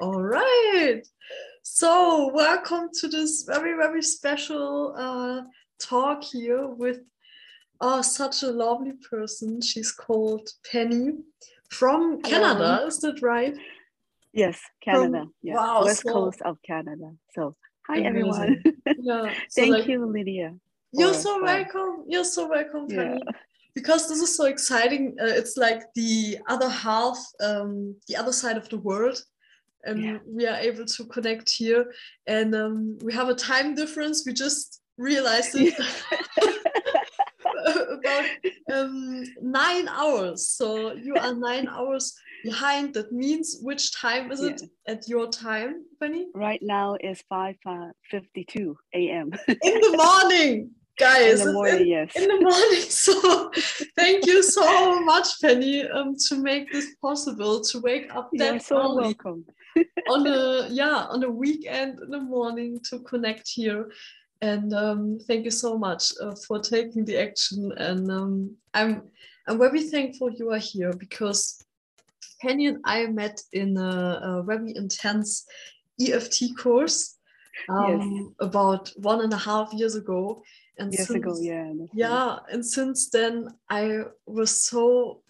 All 0.00 0.22
right. 0.22 1.02
So, 1.62 2.30
welcome 2.32 2.88
to 3.00 3.08
this 3.08 3.42
very, 3.42 3.76
very 3.76 4.00
special 4.00 4.94
uh, 4.96 5.42
talk 5.80 6.22
here 6.22 6.68
with 6.68 7.00
uh, 7.80 8.02
such 8.02 8.44
a 8.44 8.46
lovely 8.46 8.92
person. 9.10 9.60
She's 9.60 9.90
called 9.90 10.48
Penny 10.70 11.14
from 11.70 12.22
Canada. 12.22 12.76
Hello. 12.76 12.86
Is 12.86 13.00
that 13.00 13.20
right? 13.22 13.56
Yes, 14.32 14.60
Canada. 14.80 15.22
From, 15.22 15.34
yeah. 15.42 15.54
Wow, 15.54 15.84
West 15.84 16.04
so, 16.06 16.12
Coast 16.12 16.42
of 16.42 16.58
Canada. 16.62 17.14
So, 17.34 17.56
hi 17.88 17.96
amazing. 17.96 18.08
everyone. 18.08 18.62
Yeah. 19.00 19.34
So 19.48 19.62
Thank 19.62 19.72
like, 19.72 19.86
you, 19.88 20.06
Lydia. 20.06 20.54
You're 20.92 21.12
so 21.12 21.42
welcome. 21.42 22.04
You're 22.06 22.24
so 22.24 22.48
welcome, 22.48 22.86
Penny. 22.86 23.20
Yeah 23.26 23.32
because 23.74 24.08
this 24.08 24.20
is 24.20 24.36
so 24.36 24.46
exciting. 24.46 25.14
Uh, 25.20 25.26
it's 25.26 25.56
like 25.56 25.82
the 25.94 26.36
other 26.48 26.68
half, 26.68 27.16
um, 27.40 27.94
the 28.08 28.16
other 28.16 28.32
side 28.32 28.56
of 28.56 28.68
the 28.70 28.78
world. 28.78 29.16
And 29.84 30.02
yeah. 30.02 30.18
we 30.26 30.46
are 30.46 30.56
able 30.56 30.84
to 30.84 31.04
connect 31.06 31.50
here. 31.50 31.92
And 32.26 32.54
um, 32.54 32.98
we 33.02 33.12
have 33.12 33.28
a 33.28 33.34
time 33.34 33.74
difference. 33.74 34.24
We 34.26 34.32
just 34.32 34.80
realized 34.96 35.54
it 35.54 35.74
about 37.66 38.24
um, 38.72 39.24
nine 39.40 39.88
hours. 39.88 40.48
So 40.48 40.92
you 40.92 41.14
are 41.14 41.34
nine 41.34 41.68
hours 41.68 42.14
behind. 42.44 42.94
That 42.94 43.12
means 43.12 43.58
which 43.62 43.94
time 43.94 44.30
is 44.32 44.40
it 44.42 44.62
at 44.86 45.08
your 45.08 45.28
time, 45.28 45.84
Penny? 46.00 46.28
Right 46.34 46.60
now 46.62 46.96
is 47.00 47.22
5 47.28 47.56
uh, 47.66 47.88
52 48.10 48.76
a.m. 48.94 49.32
In 49.48 49.80
the 49.80 49.94
morning 49.96 50.70
guys 50.98 51.40
in 51.40 51.46
the 51.46 51.52
morning, 51.52 51.80
in, 51.80 51.86
yes. 51.86 52.16
in 52.16 52.28
the 52.28 52.40
morning 52.40 52.80
so 52.80 53.50
thank 53.96 54.26
you 54.26 54.42
so 54.42 55.00
much 55.04 55.40
penny 55.40 55.88
um, 55.88 56.16
to 56.16 56.36
make 56.36 56.72
this 56.72 56.96
possible 57.00 57.60
to 57.60 57.78
wake 57.78 58.12
up 58.16 58.28
that 58.32 58.54
You're 58.54 58.60
so 58.60 58.78
early 58.78 59.02
welcome 59.02 59.44
on 60.08 60.26
a 60.26 60.68
yeah 60.68 61.06
on 61.10 61.22
a 61.22 61.30
weekend 61.30 62.00
in 62.00 62.10
the 62.10 62.20
morning 62.20 62.80
to 62.90 63.00
connect 63.00 63.48
here. 63.48 63.90
And 64.40 64.72
um, 64.72 65.18
thank 65.26 65.44
you 65.44 65.50
so 65.50 65.76
much 65.76 66.12
uh, 66.22 66.34
for 66.46 66.60
taking 66.60 67.04
the 67.04 67.16
action. 67.18 67.72
And 67.76 68.10
um, 68.10 68.56
i'm 68.74 69.02
i'm 69.46 69.58
very 69.58 69.82
thankful 69.82 70.30
you 70.30 70.50
are 70.50 70.64
here 70.72 70.92
because 70.92 71.64
penny 72.40 72.66
and 72.66 72.78
i 72.84 73.06
met 73.06 73.40
in 73.52 73.76
a, 73.76 74.20
a 74.22 74.42
very 74.42 74.76
intense 74.76 75.46
eft 76.00 76.42
course 76.56 77.16
um, 77.68 78.34
yes. 78.40 78.48
about 78.48 78.92
one 78.96 79.20
and 79.22 79.32
a 79.32 79.36
half 79.36 79.72
years 79.72 79.96
ago. 79.96 80.42
And 80.80 80.92
years 80.92 81.08
since, 81.08 81.16
ago 81.16 81.36
yeah 81.40 81.72
yeah 81.92 82.36
and 82.52 82.64
since 82.64 83.10
then 83.10 83.48
i 83.68 84.02
was 84.26 84.62
so 84.62 85.22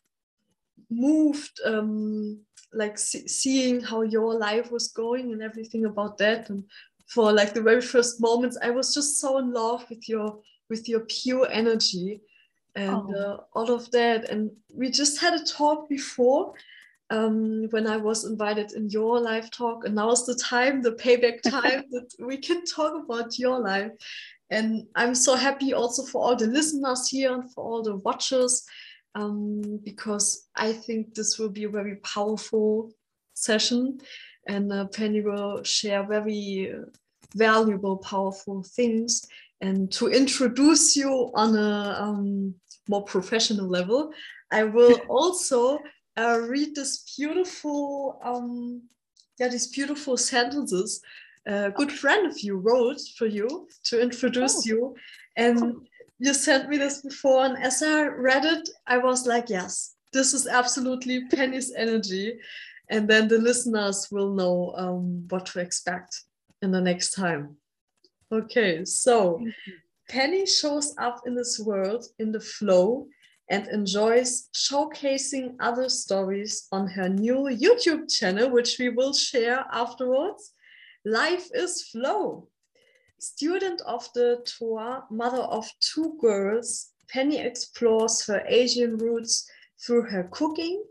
moved 0.90 1.58
um 1.64 2.40
like 2.72 2.98
see, 2.98 3.26
seeing 3.26 3.80
how 3.80 4.02
your 4.02 4.34
life 4.34 4.70
was 4.70 4.88
going 4.88 5.32
and 5.32 5.42
everything 5.42 5.86
about 5.86 6.18
that 6.18 6.50
and 6.50 6.64
for 7.06 7.32
like 7.32 7.54
the 7.54 7.62
very 7.62 7.80
first 7.80 8.20
moments 8.20 8.58
i 8.62 8.70
was 8.70 8.92
just 8.92 9.20
so 9.20 9.38
in 9.38 9.52
love 9.52 9.84
with 9.88 10.08
your 10.08 10.38
with 10.68 10.88
your 10.88 11.00
pure 11.00 11.48
energy 11.50 12.20
and 12.76 13.14
oh. 13.14 13.14
uh, 13.14 13.36
all 13.54 13.70
of 13.70 13.90
that 13.90 14.28
and 14.30 14.50
we 14.74 14.90
just 14.90 15.18
had 15.20 15.34
a 15.34 15.44
talk 15.44 15.88
before 15.88 16.52
um, 17.10 17.68
when 17.70 17.86
I 17.86 17.96
was 17.96 18.24
invited 18.24 18.72
in 18.72 18.90
your 18.90 19.20
live 19.20 19.50
talk, 19.50 19.84
and 19.84 19.94
now 19.94 20.10
is 20.10 20.26
the 20.26 20.34
time, 20.34 20.82
the 20.82 20.92
payback 20.92 21.40
time 21.50 21.84
that 21.90 22.10
we 22.18 22.36
can 22.36 22.64
talk 22.64 23.02
about 23.02 23.38
your 23.38 23.58
life. 23.58 23.92
And 24.50 24.86
I'm 24.94 25.14
so 25.14 25.34
happy 25.34 25.74
also 25.74 26.02
for 26.04 26.22
all 26.22 26.36
the 26.36 26.46
listeners 26.46 27.08
here 27.08 27.34
and 27.34 27.52
for 27.52 27.64
all 27.64 27.82
the 27.82 27.96
watchers, 27.96 28.64
um, 29.14 29.80
because 29.84 30.48
I 30.54 30.72
think 30.72 31.14
this 31.14 31.38
will 31.38 31.48
be 31.48 31.64
a 31.64 31.68
very 31.68 31.96
powerful 31.96 32.92
session. 33.34 34.00
And 34.46 34.72
uh, 34.72 34.86
Penny 34.86 35.20
will 35.20 35.62
share 35.62 36.06
very 36.06 36.74
valuable, 37.34 37.98
powerful 37.98 38.62
things. 38.62 39.26
And 39.60 39.90
to 39.92 40.08
introduce 40.08 40.96
you 40.96 41.30
on 41.34 41.56
a 41.56 41.96
um, 42.00 42.54
more 42.88 43.04
professional 43.04 43.68
level, 43.68 44.12
I 44.50 44.64
will 44.64 44.98
also 45.08 45.78
uh, 46.16 46.40
read 46.48 46.74
this 46.74 47.14
beautiful, 47.16 48.20
um, 48.24 48.82
yeah, 49.38 49.48
these 49.48 49.68
beautiful 49.68 50.16
sentences 50.16 51.02
a 51.48 51.70
good 51.70 51.90
friend 51.90 52.30
of 52.30 52.38
you 52.40 52.56
wrote 52.56 53.00
for 53.16 53.26
you 53.26 53.66
to 53.84 54.00
introduce 54.00 54.56
oh. 54.58 54.62
you. 54.66 54.96
And 55.36 55.88
you 56.18 56.34
sent 56.34 56.68
me 56.68 56.76
this 56.76 57.02
before. 57.02 57.44
And 57.44 57.56
as 57.62 57.82
I 57.82 58.06
read 58.06 58.44
it, 58.44 58.68
I 58.86 58.98
was 58.98 59.26
like, 59.26 59.48
yes, 59.48 59.94
this 60.12 60.34
is 60.34 60.46
absolutely 60.46 61.26
Penny's 61.28 61.72
energy. 61.76 62.38
And 62.90 63.08
then 63.08 63.28
the 63.28 63.38
listeners 63.38 64.08
will 64.10 64.34
know 64.34 64.72
um, 64.76 65.26
what 65.28 65.46
to 65.46 65.60
expect 65.60 66.22
in 66.62 66.70
the 66.70 66.80
next 66.80 67.12
time. 67.12 67.56
Okay, 68.32 68.84
so 68.84 69.40
Penny 70.08 70.46
shows 70.46 70.94
up 70.98 71.22
in 71.26 71.34
this 71.34 71.58
world 71.58 72.04
in 72.18 72.32
the 72.32 72.40
flow 72.40 73.06
and 73.50 73.66
enjoys 73.68 74.48
showcasing 74.54 75.54
other 75.60 75.88
stories 75.88 76.66
on 76.72 76.86
her 76.88 77.08
new 77.08 77.48
YouTube 77.50 78.12
channel, 78.12 78.50
which 78.50 78.78
we 78.78 78.90
will 78.90 79.12
share 79.12 79.64
afterwards. 79.72 80.52
Life 81.04 81.48
is 81.54 81.88
flow. 81.88 82.48
Student 83.20 83.80
of 83.82 84.08
the 84.14 84.44
Torah, 84.46 85.04
mother 85.10 85.42
of 85.42 85.66
two 85.80 86.16
girls, 86.20 86.92
Penny 87.08 87.38
explores 87.38 88.24
her 88.26 88.44
Asian 88.46 88.96
roots 88.96 89.50
through 89.84 90.02
her 90.02 90.24
cooking 90.30 90.84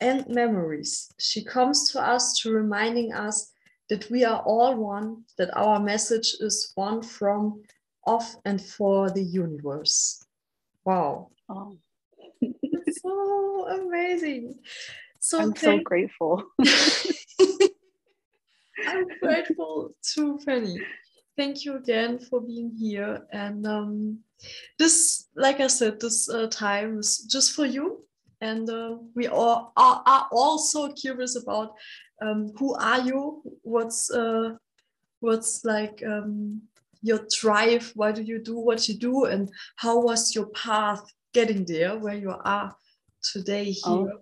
and 0.00 0.26
memories. 0.28 1.12
She 1.18 1.44
comes 1.44 1.90
to 1.90 2.00
us 2.00 2.38
to 2.40 2.52
reminding 2.52 3.12
us 3.12 3.52
that 3.90 4.10
we 4.10 4.24
are 4.24 4.40
all 4.42 4.76
one, 4.76 5.24
that 5.36 5.54
our 5.56 5.78
message 5.78 6.36
is 6.40 6.72
one 6.74 7.02
from, 7.02 7.62
of, 8.06 8.24
and 8.44 8.60
for 8.60 9.10
the 9.10 9.22
universe. 9.22 10.24
Wow. 10.84 11.30
Oh. 11.48 11.76
so 13.02 13.68
amazing. 13.68 14.54
So 15.20 15.40
I'm 15.40 15.56
so 15.56 15.80
grateful. 15.80 16.44
I'm 18.86 19.06
grateful 19.22 19.94
to 20.14 20.38
Penny. 20.46 20.78
Thank 21.36 21.64
you 21.64 21.76
again 21.76 22.18
for 22.18 22.40
being 22.40 22.70
here. 22.78 23.26
And 23.32 23.66
um, 23.66 24.18
this, 24.78 25.28
like 25.34 25.60
I 25.60 25.66
said, 25.66 26.00
this 26.00 26.28
uh, 26.28 26.46
time 26.48 26.98
is 26.98 27.18
just 27.18 27.52
for 27.52 27.66
you. 27.66 28.04
And 28.40 28.68
uh, 28.68 28.98
we 29.14 29.26
all 29.26 29.72
are, 29.76 30.02
are 30.06 30.28
also 30.30 30.92
curious 30.92 31.36
about 31.36 31.74
um, 32.20 32.52
who 32.58 32.74
are 32.74 33.00
you? 33.00 33.42
What's 33.62 34.10
uh, 34.10 34.56
what's 35.20 35.64
like 35.64 36.02
um, 36.06 36.62
your 37.02 37.20
drive? 37.40 37.90
Why 37.94 38.12
do 38.12 38.22
you 38.22 38.38
do 38.38 38.58
what 38.58 38.88
you 38.88 38.96
do? 38.96 39.24
And 39.24 39.50
how 39.76 40.00
was 40.00 40.34
your 40.34 40.46
path 40.46 41.02
getting 41.32 41.64
there 41.64 41.98
where 41.98 42.16
you 42.16 42.34
are 42.44 42.76
today 43.22 43.64
here? 43.64 43.82
Oh. 43.86 44.20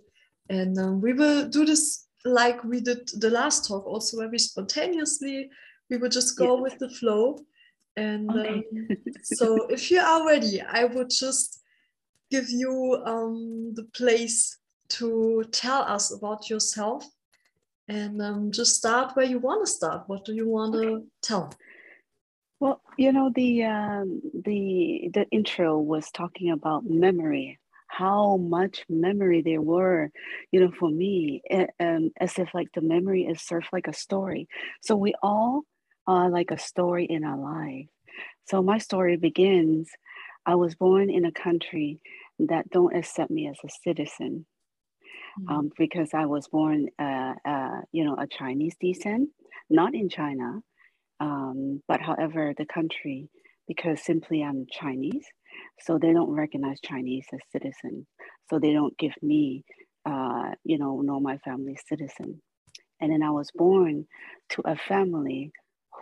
And 0.49 0.79
um, 0.79 1.01
we 1.01 1.13
will 1.13 1.49
do 1.49 1.65
this 1.65 2.07
like 2.25 2.63
we 2.65 2.81
did 2.81 3.09
the 3.19 3.31
last 3.31 3.67
talk, 3.67 3.87
also 3.87 4.19
very 4.19 4.39
spontaneously. 4.39 5.51
We 5.93 5.99
would 5.99 6.13
just 6.13 6.39
go 6.39 6.59
with 6.59 6.79
the 6.79 6.89
flow. 6.89 7.39
And 7.99 8.31
okay. 8.31 8.65
um, 8.81 8.89
so, 9.23 9.67
if 9.67 9.91
you 9.91 10.01
are 10.01 10.27
ready, 10.27 10.63
I 10.63 10.85
would 10.85 11.11
just 11.11 11.61
give 12.31 12.49
you 12.49 13.03
um, 13.05 13.75
the 13.75 13.85
place 13.93 14.57
to 14.97 15.45
tell 15.53 15.83
us 15.83 16.11
about 16.11 16.49
yourself 16.49 17.05
and 17.89 18.23
um, 18.23 18.53
just 18.53 18.77
start 18.77 19.15
where 19.15 19.27
you 19.27 19.39
want 19.39 19.67
to 19.67 19.71
start. 19.71 20.05
What 20.07 20.25
do 20.25 20.33
you 20.33 20.49
want 20.49 20.75
okay. 20.75 20.87
to 20.87 21.03
tell? 21.21 21.53
Well, 22.59 22.81
you 22.97 23.13
know 23.13 23.31
the 23.35 23.65
um, 23.65 24.23
the 24.47 25.11
the 25.13 25.27
intro 25.31 25.79
was 25.79 26.11
talking 26.11 26.53
about 26.53 26.87
memory, 26.87 27.59
how 27.87 28.39
much 28.39 28.87
memory 28.89 29.43
there 29.43 29.61
were, 29.61 30.11
you 30.53 30.61
know, 30.61 30.73
for 30.79 30.89
me, 30.89 31.43
um, 31.79 32.13
as 32.19 32.39
if 32.39 32.49
like 32.55 32.69
the 32.73 32.81
memory 32.81 33.25
is 33.25 33.43
served 33.43 33.69
like 33.75 33.89
a 33.89 33.93
story. 33.93 34.49
So 34.81 34.97
we 34.97 35.13
all 35.23 35.65
are 36.07 36.31
like 36.31 36.51
a 36.51 36.59
story 36.59 37.07
in 37.07 37.25
our 37.25 37.39
life. 37.39 37.87
So 38.47 38.63
my 38.63 38.79
story 38.79 39.17
begins. 39.17 39.89
I 40.47 40.57
was 40.57 40.75
born 40.75 41.11
in 41.11 41.25
a 41.25 41.33
country 41.33 42.01
that 42.41 42.69
don't 42.71 42.95
accept 42.95 43.31
me 43.31 43.49
as 43.49 43.59
a 43.65 43.69
citizen. 43.85 44.47
Mm-hmm. 45.41 45.53
Um, 45.55 45.71
because 45.79 46.11
I 46.13 46.27
was 46.27 46.49
born, 46.49 46.89
uh, 46.99 47.35
uh, 47.45 47.81
you 47.91 48.05
know, 48.05 48.17
a 48.19 48.27
Chinese 48.27 48.75
descent, 48.79 49.31
not 49.71 49.95
in 49.95 50.11
China, 50.11 50.61
um, 51.21 51.83
but 51.89 52.01
however, 52.01 52.53
the 52.57 52.67
country, 52.67 53.31
because 53.67 54.03
simply 54.05 54.43
I'm 54.43 54.67
Chinese, 54.71 55.25
so 55.81 55.99
they 55.99 56.13
don't 56.13 56.31
recognize 56.31 56.81
Chinese 56.85 57.27
as 57.33 57.41
citizen. 57.51 58.07
So 58.51 58.59
they 58.59 58.73
don't 58.73 58.97
give 58.99 59.15
me, 59.23 59.65
uh, 60.05 60.51
you 60.65 60.79
know, 60.79 61.01
nor 61.01 61.21
my 61.21 61.39
family 61.39 61.79
citizen. 61.89 62.43
And 63.01 63.11
then 63.11 63.23
I 63.23 63.31
was 63.31 63.51
born 63.55 64.07
to 64.51 64.63
a 64.67 64.77
family 64.77 65.53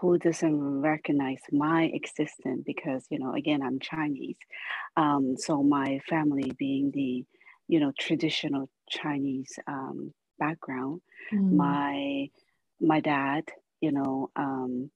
who 0.00 0.18
doesn't 0.18 0.80
recognize 0.80 1.40
my 1.52 1.84
existence 1.84 2.62
because, 2.64 3.04
you 3.10 3.18
know, 3.18 3.34
again, 3.34 3.62
I'm 3.62 3.78
Chinese. 3.78 4.36
Um, 4.96 5.36
so 5.36 5.62
my 5.62 6.00
family 6.08 6.52
being 6.58 6.90
the, 6.90 7.24
you 7.68 7.80
know, 7.80 7.92
traditional 7.98 8.68
Chinese 8.88 9.58
um, 9.66 10.12
background, 10.38 11.02
mm. 11.32 11.52
my 11.52 12.30
my 12.80 13.00
dad, 13.00 13.44
you 13.80 13.92
know, 13.92 14.30
um, 14.36 14.90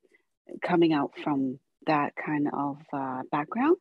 coming 0.62 0.94
out 0.94 1.12
from 1.22 1.58
that 1.86 2.14
kind 2.16 2.48
of 2.52 2.78
uh, 2.92 3.22
background, 3.30 3.76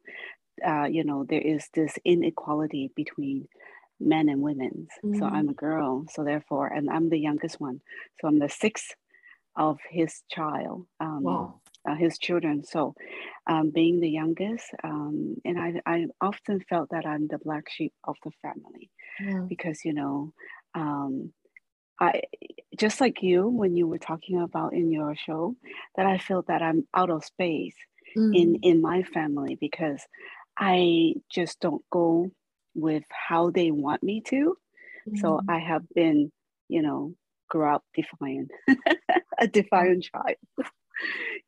uh, 0.65 0.85
you 0.85 1.05
know, 1.05 1.25
there 1.27 1.41
is 1.41 1.69
this 1.73 1.97
inequality 2.03 2.91
between 2.95 3.47
men 3.99 4.27
and 4.27 4.41
women. 4.41 4.87
Mm-hmm. 5.03 5.19
So 5.19 5.25
I'm 5.25 5.47
a 5.47 5.53
girl, 5.53 6.05
so 6.11 6.25
therefore, 6.25 6.67
and 6.67 6.89
I'm 6.89 7.09
the 7.09 7.19
youngest 7.19 7.61
one. 7.61 7.79
So 8.19 8.27
I'm 8.27 8.39
the 8.39 8.49
sixth 8.49 8.93
of 9.55 9.79
his 9.89 10.21
child. 10.29 10.85
Um, 10.99 11.23
wow. 11.23 11.59
Uh, 11.87 11.95
his 11.95 12.17
children. 12.17 12.63
So, 12.63 12.95
um, 13.45 13.69
being 13.69 13.99
the 13.99 14.09
youngest, 14.09 14.67
um, 14.85 15.35
and 15.43 15.59
I, 15.59 15.81
I 15.85 16.05
often 16.21 16.61
felt 16.69 16.91
that 16.91 17.05
I'm 17.05 17.27
the 17.27 17.39
black 17.39 17.69
sheep 17.69 17.91
of 18.05 18.15
the 18.23 18.31
family 18.41 18.89
yeah. 19.19 19.41
because, 19.49 19.83
you 19.83 19.93
know, 19.93 20.31
um, 20.75 21.33
I 21.99 22.21
just 22.77 23.01
like 23.01 23.21
you 23.21 23.47
when 23.47 23.75
you 23.75 23.87
were 23.87 23.97
talking 23.97 24.41
about 24.41 24.73
in 24.73 24.91
your 24.91 25.15
show 25.15 25.55
that 25.95 26.05
I 26.05 26.17
feel 26.17 26.43
that 26.47 26.61
I'm 26.61 26.87
out 26.93 27.09
of 27.09 27.23
space 27.23 27.75
mm. 28.17 28.35
in 28.35 28.55
in 28.63 28.81
my 28.81 29.03
family 29.03 29.57
because 29.59 30.01
I 30.57 31.15
just 31.29 31.59
don't 31.59 31.83
go 31.91 32.31
with 32.75 33.03
how 33.09 33.51
they 33.51 33.71
want 33.71 34.03
me 34.03 34.21
to. 34.27 34.57
Mm. 35.09 35.19
So 35.19 35.39
I 35.47 35.59
have 35.59 35.83
been, 35.93 36.31
you 36.67 36.81
know, 36.81 37.13
grew 37.49 37.73
up 37.73 37.83
defiant, 37.95 38.51
a 39.43 39.47
defiant 39.47 40.03
child. 40.03 40.37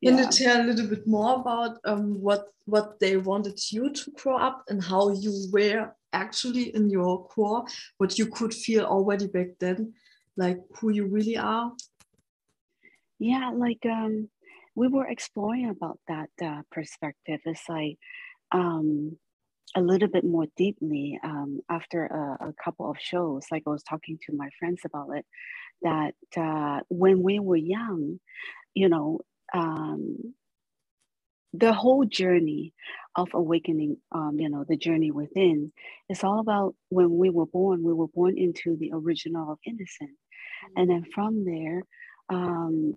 Can 0.04 0.18
you 0.18 0.28
tell 0.30 0.60
a 0.60 0.68
little 0.68 0.86
bit 0.86 1.06
more 1.06 1.40
about 1.40 1.78
um, 1.84 2.20
what 2.20 2.48
what 2.66 3.00
they 3.00 3.16
wanted 3.16 3.58
you 3.70 3.90
to 3.90 4.10
grow 4.10 4.36
up 4.36 4.64
and 4.68 4.82
how 4.82 5.10
you 5.12 5.32
were 5.52 5.94
actually 6.12 6.74
in 6.74 6.90
your 6.90 7.26
core, 7.28 7.64
what 7.98 8.18
you 8.18 8.26
could 8.26 8.52
feel 8.52 8.84
already 8.84 9.28
back 9.28 9.50
then, 9.60 9.94
like 10.36 10.58
who 10.76 10.90
you 10.90 11.06
really 11.06 11.36
are? 11.36 11.72
Yeah, 13.18 13.50
like 13.54 13.84
um, 13.86 14.28
we 14.74 14.88
were 14.88 15.06
exploring 15.06 15.70
about 15.70 15.98
that 16.08 16.30
uh, 16.44 16.62
perspective. 16.70 17.40
It's 17.44 17.68
like 17.68 17.98
um, 18.52 19.16
a 19.74 19.80
little 19.80 20.08
bit 20.08 20.24
more 20.24 20.46
deeply 20.56 21.18
um, 21.24 21.60
after 21.70 22.06
a, 22.06 22.48
a, 22.48 22.52
couple 22.62 22.90
of 22.90 22.96
shows. 23.00 23.44
Like 23.50 23.62
I 23.66 23.70
was 23.70 23.82
talking 23.82 24.18
to 24.26 24.36
my 24.36 24.48
friends 24.58 24.82
about 24.84 25.08
it, 25.16 25.24
that 25.82 26.14
uh, 26.36 26.80
when 26.88 27.22
we 27.22 27.38
were 27.38 27.56
young, 27.56 28.18
you 28.74 28.88
know, 28.88 29.20
um, 29.54 30.34
the 31.52 31.72
whole 31.72 32.04
journey 32.04 32.74
of 33.16 33.28
awakening, 33.32 33.96
um, 34.12 34.36
you 34.38 34.50
know, 34.50 34.64
the 34.68 34.76
journey 34.76 35.10
within, 35.10 35.72
is 36.10 36.22
all 36.22 36.40
about 36.40 36.74
when 36.90 37.16
we 37.16 37.30
were 37.30 37.46
born. 37.46 37.82
We 37.82 37.94
were 37.94 38.08
born 38.08 38.36
into 38.36 38.76
the 38.76 38.90
original 38.92 39.52
of 39.52 39.58
innocence, 39.64 40.10
mm-hmm. 40.10 40.72
and 40.80 40.90
then 40.90 41.04
from 41.14 41.44
there, 41.44 41.82
um, 42.28 42.94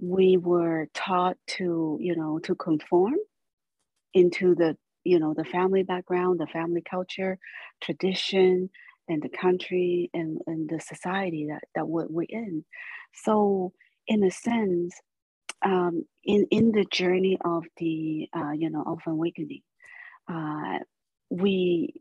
we 0.00 0.36
were 0.36 0.88
taught 0.94 1.36
to, 1.48 1.98
you 2.00 2.14
know, 2.16 2.38
to 2.40 2.54
conform 2.54 3.16
into 4.14 4.54
the, 4.54 4.76
you 5.04 5.18
know, 5.18 5.34
the 5.34 5.44
family 5.44 5.82
background, 5.82 6.38
the 6.38 6.46
family 6.46 6.82
culture, 6.88 7.38
tradition, 7.80 8.70
and 9.08 9.22
the 9.22 9.28
country 9.28 10.10
and, 10.14 10.38
and 10.46 10.68
the 10.68 10.80
society 10.80 11.48
that, 11.50 11.62
that 11.74 11.88
we're, 11.88 12.06
in. 12.28 12.64
So 13.24 13.72
in 14.06 14.24
a 14.24 14.30
sense, 14.30 14.94
um, 15.64 16.04
in, 16.24 16.46
in 16.50 16.72
the 16.72 16.84
journey 16.90 17.38
of 17.44 17.64
the, 17.78 18.28
uh, 18.36 18.52
you 18.52 18.70
know, 18.70 18.84
of 18.86 19.00
awakening, 19.06 19.62
uh, 20.30 20.78
we, 21.30 21.94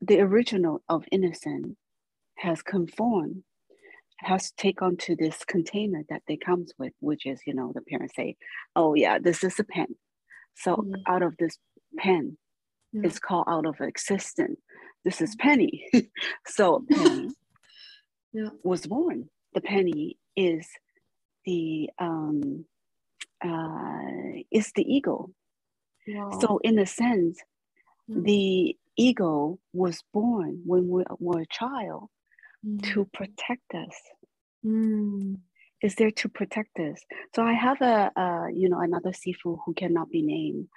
the 0.00 0.20
original 0.20 0.82
of 0.88 1.04
innocence 1.10 1.76
has 2.36 2.62
conformed, 2.62 3.42
has 4.18 4.52
taken 4.52 4.86
on 4.86 4.96
to 4.96 5.16
this 5.16 5.44
container 5.44 6.02
that 6.08 6.22
they 6.28 6.36
comes 6.36 6.72
with, 6.78 6.92
which 7.00 7.26
is, 7.26 7.40
you 7.46 7.54
know, 7.54 7.72
the 7.74 7.82
parents 7.82 8.14
say, 8.16 8.36
oh 8.76 8.94
yeah, 8.94 9.18
this 9.18 9.42
is 9.44 9.58
a 9.58 9.64
pen. 9.64 9.88
So 10.54 10.76
mm-hmm. 10.76 10.94
out 11.06 11.22
of 11.22 11.34
this 11.38 11.58
pen, 11.98 12.36
yeah. 12.94 13.02
it's 13.04 13.18
called 13.18 13.44
out 13.48 13.66
of 13.66 13.80
existence 13.80 14.58
this 15.04 15.20
is 15.20 15.36
Penny. 15.36 15.84
so 16.46 16.84
Penny 16.90 17.30
yeah. 18.32 18.48
was 18.62 18.86
born. 18.86 19.28
The 19.52 19.60
Penny 19.60 20.18
is 20.34 20.66
the 21.44 21.90
um, 21.98 22.64
uh, 23.44 24.40
is 24.50 24.72
the 24.74 24.82
ego. 24.82 25.30
Wow. 26.08 26.38
So 26.40 26.58
in 26.64 26.78
a 26.78 26.86
sense, 26.86 27.38
mm. 28.10 28.24
the 28.24 28.76
ego 28.96 29.58
was 29.72 30.02
born 30.12 30.62
when 30.64 30.88
we 30.88 31.04
were 31.20 31.40
a 31.40 31.46
child 31.46 32.08
mm. 32.66 32.82
to 32.92 33.04
protect 33.12 33.74
us. 33.74 33.94
Mm. 34.64 35.38
Is 35.82 35.96
there 35.96 36.10
to 36.12 36.28
protect 36.30 36.78
us? 36.78 36.98
So 37.34 37.42
I 37.42 37.52
have 37.52 37.82
a, 37.82 38.10
a 38.16 38.48
you 38.54 38.70
know 38.70 38.80
another 38.80 39.10
sifu 39.10 39.58
who 39.64 39.74
cannot 39.74 40.10
be 40.10 40.22
named. 40.22 40.68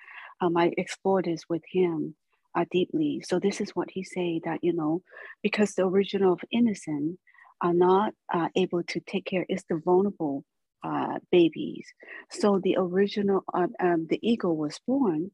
Um, 0.41 0.57
I 0.57 0.71
explored 0.77 1.25
this 1.25 1.43
with 1.49 1.63
him 1.71 2.15
uh, 2.55 2.65
deeply. 2.71 3.23
So 3.27 3.39
this 3.39 3.61
is 3.61 3.71
what 3.71 3.89
he 3.91 4.03
say 4.03 4.41
that 4.45 4.63
you 4.63 4.73
know, 4.73 5.01
because 5.41 5.73
the 5.73 5.85
original 5.85 6.33
of 6.33 6.41
innocent 6.51 7.19
are 7.61 7.73
not 7.73 8.13
uh, 8.33 8.49
able 8.55 8.83
to 8.83 8.99
take 8.99 9.25
care. 9.25 9.45
It's 9.49 9.63
the 9.69 9.81
vulnerable 9.83 10.43
uh, 10.83 11.19
babies. 11.31 11.87
So 12.29 12.59
the 12.63 12.77
original, 12.77 13.43
uh, 13.53 13.67
um, 13.79 14.07
the 14.09 14.19
ego 14.21 14.51
was 14.51 14.79
born. 14.87 15.31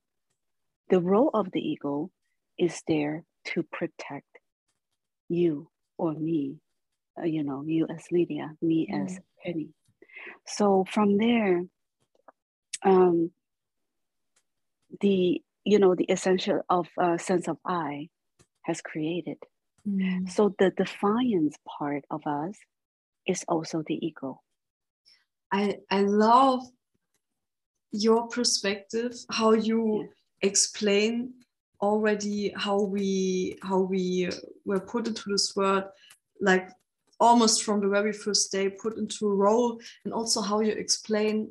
The 0.90 1.02
role 1.02 1.30
of 1.34 1.52
the 1.52 1.60
ego 1.60 2.12
is 2.58 2.82
there 2.88 3.24
to 3.46 3.64
protect 3.64 4.28
you 5.30 5.70
or 5.98 6.14
me. 6.14 6.58
Uh, 7.20 7.26
you 7.26 7.44
know, 7.44 7.64
you 7.66 7.88
as 7.94 8.06
Lydia, 8.12 8.52
me 8.62 8.88
mm. 8.92 9.06
as 9.06 9.20
Penny. 9.44 9.70
So 10.48 10.86
from 10.90 11.18
there, 11.18 11.64
um, 12.84 13.32
the 15.02 15.42
you 15.64 15.80
know 15.80 15.96
the 15.96 16.06
essential 16.06 16.62
of 16.70 16.88
uh, 16.98 17.18
sense 17.18 17.48
of 17.48 17.58
I 17.66 18.10
has 18.64 18.82
created. 18.82 19.38
Mm. 19.88 20.30
So 20.30 20.56
the 20.60 20.72
defiance 20.72 21.58
part 21.68 22.06
of 22.10 22.26
us 22.26 22.56
is 23.28 23.44
also 23.48 23.84
the 23.86 24.06
ego. 24.06 24.42
I 25.52 25.78
I 25.90 26.02
love 26.02 26.62
your 27.92 28.28
perspective, 28.28 29.14
how 29.30 29.52
you 29.54 30.02
yeah. 30.02 30.50
explain 30.50 31.34
already 31.82 32.54
how 32.56 32.82
we 32.82 33.58
how 33.62 33.80
we 33.80 34.30
were 34.66 34.80
put 34.80 35.08
into 35.08 35.30
this 35.30 35.56
world, 35.56 35.84
like 36.42 36.70
almost 37.20 37.64
from 37.64 37.82
the 37.82 37.88
very 37.88 38.14
first 38.14 38.52
day 38.52 38.70
put 38.70 38.98
into 38.98 39.28
a 39.28 39.36
role, 39.36 39.80
and 40.06 40.14
also 40.14 40.42
how 40.42 40.60
you 40.62 40.72
explain 40.72 41.50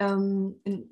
um, 0.00 0.54
in 0.64 0.86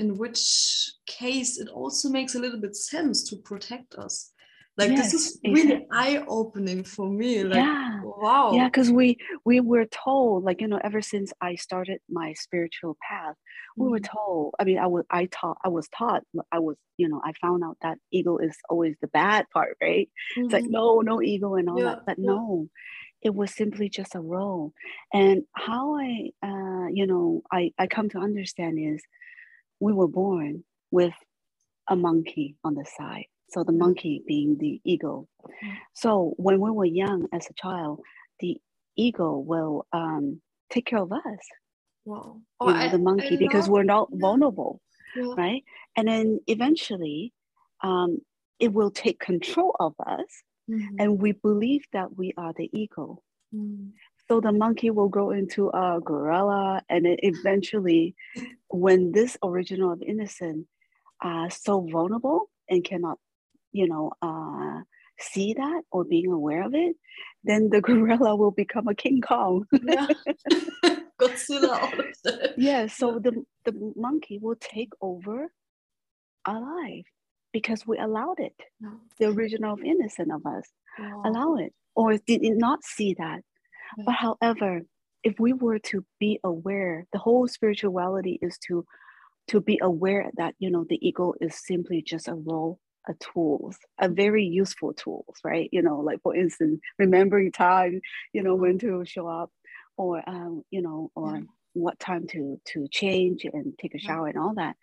in 0.00 0.16
which 0.16 0.92
case 1.06 1.58
it 1.58 1.68
also 1.68 2.08
makes 2.08 2.34
a 2.34 2.38
little 2.38 2.60
bit 2.60 2.74
sense 2.74 3.22
to 3.28 3.36
protect 3.36 3.94
us 3.96 4.32
like 4.78 4.90
yes, 4.90 5.12
this 5.12 5.26
is 5.26 5.40
really 5.44 5.60
exactly. 5.60 5.86
eye-opening 5.92 6.84
for 6.84 7.08
me 7.10 7.44
like 7.44 7.56
yeah. 7.56 8.00
wow 8.02 8.52
yeah 8.54 8.66
because 8.66 8.90
we 8.90 9.16
we 9.44 9.60
were 9.60 9.86
told 9.86 10.44
like 10.44 10.60
you 10.60 10.68
know 10.68 10.80
ever 10.82 11.02
since 11.02 11.32
i 11.40 11.54
started 11.54 11.98
my 12.08 12.32
spiritual 12.32 12.96
path 13.06 13.34
we 13.76 13.84
mm-hmm. 13.84 13.92
were 13.92 14.00
told 14.00 14.54
i 14.58 14.64
mean 14.64 14.78
i 14.78 14.86
was 14.86 15.04
i 15.10 15.26
taught 15.26 15.58
i 15.64 15.68
was 15.68 15.88
taught 15.88 16.22
i 16.52 16.58
was 16.58 16.76
you 16.96 17.08
know 17.08 17.20
i 17.24 17.32
found 17.40 17.62
out 17.62 17.76
that 17.82 17.98
ego 18.10 18.38
is 18.38 18.56
always 18.70 18.94
the 19.02 19.08
bad 19.08 19.44
part 19.52 19.76
right 19.82 20.08
mm-hmm. 20.08 20.44
it's 20.44 20.52
like 20.52 20.64
mm-hmm. 20.64 20.72
no 20.72 21.00
no 21.00 21.20
ego 21.20 21.54
and 21.56 21.68
all 21.68 21.78
yeah. 21.78 21.84
that 21.84 22.06
but 22.06 22.16
yeah. 22.18 22.30
no 22.30 22.68
it 23.22 23.34
was 23.34 23.54
simply 23.54 23.90
just 23.90 24.14
a 24.14 24.20
role 24.20 24.72
and 25.12 25.42
how 25.54 25.94
i 25.96 26.30
uh, 26.42 26.86
you 26.92 27.06
know 27.06 27.42
i 27.52 27.70
i 27.78 27.86
come 27.86 28.08
to 28.08 28.18
understand 28.18 28.78
is 28.78 29.02
we 29.80 29.92
were 29.92 30.08
born 30.08 30.64
with 30.90 31.14
a 31.88 31.96
monkey 31.96 32.56
on 32.62 32.74
the 32.74 32.84
side. 32.96 33.26
So 33.50 33.64
the 33.64 33.72
monkey 33.72 34.22
being 34.26 34.56
the 34.58 34.80
ego. 34.84 35.26
So 35.92 36.34
when 36.36 36.60
we 36.60 36.70
were 36.70 36.84
young 36.84 37.26
as 37.32 37.48
a 37.50 37.54
child, 37.54 38.00
the 38.38 38.58
ego 38.96 39.38
will 39.38 39.86
um, 39.92 40.40
take 40.70 40.86
care 40.86 41.00
of 41.00 41.10
us. 41.12 41.20
Wow. 42.04 42.40
Oh, 42.60 42.68
you 42.68 42.74
know, 42.74 42.78
I, 42.78 42.88
the 42.88 42.98
monkey, 42.98 43.34
I 43.34 43.36
because 43.36 43.68
we're 43.68 43.82
not 43.82 44.08
vulnerable, 44.12 44.80
yeah. 45.16 45.34
right? 45.36 45.64
And 45.96 46.08
then 46.08 46.40
eventually, 46.46 47.32
um, 47.82 48.18
it 48.58 48.72
will 48.72 48.90
take 48.90 49.18
control 49.18 49.74
of 49.80 49.94
us, 50.06 50.42
mm-hmm. 50.70 50.96
and 50.98 51.20
we 51.20 51.32
believe 51.32 51.84
that 51.92 52.16
we 52.16 52.32
are 52.36 52.52
the 52.56 52.70
ego. 52.72 53.22
Mm. 53.54 53.90
So 54.30 54.40
the 54.40 54.52
monkey 54.52 54.90
will 54.90 55.08
grow 55.08 55.30
into 55.32 55.70
a 55.70 55.98
gorilla, 56.00 56.82
and 56.88 57.04
eventually, 57.04 58.14
when 58.68 59.10
this 59.10 59.36
original 59.42 59.90
of 59.92 60.02
innocent, 60.02 60.68
are 61.20 61.50
so 61.50 61.80
vulnerable 61.90 62.48
and 62.68 62.84
cannot, 62.84 63.18
you 63.72 63.88
know, 63.88 64.12
uh, 64.22 64.82
see 65.18 65.54
that 65.54 65.82
or 65.90 66.04
being 66.04 66.30
aware 66.30 66.64
of 66.64 66.74
it, 66.76 66.94
then 67.42 67.70
the 67.70 67.80
gorilla 67.88 68.36
will 68.36 68.52
become 68.52 68.86
a 68.86 68.94
King 68.94 69.20
Kong. 69.20 69.66
yeah. 69.82 70.06
Godzilla. 71.20 71.90
yeah. 72.56 72.86
So 72.86 73.18
the 73.18 73.44
the 73.64 73.92
monkey 73.96 74.38
will 74.40 74.56
take 74.60 74.92
over 75.00 75.52
our 76.46 76.60
life 76.60 77.06
because 77.52 77.84
we 77.84 77.98
allowed 77.98 78.38
it. 78.38 78.54
The 79.18 79.26
original 79.26 79.74
of 79.74 79.82
innocent 79.82 80.30
of 80.30 80.46
us 80.46 80.70
wow. 81.00 81.22
allow 81.24 81.56
it 81.56 81.74
or 81.96 82.16
did 82.16 82.42
not 82.42 82.84
see 82.84 83.14
that 83.18 83.42
but 84.04 84.14
however, 84.14 84.82
if 85.22 85.38
we 85.38 85.52
were 85.52 85.78
to 85.78 86.04
be 86.18 86.40
aware, 86.44 87.06
the 87.12 87.18
whole 87.18 87.46
spirituality 87.48 88.38
is 88.40 88.58
to 88.68 88.84
to 89.48 89.60
be 89.60 89.78
aware 89.82 90.30
that 90.36 90.54
you 90.58 90.70
know 90.70 90.84
the 90.88 91.06
ego 91.06 91.34
is 91.40 91.54
simply 91.66 92.02
just 92.02 92.28
a 92.28 92.34
role 92.34 92.78
a 93.08 93.14
tools 93.14 93.78
a 93.98 94.08
very 94.08 94.44
useful 94.44 94.92
tools 94.92 95.36
right 95.42 95.68
you 95.72 95.82
know 95.82 96.00
like 96.00 96.20
for 96.22 96.36
instance 96.36 96.78
remembering 96.98 97.50
time 97.50 98.00
you 98.32 98.42
know 98.42 98.54
when 98.54 98.78
to 98.78 99.02
show 99.04 99.26
up 99.26 99.50
or 99.96 100.22
um, 100.28 100.62
you 100.70 100.82
know 100.82 101.10
or 101.16 101.36
yeah. 101.36 101.42
what 101.72 101.98
time 101.98 102.26
to 102.28 102.60
to 102.64 102.86
change 102.90 103.44
and 103.44 103.72
take 103.80 103.94
a 103.94 103.98
shower 103.98 104.26
yeah. 104.26 104.30
and 104.30 104.38
all 104.38 104.54
that 104.54 104.76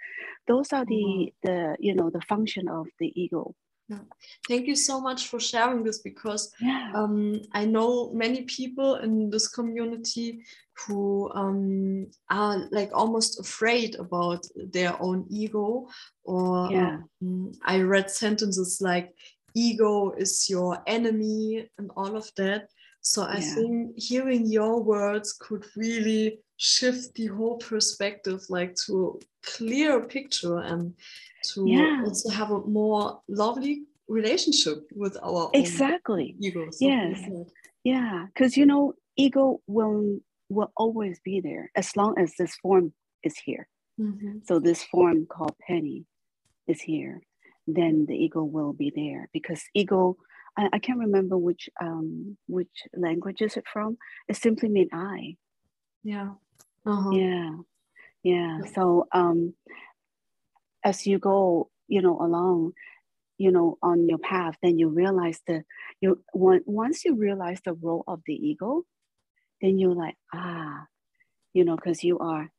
those 0.47 0.73
are 0.73 0.85
the 0.85 0.95
mm-hmm. 0.95 1.47
the 1.47 1.75
you 1.79 1.95
know 1.95 2.09
the 2.09 2.21
function 2.21 2.67
of 2.67 2.87
the 2.99 3.11
ego 3.15 3.53
yeah. 3.89 3.99
Thank 4.47 4.67
you 4.67 4.75
so 4.75 4.99
much 4.99 5.27
for 5.27 5.39
sharing 5.39 5.83
this 5.83 5.99
because 5.99 6.53
yeah. 6.59 6.91
um, 6.93 7.41
I 7.53 7.65
know 7.65 8.11
many 8.13 8.41
people 8.43 8.95
in 8.95 9.29
this 9.29 9.47
community 9.47 10.43
who 10.85 11.31
um, 11.33 12.07
are 12.29 12.67
like 12.71 12.91
almost 12.93 13.39
afraid 13.39 13.95
about 13.95 14.45
their 14.55 15.01
own 15.01 15.25
ego. 15.29 15.87
Or 16.25 16.69
yeah. 16.71 16.97
um, 17.21 17.53
I 17.63 17.79
read 17.79 18.11
sentences 18.11 18.79
like, 18.81 19.13
ego 19.55 20.11
is 20.11 20.49
your 20.49 20.83
enemy, 20.85 21.69
and 21.77 21.89
all 21.95 22.15
of 22.15 22.29
that. 22.35 22.69
So 23.01 23.23
I 23.23 23.39
think 23.39 23.97
hearing 23.97 24.45
your 24.45 24.83
words 24.83 25.33
could 25.33 25.65
really 25.77 26.39
shift 26.57 27.13
the 27.15 27.27
whole 27.27 27.57
perspective, 27.57 28.41
like 28.49 28.75
to 28.85 29.17
a 29.21 29.47
clear 29.49 30.01
picture 30.01 30.59
and 30.59 30.93
to 31.53 31.65
yeah. 31.67 32.03
also 32.03 32.29
have 32.29 32.51
a 32.51 32.61
more 32.61 33.21
lovely 33.27 33.83
relationship 34.07 34.87
with 34.95 35.17
our 35.21 35.49
exactly 35.53 36.35
ego. 36.39 36.69
yes, 36.79 37.19
yeah, 37.83 38.25
because 38.27 38.57
you 38.57 38.65
know, 38.65 38.93
ego 39.15 39.61
will 39.67 40.19
will 40.49 40.71
always 40.77 41.19
be 41.23 41.41
there 41.41 41.71
as 41.75 41.95
long 41.95 42.15
as 42.17 42.33
this 42.37 42.55
form 42.55 42.93
is 43.23 43.37
here. 43.37 43.67
Mm-hmm. 43.99 44.39
So 44.45 44.59
this 44.59 44.83
form 44.83 45.25
called 45.25 45.55
penny 45.67 46.05
is 46.67 46.81
here, 46.81 47.21
then 47.65 48.05
the 48.07 48.15
ego 48.15 48.43
will 48.43 48.73
be 48.73 48.91
there 48.95 49.29
because 49.33 49.61
ego. 49.73 50.17
I, 50.57 50.69
I 50.73 50.79
can't 50.79 50.99
remember 50.99 51.37
which 51.37 51.69
um 51.81 52.37
which 52.47 52.75
language 52.95 53.41
is 53.41 53.57
it 53.57 53.65
from. 53.71 53.97
It 54.27 54.37
simply 54.37 54.69
means 54.69 54.89
I. 54.93 55.35
Yeah. 56.03 56.31
Uh-huh. 56.85 57.11
Yeah. 57.11 57.51
Yeah. 58.23 58.59
So 58.73 59.07
um, 59.11 59.53
as 60.87 61.05
you 61.05 61.19
go, 61.19 61.69
you 61.87 62.01
know, 62.01 62.17
along, 62.19 62.71
you 63.37 63.51
know, 63.51 63.77
on 63.81 64.07
your 64.07 64.17
path, 64.19 64.55
then 64.63 64.79
you 64.79 64.87
realize 64.89 65.39
that 65.47 65.63
you 66.01 66.23
once 66.33 67.03
you 67.03 67.15
realize 67.15 67.59
the 67.65 67.73
role 67.73 68.03
of 68.07 68.21
the 68.25 68.33
ego, 68.33 68.83
then 69.61 69.77
you're 69.77 69.99
like, 70.05 70.15
ah, 70.33 70.85
you 71.53 71.65
know, 71.65 71.75
because 71.75 72.03
you 72.03 72.19
are, 72.19 72.49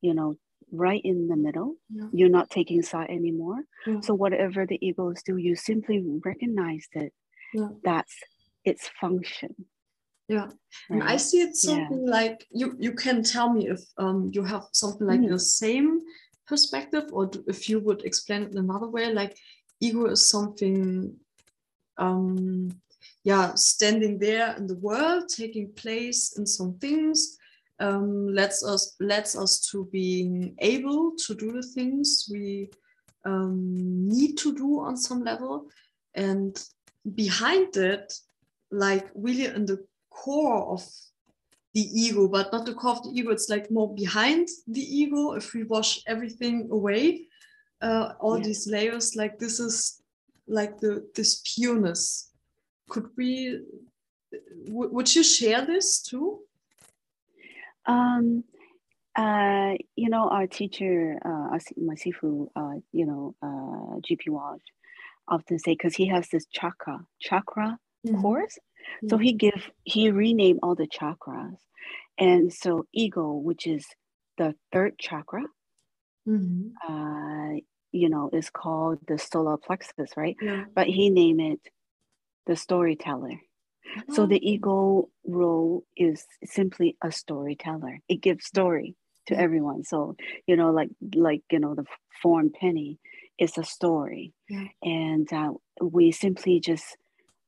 you 0.00 0.14
know, 0.14 0.36
right 0.72 1.02
in 1.04 1.28
the 1.28 1.36
middle. 1.36 1.74
Yeah. 1.90 2.08
You're 2.12 2.36
not 2.38 2.50
taking 2.50 2.82
side 2.82 3.10
anymore. 3.10 3.60
Yeah. 3.86 4.00
So 4.00 4.14
whatever 4.14 4.66
the 4.66 4.78
ego 4.80 5.10
is 5.10 5.22
doing, 5.22 5.44
you 5.44 5.56
simply 5.56 6.02
recognize 6.24 6.88
that 6.94 7.10
yeah. 7.52 7.68
that's 7.84 8.14
its 8.64 8.88
function. 9.00 9.54
Yeah, 10.26 10.48
right? 10.88 11.02
I 11.02 11.16
see 11.18 11.42
it 11.42 11.54
something 11.54 12.06
like 12.06 12.46
you. 12.50 12.74
You 12.78 12.92
can 12.92 13.22
tell 13.22 13.52
me 13.52 13.68
if 13.68 13.80
um 13.98 14.30
you 14.32 14.42
have 14.42 14.64
something 14.72 15.06
like 15.06 15.20
mm. 15.20 15.28
the 15.28 15.38
same 15.38 16.00
perspective, 16.46 17.04
or 17.12 17.30
if 17.46 17.68
you 17.68 17.80
would 17.80 18.04
explain 18.04 18.42
it 18.42 18.54
another 18.54 18.88
way. 18.88 19.12
Like 19.12 19.36
ego 19.80 20.06
is 20.06 20.30
something 20.30 21.14
um 21.98 22.70
yeah 23.22 23.54
standing 23.54 24.18
there 24.18 24.56
in 24.56 24.66
the 24.66 24.76
world 24.76 25.28
taking 25.28 25.70
place 25.72 26.36
in 26.38 26.46
some 26.46 26.74
things 26.78 27.38
um, 27.80 28.32
lets 28.32 28.64
us 28.64 28.94
lets 29.00 29.36
us 29.36 29.60
to 29.70 29.88
being 29.92 30.54
able 30.58 31.12
to 31.26 31.34
do 31.34 31.52
the 31.52 31.62
things 31.62 32.28
we 32.30 32.70
um, 33.24 34.08
need 34.08 34.36
to 34.38 34.54
do 34.54 34.80
on 34.80 34.96
some 34.96 35.24
level 35.24 35.66
and 36.14 36.64
behind 37.14 37.76
it 37.76 38.12
like 38.70 39.10
really 39.14 39.46
in 39.46 39.66
the 39.66 39.84
core 40.10 40.66
of 40.66 40.86
the 41.74 41.86
ego 41.92 42.28
but 42.28 42.52
not 42.52 42.64
the 42.64 42.74
core 42.74 42.92
of 42.92 43.02
the 43.02 43.10
ego 43.10 43.30
it's 43.30 43.48
like 43.48 43.70
more 43.70 43.92
behind 43.94 44.48
the 44.68 44.80
ego 44.80 45.32
if 45.32 45.52
we 45.54 45.64
wash 45.64 46.02
everything 46.06 46.68
away 46.70 47.26
uh, 47.82 48.12
all 48.20 48.38
yeah. 48.38 48.44
these 48.44 48.66
layers 48.66 49.16
like 49.16 49.38
this 49.38 49.60
is 49.60 50.02
like 50.46 50.78
the 50.78 51.06
this 51.14 51.42
pureness 51.42 52.30
could 52.88 53.08
we 53.16 53.60
would 54.68 55.14
you 55.14 55.22
share 55.22 55.64
this 55.66 56.00
too 56.02 56.40
um 57.86 58.44
uh 59.16 59.72
you 59.96 60.08
know 60.08 60.28
our 60.28 60.46
teacher 60.46 61.18
uh 61.24 61.58
my 61.76 61.94
sifu 61.94 62.48
uh 62.56 62.74
you 62.92 63.06
know 63.06 63.34
uh 63.42 64.00
gp 64.06 64.28
walsh 64.28 64.62
often 65.28 65.58
say 65.58 65.72
because 65.72 65.94
he 65.94 66.06
has 66.06 66.28
this 66.28 66.46
chakra 66.46 67.00
chakra 67.20 67.78
mm-hmm. 68.06 68.20
course 68.20 68.58
mm-hmm. 68.96 69.08
so 69.08 69.18
he 69.18 69.32
give 69.32 69.70
he 69.84 70.10
renamed 70.10 70.60
all 70.62 70.74
the 70.74 70.88
chakras 70.88 71.56
and 72.18 72.52
so 72.52 72.86
ego 72.92 73.32
which 73.32 73.66
is 73.66 73.86
the 74.38 74.54
third 74.72 74.98
chakra 74.98 75.42
mm-hmm. 76.28 76.68
uh 76.88 77.58
you 77.92 78.08
know 78.08 78.30
is 78.32 78.50
called 78.50 78.98
the 79.06 79.18
solar 79.18 79.56
plexus 79.56 80.10
right 80.16 80.36
yeah. 80.40 80.64
but 80.74 80.86
he 80.86 81.10
named 81.10 81.40
it 81.40 81.60
the 82.46 82.56
storyteller. 82.56 83.40
Oh. 84.10 84.14
So 84.14 84.26
the 84.26 84.36
oh. 84.36 84.48
ego 84.48 85.08
role 85.26 85.84
is 85.96 86.24
simply 86.44 86.96
a 87.02 87.12
storyteller. 87.12 88.00
It 88.08 88.20
gives 88.20 88.46
story 88.46 88.96
to 89.26 89.38
everyone. 89.38 89.84
So 89.84 90.16
you 90.46 90.56
know, 90.56 90.70
like 90.70 90.90
like 91.14 91.42
you 91.50 91.60
know, 91.60 91.74
the 91.74 91.84
form 92.22 92.50
penny 92.58 92.98
is 93.38 93.58
a 93.58 93.64
story, 93.64 94.32
yeah. 94.48 94.66
and 94.82 95.32
uh, 95.32 95.52
we 95.80 96.12
simply 96.12 96.60
just 96.60 96.96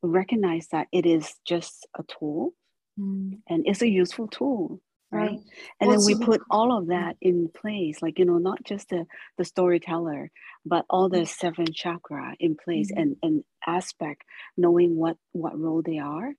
recognize 0.06 0.68
that 0.72 0.88
it 0.92 1.06
is 1.06 1.34
just 1.46 1.86
a 1.98 2.02
tool, 2.04 2.52
mm. 2.98 3.38
and 3.48 3.66
it's 3.66 3.82
a 3.82 3.88
useful 3.88 4.28
tool 4.28 4.80
right? 5.12 5.38
And 5.80 5.90
then 5.90 6.00
we 6.04 6.16
put 6.16 6.42
all 6.50 6.76
of 6.76 6.88
that 6.88 7.16
in 7.20 7.48
place 7.48 8.02
like 8.02 8.18
you 8.18 8.24
know 8.24 8.38
not 8.38 8.64
just 8.64 8.88
the 8.88 9.06
the 9.38 9.44
storyteller 9.44 10.32
but 10.66 10.84
all 10.90 11.08
the 11.08 11.24
seven 11.24 11.72
chakra 11.72 12.34
in 12.40 12.56
place 12.56 12.90
mm-hmm. 12.90 13.00
and 13.00 13.16
and 13.22 13.44
aspect 13.66 14.22
knowing 14.56 14.96
what 14.96 15.16
what 15.30 15.58
role 15.58 15.80
they 15.80 15.98
are 15.98 16.34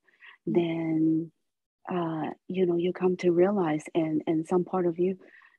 then 0.46 1.32
uh 1.90 2.30
you 2.50 2.66
know 2.66 2.76
you 2.76 2.92
come 2.92 3.16
to 3.16 3.32
realize 3.32 3.86
and 3.96 4.22
and 4.28 4.46
some 4.46 4.66
part 4.66 4.86
of 4.86 5.00
you 5.00 5.18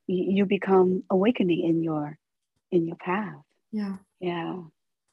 you 0.09 0.47
become 0.47 1.05
awakening 1.11 1.65
in 1.69 1.83
your 1.83 2.19
in 2.71 2.87
your 2.87 2.97
path. 2.97 3.43
Yeah. 3.71 3.97
Yeah. 4.21 4.57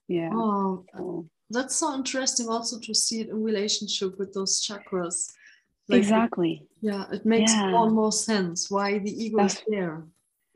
Yeah. 0.08 0.30
Oh 0.34 0.86
so. 0.96 1.28
That's 1.50 1.76
so 1.76 1.94
interesting 1.94 2.50
also 2.50 2.80
to 2.80 2.94
see 2.94 3.22
it 3.22 3.30
in 3.30 3.44
relationship 3.44 4.18
with 4.18 4.34
those 4.34 4.66
chakras 4.66 5.32
like 5.88 6.00
exactly. 6.00 6.66
yeah, 6.82 7.06
it 7.12 7.26
makes 7.26 7.52
yeah. 7.52 7.70
more 7.70 7.86
and 7.86 7.96
more 7.96 8.12
sense 8.12 8.72
why 8.72 8.98
the 8.98 9.12
ego 9.12 9.38
that's, 9.38 9.56
is 9.56 9.64
there. 9.68 10.04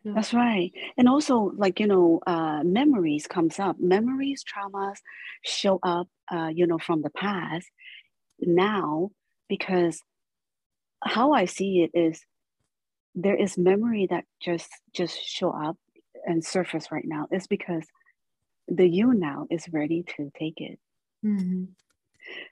Yeah. 0.04 0.14
That's 0.16 0.34
right. 0.34 0.72
And 0.98 1.08
also, 1.08 1.52
like, 1.56 1.80
you 1.80 1.86
know, 1.86 2.20
uh, 2.26 2.64
memories 2.64 3.28
comes 3.28 3.60
up. 3.60 3.80
Memories, 3.80 4.44
traumas 4.44 4.96
show 5.44 5.78
up, 5.84 6.08
uh, 6.32 6.48
you 6.48 6.66
know, 6.66 6.80
from 6.80 7.02
the 7.02 7.12
past 7.12 7.68
now 8.40 9.12
because 9.50 10.02
how 11.04 11.34
I 11.34 11.46
see 11.46 11.82
it 11.82 11.98
is 11.98 12.22
there 13.14 13.36
is 13.36 13.58
memory 13.58 14.08
that 14.10 14.24
just 14.42 14.70
just 14.94 15.20
show 15.22 15.52
up 15.52 15.78
and 16.26 16.44
surface 16.44 16.92
right 16.92 17.06
now 17.06 17.28
is 17.32 17.48
because 17.48 17.86
the 18.70 18.88
you 18.88 19.14
now 19.14 19.48
is 19.50 19.66
ready 19.72 20.04
to 20.16 20.32
take 20.38 20.60
it. 20.62 20.80
Mm-hmm. 21.26 21.66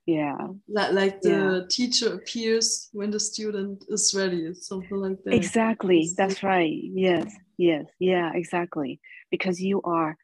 Yeah. 0.06 0.38
Like, 0.68 0.94
like 0.94 1.22
the 1.22 1.30
yeah. 1.30 1.60
teacher 1.70 2.14
appears 2.14 2.90
when 2.94 3.12
the 3.12 3.20
student 3.20 3.86
is 3.90 4.14
ready 4.16 4.54
something 4.54 4.98
like 4.98 5.24
that. 5.24 5.34
Exactly. 5.34 6.10
That's 6.18 6.42
right. 6.44 6.74
Yes. 6.74 7.36
Yes. 7.58 7.86
Yeah 8.00 8.32
exactly. 8.34 9.00
Because 9.30 9.62
you 9.62 9.82
are 9.84 10.18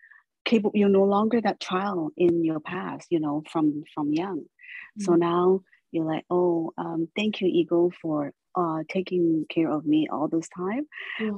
capable 0.45 0.71
you're 0.77 0.89
no 0.89 1.03
longer 1.03 1.39
that 1.41 1.59
child 1.59 2.11
in 2.17 2.43
your 2.43 2.59
past 2.59 3.07
you 3.09 3.19
know 3.19 3.43
from 3.51 3.83
from 3.93 4.11
young. 4.11 4.39
Mm-hmm. 4.39 5.03
so 5.05 5.15
now 5.15 5.61
you're 5.91 6.05
like 6.05 6.25
oh 6.29 6.71
um, 6.77 7.07
thank 7.15 7.39
you 7.39 7.47
ego 7.47 7.91
for 8.01 8.33
uh, 8.55 8.79
taking 8.89 9.45
care 9.49 9.71
of 9.71 9.85
me 9.85 10.07
all 10.11 10.27
this 10.27 10.49
time 10.49 10.85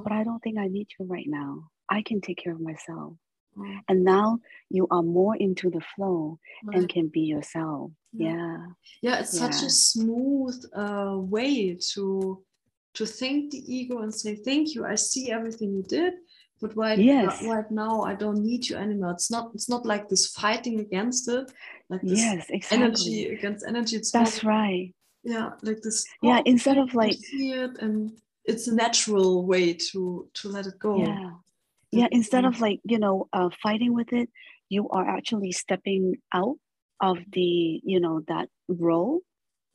but 0.02 0.12
i 0.12 0.24
don't 0.24 0.40
think 0.40 0.58
i 0.58 0.66
need 0.66 0.88
you 0.98 1.06
right 1.06 1.26
now. 1.28 1.68
I 1.88 2.02
can 2.02 2.20
take 2.20 2.38
care 2.42 2.52
of 2.52 2.60
myself 2.60 3.14
and 3.88 4.04
now 4.04 4.38
you 4.70 4.86
are 4.90 5.02
more 5.02 5.36
into 5.36 5.70
the 5.70 5.80
flow 5.94 6.38
right. 6.64 6.78
and 6.78 6.88
can 6.88 7.08
be 7.08 7.20
yourself. 7.20 7.90
Yeah. 8.12 8.32
Yeah, 8.32 8.66
yeah 9.02 9.20
it's 9.20 9.34
yeah. 9.34 9.50
such 9.50 9.62
a 9.66 9.70
smooth 9.70 10.64
uh, 10.74 11.16
way 11.16 11.78
to 11.94 12.42
to 12.94 13.04
thank 13.06 13.50
the 13.50 13.62
ego 13.72 13.98
and 13.98 14.12
say 14.12 14.34
thank 14.34 14.74
you 14.74 14.86
i 14.86 14.94
see 14.94 15.30
everything 15.30 15.74
you 15.74 15.82
did 15.82 16.14
but 16.62 16.74
right, 16.74 16.98
yes. 16.98 17.44
right 17.44 17.70
now 17.70 18.00
i 18.02 18.14
don't 18.14 18.42
need 18.42 18.66
you 18.66 18.76
anymore. 18.76 19.10
It's 19.10 19.30
not 19.30 19.50
it's 19.54 19.68
not 19.68 19.84
like 19.84 20.08
this 20.08 20.28
fighting 20.28 20.80
against 20.80 21.28
it 21.28 21.52
like 21.90 22.00
this 22.00 22.18
yes 22.18 22.46
exactly. 22.48 22.78
energy 22.78 23.26
against 23.36 23.66
energy. 23.68 23.96
It's 23.96 24.10
that's 24.10 24.42
right. 24.42 24.94
Yeah 25.22 25.50
like 25.62 25.82
this 25.82 26.06
yeah 26.22 26.40
instead 26.46 26.78
of 26.78 26.94
like 26.94 27.12
see 27.12 27.52
it 27.52 27.76
and 27.80 28.12
it's 28.46 28.68
a 28.68 28.74
natural 28.74 29.44
way 29.44 29.74
to 29.90 30.28
to 30.38 30.48
let 30.48 30.66
it 30.66 30.78
go. 30.78 30.96
Yeah 30.96 31.32
yeah 31.96 32.08
instead 32.10 32.44
of 32.44 32.60
like 32.60 32.80
you 32.84 32.98
know 32.98 33.28
uh, 33.32 33.48
fighting 33.62 33.94
with 33.94 34.12
it 34.12 34.28
you 34.68 34.88
are 34.90 35.08
actually 35.08 35.52
stepping 35.52 36.14
out 36.32 36.56
of 37.00 37.18
the 37.32 37.80
you 37.84 38.00
know 38.00 38.22
that 38.28 38.48
role 38.68 39.20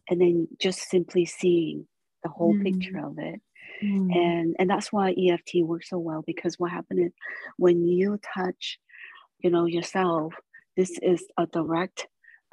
and 0.09 0.21
then 0.21 0.47
just 0.59 0.89
simply 0.89 1.25
seeing 1.25 1.87
the 2.23 2.29
whole 2.29 2.53
mm. 2.53 2.63
picture 2.63 3.05
of 3.05 3.17
it 3.17 3.41
mm. 3.83 4.15
and 4.15 4.55
and 4.59 4.69
that's 4.69 4.91
why 4.91 5.13
eft 5.29 5.51
works 5.63 5.89
so 5.89 5.97
well 5.97 6.23
because 6.25 6.59
what 6.59 6.71
happens 6.71 7.07
is 7.07 7.11
when 7.57 7.85
you 7.85 8.19
touch 8.35 8.79
you 9.39 9.49
know 9.49 9.65
yourself 9.65 10.33
this 10.77 10.97
is 11.01 11.25
a 11.37 11.45
direct 11.47 12.07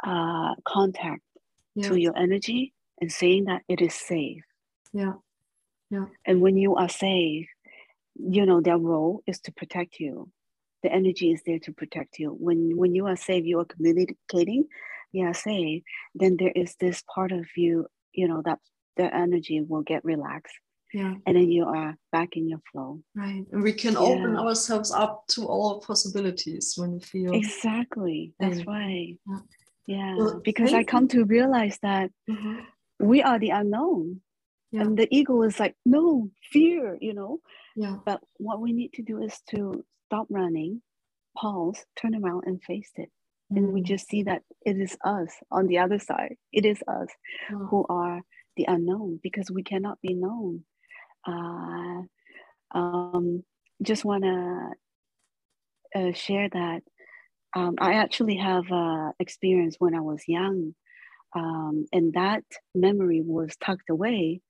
uh, 0.04 0.54
contact 0.64 1.22
yeah. 1.74 1.88
to 1.88 1.96
your 1.96 2.16
energy 2.16 2.72
and 3.00 3.10
saying 3.10 3.44
that 3.44 3.62
it 3.68 3.80
is 3.80 3.94
safe 3.94 4.42
yeah 4.92 5.14
yeah 5.90 6.06
and 6.26 6.40
when 6.40 6.56
you 6.56 6.76
are 6.76 6.88
safe 6.88 7.48
you 8.18 8.46
know 8.46 8.60
their 8.60 8.78
role 8.78 9.22
is 9.26 9.40
to 9.40 9.52
protect 9.52 10.00
you. 10.00 10.30
The 10.82 10.92
energy 10.92 11.32
is 11.32 11.42
there 11.44 11.58
to 11.60 11.72
protect 11.72 12.18
you. 12.18 12.30
When 12.30 12.76
when 12.76 12.94
you 12.94 13.06
are 13.06 13.16
safe 13.16 13.44
you 13.44 13.60
are 13.60 13.64
communicating 13.64 14.64
you 15.10 15.24
are 15.26 15.34
safe 15.34 15.82
then 16.14 16.36
there 16.38 16.52
is 16.54 16.76
this 16.78 17.02
part 17.14 17.32
of 17.32 17.46
you 17.56 17.86
you 18.12 18.28
know 18.28 18.42
that 18.44 18.58
the 18.96 19.14
energy 19.14 19.60
will 19.60 19.82
get 19.82 20.04
relaxed. 20.04 20.54
Yeah. 20.92 21.14
And 21.26 21.36
then 21.36 21.50
you 21.50 21.66
are 21.66 21.96
back 22.12 22.30
in 22.36 22.48
your 22.48 22.60
flow. 22.72 23.00
Right. 23.14 23.44
And 23.52 23.62
we 23.62 23.72
can 23.72 23.92
yeah. 23.92 24.00
open 24.00 24.36
ourselves 24.36 24.90
up 24.90 25.26
to 25.28 25.44
all 25.46 25.80
possibilities 25.80 26.74
when 26.76 26.92
we 26.92 27.00
feel 27.00 27.32
exactly. 27.32 28.32
That's 28.40 28.66
right. 28.66 29.16
Yeah, 29.26 29.38
yeah. 29.86 30.16
Well, 30.16 30.40
because 30.42 30.72
i 30.72 30.84
come 30.84 31.06
to 31.08 31.24
realize 31.24 31.78
that 31.82 32.10
mm-hmm. 32.28 32.60
we 33.00 33.22
are 33.22 33.38
the 33.38 33.50
unknown. 33.50 34.20
Yeah. 34.70 34.82
and 34.82 34.98
the 34.98 35.08
ego 35.10 35.40
is 35.44 35.58
like 35.58 35.74
no 35.86 36.28
fear 36.52 36.98
you 37.00 37.14
know 37.14 37.38
yeah 37.78 37.96
but 38.04 38.20
what 38.36 38.60
we 38.60 38.72
need 38.72 38.92
to 38.92 39.02
do 39.02 39.22
is 39.22 39.40
to 39.48 39.84
stop 40.06 40.26
running 40.30 40.82
pause 41.36 41.84
turn 41.96 42.14
around 42.14 42.42
and 42.46 42.62
face 42.62 42.90
it 42.96 43.10
mm. 43.52 43.56
and 43.56 43.72
we 43.72 43.80
mm. 43.80 43.86
just 43.86 44.08
see 44.08 44.22
that 44.22 44.42
it 44.64 44.76
is 44.76 44.96
us 45.04 45.32
on 45.50 45.66
the 45.66 45.78
other 45.78 45.98
side 45.98 46.36
it 46.52 46.64
is 46.64 46.82
us 46.88 47.08
oh. 47.52 47.66
who 47.70 47.86
are 47.88 48.20
the 48.56 48.64
unknown 48.68 49.20
because 49.22 49.50
we 49.50 49.62
cannot 49.62 50.00
be 50.00 50.14
known 50.14 50.64
uh, 51.26 52.02
um, 52.74 53.42
just 53.82 54.04
want 54.04 54.24
to 54.24 54.70
uh, 55.94 56.12
share 56.12 56.48
that 56.50 56.82
um, 57.56 57.76
I 57.78 57.94
actually 57.94 58.36
have 58.36 58.70
uh, 58.70 59.12
experience 59.18 59.76
when 59.78 59.94
I 59.94 60.00
was 60.00 60.22
young, 60.26 60.74
um, 61.34 61.86
and 61.92 62.12
that 62.12 62.44
memory 62.74 63.22
was 63.24 63.56
tucked 63.64 63.90
away 63.90 64.42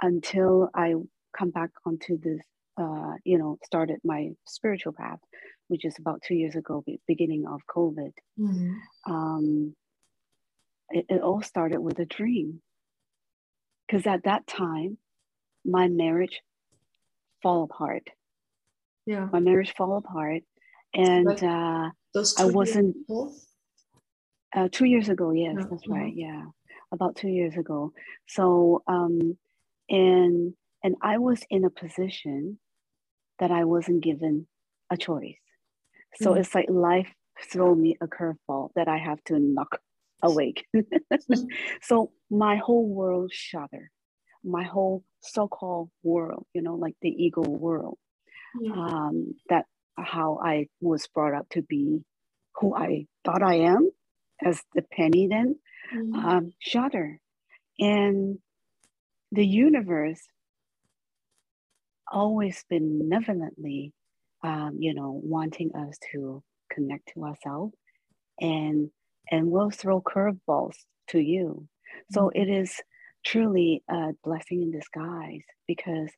until 0.00 0.70
I 0.74 0.94
come 1.36 1.50
back 1.50 1.70
onto 1.84 2.18
this, 2.18 2.40
uh, 2.78 3.14
you 3.24 3.38
know, 3.38 3.58
started 3.64 3.98
my 4.04 4.30
spiritual 4.46 4.92
path, 4.92 5.18
which 5.66 5.84
is 5.84 5.96
about 5.98 6.22
two 6.22 6.34
years 6.34 6.54
ago, 6.54 6.84
beginning 7.06 7.44
of 7.46 7.60
COVID. 7.68 8.12
Mm-hmm. 8.38 9.12
Um, 9.12 9.74
it, 10.90 11.06
it 11.08 11.20
all 11.20 11.42
started 11.42 11.80
with 11.80 11.98
a 11.98 12.06
dream, 12.06 12.62
because 13.86 14.06
at 14.06 14.24
that 14.24 14.46
time 14.46 14.98
my 15.64 15.88
marriage 15.88 16.40
fall 17.42 17.64
apart. 17.64 18.04
Yeah. 19.06 19.28
My 19.32 19.40
marriage 19.40 19.74
fall 19.76 19.96
apart. 19.98 20.42
And 20.94 21.42
uh, 21.42 21.90
I 22.38 22.44
wasn't 22.44 22.96
uh, 24.56 24.68
two 24.70 24.86
years 24.86 25.08
ago, 25.08 25.32
yes, 25.32 25.56
yeah. 25.58 25.66
that's 25.70 25.88
right. 25.88 26.12
Mm-hmm. 26.12 26.18
Yeah. 26.18 26.44
About 26.90 27.16
two 27.16 27.28
years 27.28 27.54
ago. 27.56 27.92
So 28.26 28.82
um 28.86 29.36
and 29.90 30.54
and 30.82 30.94
I 31.02 31.18
was 31.18 31.42
in 31.50 31.64
a 31.64 31.70
position 31.70 32.58
that 33.38 33.50
I 33.50 33.64
wasn't 33.64 34.02
given 34.02 34.46
a 34.90 34.96
choice. 34.96 35.36
So 36.20 36.30
mm-hmm. 36.30 36.40
it's 36.40 36.54
like 36.54 36.66
life 36.68 37.12
throw 37.52 37.74
me 37.74 37.96
a 38.00 38.06
curveball 38.06 38.70
that 38.74 38.88
I 38.88 38.98
have 38.98 39.22
to 39.24 39.38
knock 39.38 39.80
awake. 40.22 40.66
So 41.82 42.12
my 42.30 42.56
whole 42.56 42.88
world 42.88 43.32
shattered. 43.32 43.90
My 44.44 44.64
whole 44.64 45.04
so-called 45.20 45.90
world 46.02 46.46
you 46.54 46.62
know 46.62 46.74
like 46.74 46.94
the 47.02 47.10
ego 47.10 47.42
world 47.42 47.98
yeah. 48.60 48.72
um, 48.72 49.34
that 49.48 49.66
how 49.96 50.38
i 50.42 50.66
was 50.80 51.08
brought 51.08 51.34
up 51.34 51.48
to 51.50 51.62
be 51.62 52.00
who 52.56 52.74
i 52.74 53.06
thought 53.24 53.42
i 53.42 53.56
am 53.56 53.90
as 54.42 54.62
the 54.74 54.82
penny 54.82 55.26
then 55.26 55.56
mm-hmm. 55.94 56.14
um, 56.14 56.52
shatter 56.60 57.18
and 57.80 58.38
the 59.32 59.46
universe 59.46 60.20
always 62.12 62.64
benevolently 62.70 63.92
um, 64.44 64.76
you 64.78 64.94
know 64.94 65.20
wanting 65.22 65.74
us 65.74 65.96
to 66.12 66.42
connect 66.70 67.12
to 67.14 67.24
ourselves 67.24 67.74
and 68.40 68.90
and 69.30 69.50
will 69.50 69.70
throw 69.70 70.00
curveballs 70.00 70.76
to 71.08 71.18
you 71.18 71.66
so 72.10 72.22
mm-hmm. 72.22 72.40
it 72.40 72.48
is 72.48 72.80
truly 73.24 73.82
a 73.88 74.12
blessing 74.24 74.62
in 74.62 74.70
disguise 74.70 75.42
because 75.66 76.10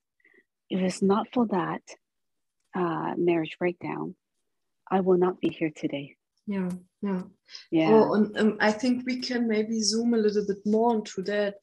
if 0.68 0.80
it's 0.80 1.02
not 1.02 1.26
for 1.32 1.46
that 1.48 1.82
uh, 2.74 3.14
marriage 3.16 3.56
breakdown, 3.58 4.14
I 4.90 5.00
will 5.00 5.18
not 5.18 5.40
be 5.40 5.48
here 5.48 5.72
today. 5.74 6.16
Yeah, 6.46 6.70
yeah, 7.02 7.22
yeah. 7.70 7.90
Oh, 7.90 8.14
and 8.14 8.38
um, 8.38 8.56
I 8.60 8.72
think 8.72 9.04
we 9.06 9.20
can 9.20 9.46
maybe 9.46 9.82
zoom 9.82 10.14
a 10.14 10.18
little 10.18 10.46
bit 10.46 10.58
more 10.64 10.94
into 10.94 11.22
that. 11.22 11.56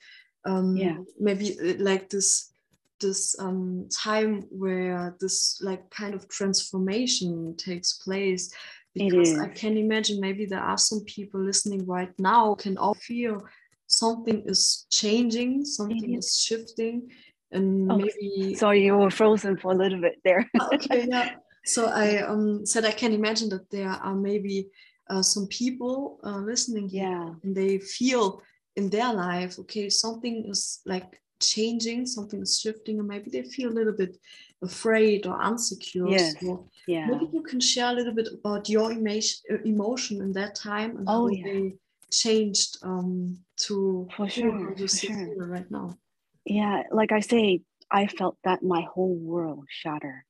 Um, 0.46 0.78
yeah, 0.78 0.98
maybe 1.20 1.58
uh, 1.60 1.74
like 1.80 2.10
this 2.10 2.54
this 3.00 3.38
um, 3.40 3.88
time 3.92 4.46
where 4.50 5.16
this 5.20 5.60
like 5.62 5.90
kind 5.90 6.14
of 6.14 6.28
transformation 6.30 7.56
takes 7.58 7.94
place 7.94 8.52
because 8.94 9.38
I 9.38 9.48
can 9.50 9.78
imagine 9.78 10.20
maybe 10.20 10.46
there 10.46 10.62
are 10.62 10.78
some 10.78 11.02
people 11.06 11.40
listening 11.40 11.86
right 11.86 12.12
now 12.18 12.56
can 12.56 12.78
all 12.78 12.96
feel 12.96 13.46
something 13.88 14.44
is 14.46 14.86
changing, 14.92 15.66
something 15.66 16.16
is 16.16 16.40
shifting, 16.40 17.10
and 17.52 17.92
oh, 17.92 17.98
maybe. 17.98 18.56
Sorry, 18.56 18.84
you 18.86 18.98
were 18.98 19.12
frozen 19.12 19.58
for 19.58 19.72
a 19.72 19.76
little 19.76 20.02
bit 20.02 20.20
there. 20.24 20.50
Ah, 20.60 20.70
okay, 20.74 21.08
yeah. 21.10 21.36
So 21.64 21.88
I 21.88 22.20
um, 22.20 22.66
said 22.66 22.86
I 22.86 22.92
can 22.92 23.14
imagine 23.14 23.50
that 23.50 23.70
there 23.70 23.90
are 23.90 24.16
maybe 24.16 24.70
uh, 25.10 25.22
some 25.22 25.48
people 25.48 26.20
uh, 26.24 26.38
listening 26.38 26.90
yeah. 26.90 27.30
and 27.44 27.56
they 27.56 27.78
feel 27.80 28.42
in 28.76 28.90
their 28.90 29.14
life, 29.14 29.58
okay, 29.60 29.90
something 29.90 30.46
is 30.50 30.80
like 30.86 31.20
changing, 31.40 32.06
something 32.06 32.42
is 32.42 32.60
shifting, 32.60 33.00
and 33.00 33.08
maybe 33.08 33.30
they 33.30 33.44
feel 33.44 33.70
a 33.70 33.78
little 33.80 33.94
bit 33.94 34.18
afraid 34.62 35.28
or 35.28 35.42
insecure. 35.44 36.08
Yes. 36.08 36.36
So 36.42 36.70
yeah. 36.88 37.08
Maybe 37.08 37.30
you 37.34 37.42
can 37.42 37.60
share 37.60 37.90
a 37.90 37.94
little 37.94 38.14
bit 38.14 38.30
about 38.34 38.70
your 38.70 38.92
emotion, 38.92 39.60
emotion 39.66 40.22
in 40.22 40.32
that 40.34 40.56
time 40.56 40.98
and 40.98 41.06
oh, 41.08 41.12
how 41.12 41.28
yeah. 41.28 41.44
they 41.44 41.74
changed 42.12 42.78
um, 42.84 43.38
to 43.58 44.08
for 44.16 44.30
sure, 44.30 44.76
for 44.76 44.88
sure. 44.88 45.48
right 45.48 45.70
now. 45.70 45.98
Yeah, 46.46 46.84
like 46.92 47.12
I 47.12 47.20
say, 47.20 47.62
I 47.92 48.08
felt 48.08 48.38
that 48.44 48.64
my 48.64 48.86
whole 48.94 49.16
world 49.16 49.66
shattered. 49.70 50.24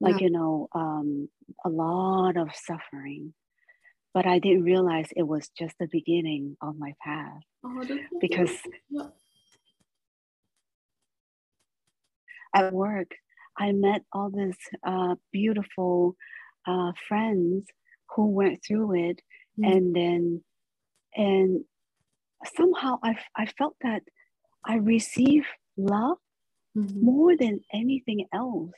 Like, 0.00 0.20
yeah. 0.20 0.26
you 0.26 0.30
know, 0.30 0.68
um, 0.72 1.28
a 1.64 1.68
lot 1.68 2.36
of 2.36 2.48
suffering. 2.54 3.34
But 4.14 4.26
I 4.26 4.38
didn't 4.38 4.62
realize 4.62 5.08
it 5.14 5.26
was 5.26 5.50
just 5.58 5.74
the 5.78 5.88
beginning 5.90 6.56
of 6.62 6.78
my 6.78 6.94
path. 7.04 7.42
Oh, 7.64 7.84
because 8.20 8.50
yeah. 8.90 9.08
At 12.54 12.72
work, 12.72 13.10
I 13.56 13.72
met 13.72 14.02
all 14.12 14.30
these 14.30 14.56
uh, 14.86 15.16
beautiful 15.32 16.16
uh, 16.66 16.92
friends 17.08 17.66
who 18.14 18.26
went 18.28 18.60
through 18.66 19.10
it. 19.10 19.20
Mm. 19.58 19.72
And 19.72 19.96
then 19.96 20.44
and 21.14 21.64
somehow 22.56 22.98
I, 23.02 23.16
I 23.36 23.46
felt 23.46 23.74
that 23.82 24.02
I 24.64 24.76
receive 24.76 25.44
love 25.76 26.18
mm-hmm. 26.76 27.04
more 27.04 27.36
than 27.36 27.60
anything 27.72 28.26
else. 28.32 28.70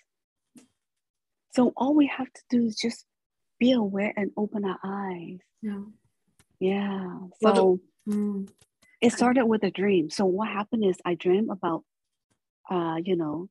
So 1.52 1.72
all 1.76 1.94
we 1.94 2.06
have 2.06 2.32
to 2.32 2.42
do 2.48 2.66
is 2.66 2.76
just 2.76 3.04
be 3.58 3.72
aware 3.72 4.12
and 4.16 4.30
open 4.36 4.64
our 4.64 4.78
eyes. 4.82 5.38
Yeah. 5.62 5.82
Yeah. 6.60 7.18
So 7.42 7.80
mm. 8.08 8.48
it 9.00 9.12
started 9.12 9.46
with 9.46 9.64
a 9.64 9.70
dream. 9.70 10.10
So 10.10 10.24
what 10.24 10.48
happened 10.48 10.84
is 10.84 10.96
I 11.04 11.14
dreamed 11.14 11.50
about, 11.50 11.82
uh, 12.70 12.96
you 13.04 13.16
know, 13.16 13.48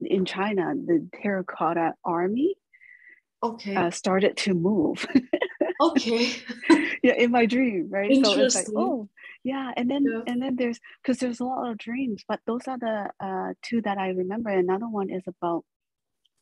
in 0.00 0.24
China, 0.24 0.74
the 0.74 1.08
terracotta 1.22 1.94
army 2.04 2.54
okay. 3.42 3.74
Uh, 3.74 3.90
started 3.90 4.36
to 4.38 4.54
move. 4.54 5.06
okay. 5.80 6.32
yeah, 7.02 7.14
in 7.14 7.30
my 7.30 7.46
dream, 7.46 7.88
right? 7.90 8.12
So 8.24 8.38
it's 8.38 8.54
like, 8.54 8.66
oh, 8.76 9.08
yeah. 9.44 9.72
And 9.76 9.90
then 9.90 10.04
yeah. 10.04 10.20
and 10.26 10.42
then 10.42 10.56
there's 10.56 10.78
because 11.02 11.18
there's 11.18 11.40
a 11.40 11.44
lot 11.44 11.70
of 11.70 11.78
dreams, 11.78 12.24
but 12.28 12.40
those 12.46 12.62
are 12.66 12.78
the 12.78 13.10
uh, 13.20 13.54
two 13.62 13.82
that 13.82 13.98
I 13.98 14.08
remember. 14.08 14.50
Another 14.50 14.88
one 14.88 15.10
is 15.10 15.22
about, 15.26 15.64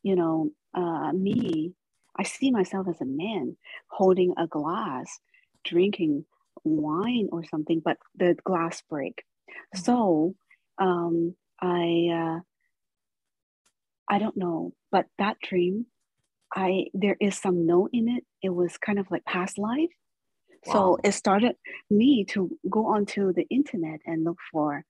you 0.03 0.15
know, 0.15 0.51
uh, 0.73 1.11
me. 1.13 1.73
I 2.17 2.23
see 2.23 2.51
myself 2.51 2.87
as 2.89 2.99
a 2.99 3.05
man 3.05 3.55
holding 3.87 4.33
a 4.37 4.45
glass, 4.45 5.19
drinking 5.63 6.25
wine 6.65 7.29
or 7.31 7.45
something, 7.45 7.81
but 7.83 7.97
the 8.15 8.35
glass 8.43 8.81
break. 8.89 9.23
So 9.73 10.35
um, 10.77 11.35
I 11.61 12.09
uh, 12.13 12.39
I 14.09 14.19
don't 14.19 14.37
know, 14.37 14.73
but 14.91 15.05
that 15.17 15.37
dream, 15.41 15.85
I 16.53 16.85
there 16.93 17.17
is 17.19 17.37
some 17.37 17.65
note 17.65 17.91
in 17.93 18.09
it. 18.09 18.23
It 18.41 18.49
was 18.49 18.77
kind 18.77 18.99
of 18.99 19.09
like 19.11 19.23
past 19.25 19.57
life. 19.57 19.89
Wow. 20.65 20.73
So 20.73 20.97
it 21.03 21.13
started 21.13 21.55
me 21.89 22.25
to 22.29 22.49
go 22.69 22.87
onto 22.87 23.33
the 23.33 23.45
internet 23.49 23.99
and 24.05 24.23
look 24.23 24.37
for 24.51 24.83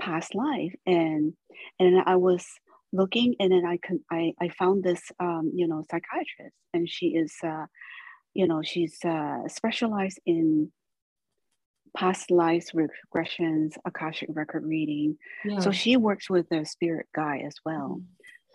past 0.00 0.34
life, 0.34 0.74
and 0.86 1.34
and 1.78 2.02
I 2.06 2.16
was 2.16 2.46
looking, 2.92 3.34
and 3.40 3.52
then 3.52 3.64
I 3.66 3.78
can 3.82 4.00
I 4.10 4.32
I 4.40 4.48
found 4.50 4.84
this 4.84 5.02
um, 5.18 5.50
you 5.54 5.66
know 5.66 5.84
psychiatrist, 5.90 6.56
and 6.72 6.88
she 6.88 7.08
is 7.08 7.34
uh, 7.44 7.66
you 8.34 8.46
know 8.46 8.62
she's 8.62 8.98
uh, 9.04 9.48
specialized 9.48 10.20
in 10.26 10.70
past 11.96 12.30
lives 12.30 12.72
regressions, 12.72 13.72
akashic 13.84 14.28
record 14.32 14.64
reading. 14.64 15.16
Yeah. 15.44 15.58
So 15.58 15.72
she 15.72 15.96
works 15.96 16.30
with 16.30 16.48
the 16.48 16.64
spirit 16.64 17.06
guy 17.14 17.42
as 17.46 17.56
well. 17.64 18.00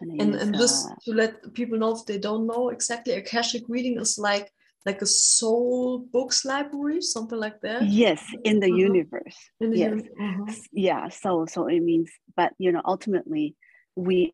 And, 0.01 0.35
and 0.35 0.53
just 0.53 0.89
to 1.05 1.13
let 1.13 1.53
people 1.53 1.77
know 1.77 1.95
if 1.95 2.05
they 2.05 2.17
don't 2.17 2.47
know 2.47 2.69
exactly 2.69 3.13
akashic 3.13 3.63
reading 3.67 3.99
is 3.99 4.17
like 4.17 4.51
like 4.85 5.01
a 5.01 5.05
soul 5.05 6.05
books 6.11 6.45
library 6.45 7.01
something 7.01 7.39
like 7.39 7.59
that. 7.61 7.85
Yes 7.85 8.23
in 8.43 8.59
the 8.59 8.67
uh-huh. 8.67 8.75
universe. 8.75 9.37
In 9.59 9.71
the 9.71 9.77
yes. 9.77 9.89
uni- 9.89 10.09
uh-huh. 10.19 10.53
yeah 10.71 11.09
so 11.09 11.45
so 11.45 11.67
it 11.67 11.81
means 11.81 12.11
but 12.35 12.53
you 12.57 12.71
know 12.71 12.81
ultimately 12.85 13.55
we 13.95 14.33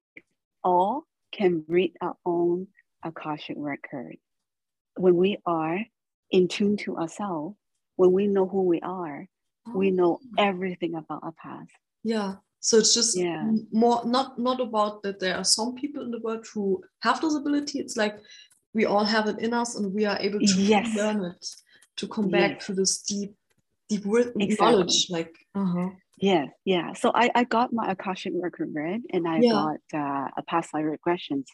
all 0.64 1.06
can 1.32 1.64
read 1.68 1.94
our 2.02 2.16
own 2.26 2.68
akashic 3.04 3.56
record. 3.58 4.18
When 4.98 5.16
we 5.16 5.38
are 5.46 5.80
in 6.32 6.48
tune 6.48 6.78
to 6.78 6.98
ourselves 6.98 7.56
when 7.96 8.12
we 8.12 8.28
know 8.28 8.48
who 8.48 8.64
we 8.64 8.80
are 8.82 9.28
oh. 9.68 9.78
we 9.78 9.92
know 9.92 10.20
everything 10.38 10.96
about 10.96 11.22
our 11.24 11.34
past. 11.34 11.72
Yeah 12.04 12.36
so 12.62 12.78
it's 12.78 12.94
just 12.94 13.18
yeah. 13.18 13.44
more 13.72 14.04
not 14.06 14.38
not 14.38 14.62
about 14.62 15.02
that 15.02 15.20
there 15.20 15.36
are 15.36 15.44
some 15.44 15.74
people 15.74 16.04
in 16.04 16.12
the 16.12 16.20
world 16.20 16.46
who 16.54 16.82
have 17.02 17.20
this 17.20 17.36
ability. 17.36 17.80
It's 17.80 17.98
like 17.98 18.20
we 18.74 18.86
all 18.86 19.04
have 19.04 19.28
it 19.28 19.40
in 19.40 19.54
us 19.54 19.76
and 19.76 19.94
we 19.94 20.06
are 20.06 20.18
able 20.20 20.40
to 20.40 20.62
yes. 20.62 20.96
learn 20.96 21.26
it 21.26 21.46
to 21.98 22.08
come 22.08 22.30
back 22.30 22.52
yes. 22.52 22.66
to 22.68 22.74
this 22.74 23.02
deep 23.02 23.36
deep 23.90 24.06
exactly. 24.06 24.56
knowledge. 24.60 25.08
Like 25.10 25.36
uh-huh. 25.56 25.90
Yeah, 26.20 26.46
yeah. 26.66 26.94
So 26.94 27.12
I, 27.16 27.32
I 27.34 27.46
got 27.46 27.74
my 27.74 27.92
Akashic 27.92 28.34
record 28.36 28.70
read 28.76 29.02
and 29.12 29.28
I 29.28 29.40
yeah. 29.40 29.52
got 29.52 29.80
uh, 29.92 30.28
a 30.38 30.44
past 30.48 30.72
life 30.72 30.86
regressions, 30.86 31.46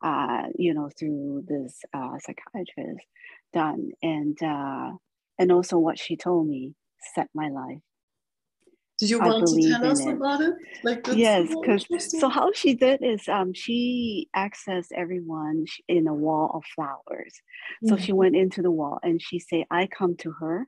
uh, 0.00 0.44
you 0.56 0.74
know, 0.74 0.90
through 0.96 1.44
this 1.48 1.80
uh, 1.92 2.16
psychiatrist 2.20 3.04
done. 3.52 3.90
And 4.00 4.40
uh, 4.40 4.92
and 5.40 5.50
also 5.50 5.78
what 5.78 5.98
she 5.98 6.16
told 6.16 6.46
me 6.46 6.74
set 7.14 7.28
my 7.34 7.48
life 7.48 7.80
do 8.98 9.06
you 9.06 9.18
want 9.18 9.46
to 9.46 9.68
tell 9.68 9.86
us 9.86 10.00
it. 10.00 10.14
about 10.14 10.40
it? 10.40 10.54
Like 10.82 11.06
yes, 11.14 11.48
because 11.48 11.86
so 12.18 12.28
how 12.28 12.52
she 12.52 12.74
did 12.74 13.02
is 13.02 13.28
um 13.28 13.52
she 13.52 14.28
accessed 14.34 14.92
everyone 14.94 15.66
in 15.86 16.06
a 16.06 16.14
wall 16.14 16.50
of 16.54 16.64
flowers. 16.74 17.34
So 17.84 17.94
mm-hmm. 17.94 18.04
she 18.04 18.12
went 18.12 18.36
into 18.36 18.62
the 18.62 18.70
wall 18.70 18.98
and 19.02 19.20
she 19.20 19.38
said, 19.38 19.64
"I 19.70 19.86
come 19.86 20.16
to 20.18 20.32
her 20.40 20.66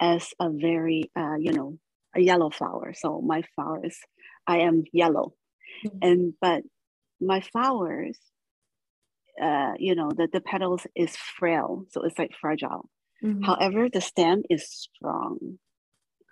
as 0.00 0.30
a 0.40 0.50
very 0.50 1.10
uh 1.16 1.36
you 1.38 1.52
know 1.52 1.78
a 2.16 2.20
yellow 2.20 2.50
flower. 2.50 2.94
So 2.94 3.20
my 3.20 3.42
flowers, 3.54 3.96
I 4.46 4.58
am 4.58 4.82
yellow, 4.92 5.34
mm-hmm. 5.86 5.98
and 6.02 6.34
but 6.40 6.62
my 7.20 7.40
flowers, 7.42 8.18
uh 9.40 9.74
you 9.78 9.94
know 9.94 10.10
the 10.10 10.28
the 10.32 10.40
petals 10.40 10.84
is 10.96 11.16
frail, 11.16 11.84
so 11.90 12.02
it's 12.02 12.18
like 12.18 12.32
fragile. 12.40 12.90
Mm-hmm. 13.22 13.42
However, 13.44 13.88
the 13.88 14.00
stem 14.00 14.42
is 14.50 14.68
strong. 14.68 15.58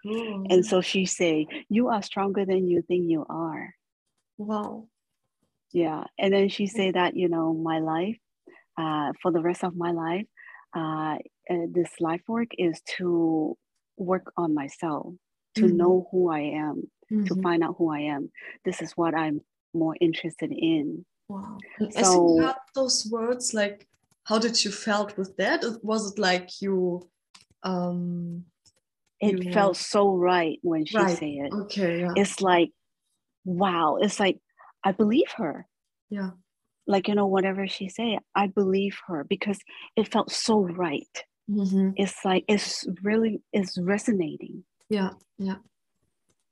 Mm. 0.07 0.47
And 0.51 0.64
so 0.64 0.81
she 0.81 1.07
say, 1.07 1.47
"You 1.69 1.88
are 1.88 2.03
stronger 2.03 2.45
than 2.45 2.69
you 2.69 2.83
think 2.83 3.11
you 3.11 3.27
are." 3.29 3.75
Wow. 4.38 4.88
Yeah, 5.73 6.05
and 6.19 6.33
then 6.33 6.49
she 6.49 6.66
say 6.66 6.92
that 6.92 7.16
you 7.16 7.29
know 7.29 7.53
my 7.53 7.81
life, 7.81 8.19
uh, 8.79 9.12
for 9.21 9.33
the 9.33 9.42
rest 9.42 9.64
of 9.64 9.77
my 9.77 9.90
life, 9.90 10.27
uh, 10.75 11.19
uh 11.51 11.66
this 11.71 11.90
life 12.01 12.23
work 12.29 12.49
is 12.57 12.81
to 12.99 13.57
work 13.97 14.33
on 14.37 14.55
myself, 14.55 15.14
to 15.57 15.62
mm-hmm. 15.62 15.77
know 15.77 16.09
who 16.11 16.31
I 16.31 16.40
am, 16.40 16.88
mm-hmm. 17.12 17.25
to 17.25 17.42
find 17.42 17.64
out 17.64 17.77
who 17.79 17.90
I 17.90 18.01
am. 18.01 18.31
This 18.64 18.81
is 18.81 18.92
what 18.92 19.14
I'm 19.14 19.40
more 19.75 19.97
interested 20.01 20.53
in. 20.53 21.05
Wow. 21.29 21.59
And 21.81 21.92
so, 21.92 22.40
as 22.40 22.55
those 22.75 23.09
words, 23.11 23.53
like, 23.53 23.88
how 24.25 24.38
did 24.38 24.64
you 24.64 24.71
felt 24.71 25.16
with 25.16 25.37
that? 25.38 25.64
Was 25.83 26.12
it 26.12 26.19
like 26.19 26.62
you? 26.62 27.09
um 27.66 28.45
it 29.20 29.44
yeah. 29.44 29.52
felt 29.52 29.76
so 29.76 30.14
right 30.14 30.59
when 30.62 30.85
she 30.85 30.96
right. 30.96 31.16
said 31.16 31.29
it. 31.29 31.52
Okay. 31.52 32.00
Yeah. 32.00 32.12
It's 32.16 32.40
like, 32.40 32.70
wow. 33.44 33.98
It's 34.00 34.20
like 34.20 34.38
I 34.85 34.92
believe 34.92 35.31
her. 35.37 35.66
Yeah. 36.11 36.31
Like 36.87 37.09
you 37.09 37.14
know, 37.14 37.26
whatever 37.26 37.66
she 37.66 37.88
say, 37.88 38.18
I 38.35 38.46
believe 38.46 38.98
her 39.09 39.24
because 39.24 39.59
it 39.96 40.11
felt 40.12 40.31
so 40.31 40.61
right. 40.61 41.24
Mm-hmm. 41.50 41.90
It's 41.96 42.24
like 42.24 42.44
it's 42.48 42.87
really 43.02 43.40
it's 43.52 43.79
resonating. 43.79 44.64
Yeah. 44.88 45.11
Yeah. 45.38 45.57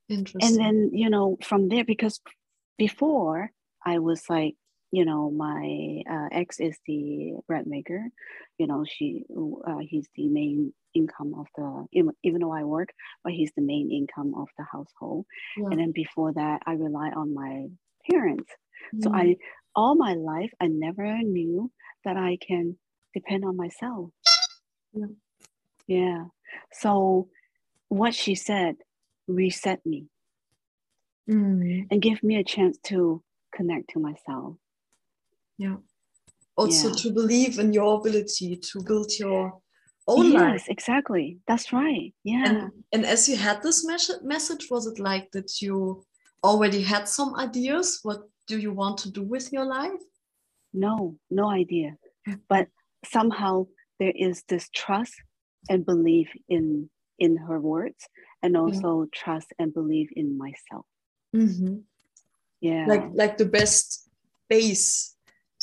Interesting. 0.09 0.41
And 0.43 0.59
then 0.59 0.91
you 0.93 1.11
know 1.11 1.39
from 1.43 1.69
there 1.69 1.85
because 1.85 2.21
before 2.79 3.51
I 3.85 3.99
was 3.99 4.25
like 4.29 4.57
you 4.91 5.05
know 5.05 5.31
my 5.31 6.03
uh, 6.11 6.29
ex 6.33 6.61
is 6.61 6.79
the 6.87 7.35
bread 7.49 7.67
maker 7.67 8.09
you 8.59 8.67
know 8.67 8.85
she 8.87 9.25
uh, 9.67 9.79
he's 9.79 10.09
the 10.15 10.29
main 10.29 10.73
income 10.95 11.35
of 11.39 11.47
the 11.57 11.87
even 11.93 12.13
even 12.23 12.41
though 12.41 12.53
i 12.53 12.63
work 12.63 12.89
but 13.23 13.33
he's 13.33 13.53
the 13.57 13.63
main 13.63 13.91
income 13.91 14.35
of 14.37 14.49
the 14.59 14.65
household 14.71 15.27
yeah. 15.57 15.67
and 15.71 15.81
then 15.81 15.93
before 15.93 16.33
that 16.33 16.61
i 16.67 16.73
rely 16.73 17.11
on 17.11 17.35
my 17.35 17.67
parents 18.11 18.51
mm. 18.95 19.03
so 19.03 19.13
i 19.13 19.37
all 19.75 19.95
my 19.95 20.15
life 20.15 20.53
i 20.61 20.67
never 20.67 21.19
knew 21.19 21.71
that 22.05 22.17
i 22.17 22.37
can 22.47 22.77
depend 23.13 23.45
on 23.45 23.57
myself 23.57 24.11
yeah 24.93 25.07
yeah 25.87 26.25
so 26.73 27.29
what 27.89 28.15
she 28.15 28.35
said 28.35 28.77
reset 29.27 29.85
me 29.85 30.07
mm. 31.29 31.87
and 31.91 32.03
give 32.03 32.23
me 32.23 32.37
a 32.37 32.45
chance 32.45 32.79
to 32.85 33.23
connect 33.55 33.91
to 33.91 33.99
myself 33.99 34.55
yeah 35.59 35.77
also 36.57 36.89
yeah. 36.89 36.95
to 36.95 37.11
believe 37.13 37.59
in 37.59 37.73
your 37.73 37.99
ability 37.99 38.57
to 38.57 38.83
build 38.83 39.11
your 39.19 39.61
own 40.07 40.33
yes, 40.33 40.41
life 40.41 40.65
exactly. 40.69 41.39
That's 41.47 41.73
right. 41.73 42.13
Yeah. 42.25 42.45
and, 42.47 42.71
and 42.93 43.07
as 43.07 43.29
you 43.29 43.37
had 43.37 43.63
this 43.63 43.85
mes- 43.87 44.23
message 44.23 44.69
was 44.71 44.87
it 44.87 44.99
like 44.99 45.31
that 45.33 45.63
you 45.63 46.05
already 46.43 46.83
had 46.83 47.09
some 47.09 47.35
ideas? 47.37 48.01
What 48.03 48.29
do 48.47 48.59
you 48.59 48.73
want 48.73 48.99
to 48.99 49.11
do 49.11 49.23
with 49.23 49.53
your 49.53 49.65
life? 49.65 50.01
No 50.73 51.17
no 51.31 51.51
idea. 51.51 51.97
But 52.49 52.69
somehow 53.05 53.67
there 53.99 54.13
is 54.15 54.43
this 54.49 54.69
trust 54.71 55.15
and 55.69 55.87
belief 55.87 56.29
in 56.49 56.91
in 57.19 57.37
her 57.37 57.61
words 57.61 58.09
and 58.43 58.57
also 58.57 59.03
yeah. 59.03 59.09
trust 59.15 59.53
and 59.59 59.73
believe 59.73 60.09
in 60.15 60.37
myself. 60.37 60.87
Mm-hmm. 61.35 61.77
yeah. 62.61 62.85
Like 62.87 63.05
like 63.15 63.39
the 63.39 63.47
best 63.47 64.09
base 64.49 65.14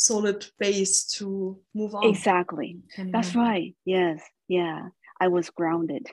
solid 0.02 0.46
base 0.60 1.06
to 1.06 1.60
move 1.74 1.94
on. 1.96 2.08
Exactly. 2.08 2.80
That's 2.98 3.36
right. 3.36 3.76
Yes. 3.86 4.22
Yeah. 4.48 4.90
I 5.20 5.28
was 5.28 5.52
grounded. 5.52 6.08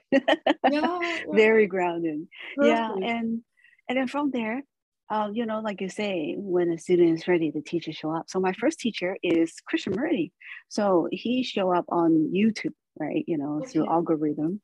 yeah, 0.70 0.98
Very 1.33 1.66
grounded. 1.66 2.29
Perfect. 2.57 2.77
Yeah. 2.77 2.92
And 2.92 3.42
and 3.88 3.96
then 3.96 4.07
from 4.07 4.31
there, 4.31 4.62
uh, 5.09 5.31
you 5.33 5.46
know, 5.46 5.61
like 5.61 5.81
you 5.81 5.88
say, 5.88 6.35
when 6.37 6.70
a 6.70 6.79
student 6.79 7.18
is 7.18 7.27
ready, 7.27 7.51
the 7.51 7.62
teacher 7.62 7.92
show 7.92 8.14
up. 8.14 8.27
So 8.29 8.38
my 8.38 8.53
first 8.53 8.79
teacher 8.79 9.16
is 9.22 9.55
Krishnamurti. 9.72 10.33
So 10.68 11.09
he 11.11 11.42
show 11.42 11.72
up 11.72 11.87
on 11.88 12.31
YouTube, 12.35 12.74
right? 13.01 13.24
You 13.27 13.38
know, 13.38 13.61
okay. 13.61 13.70
through 13.70 13.88
algorithm. 13.88 14.61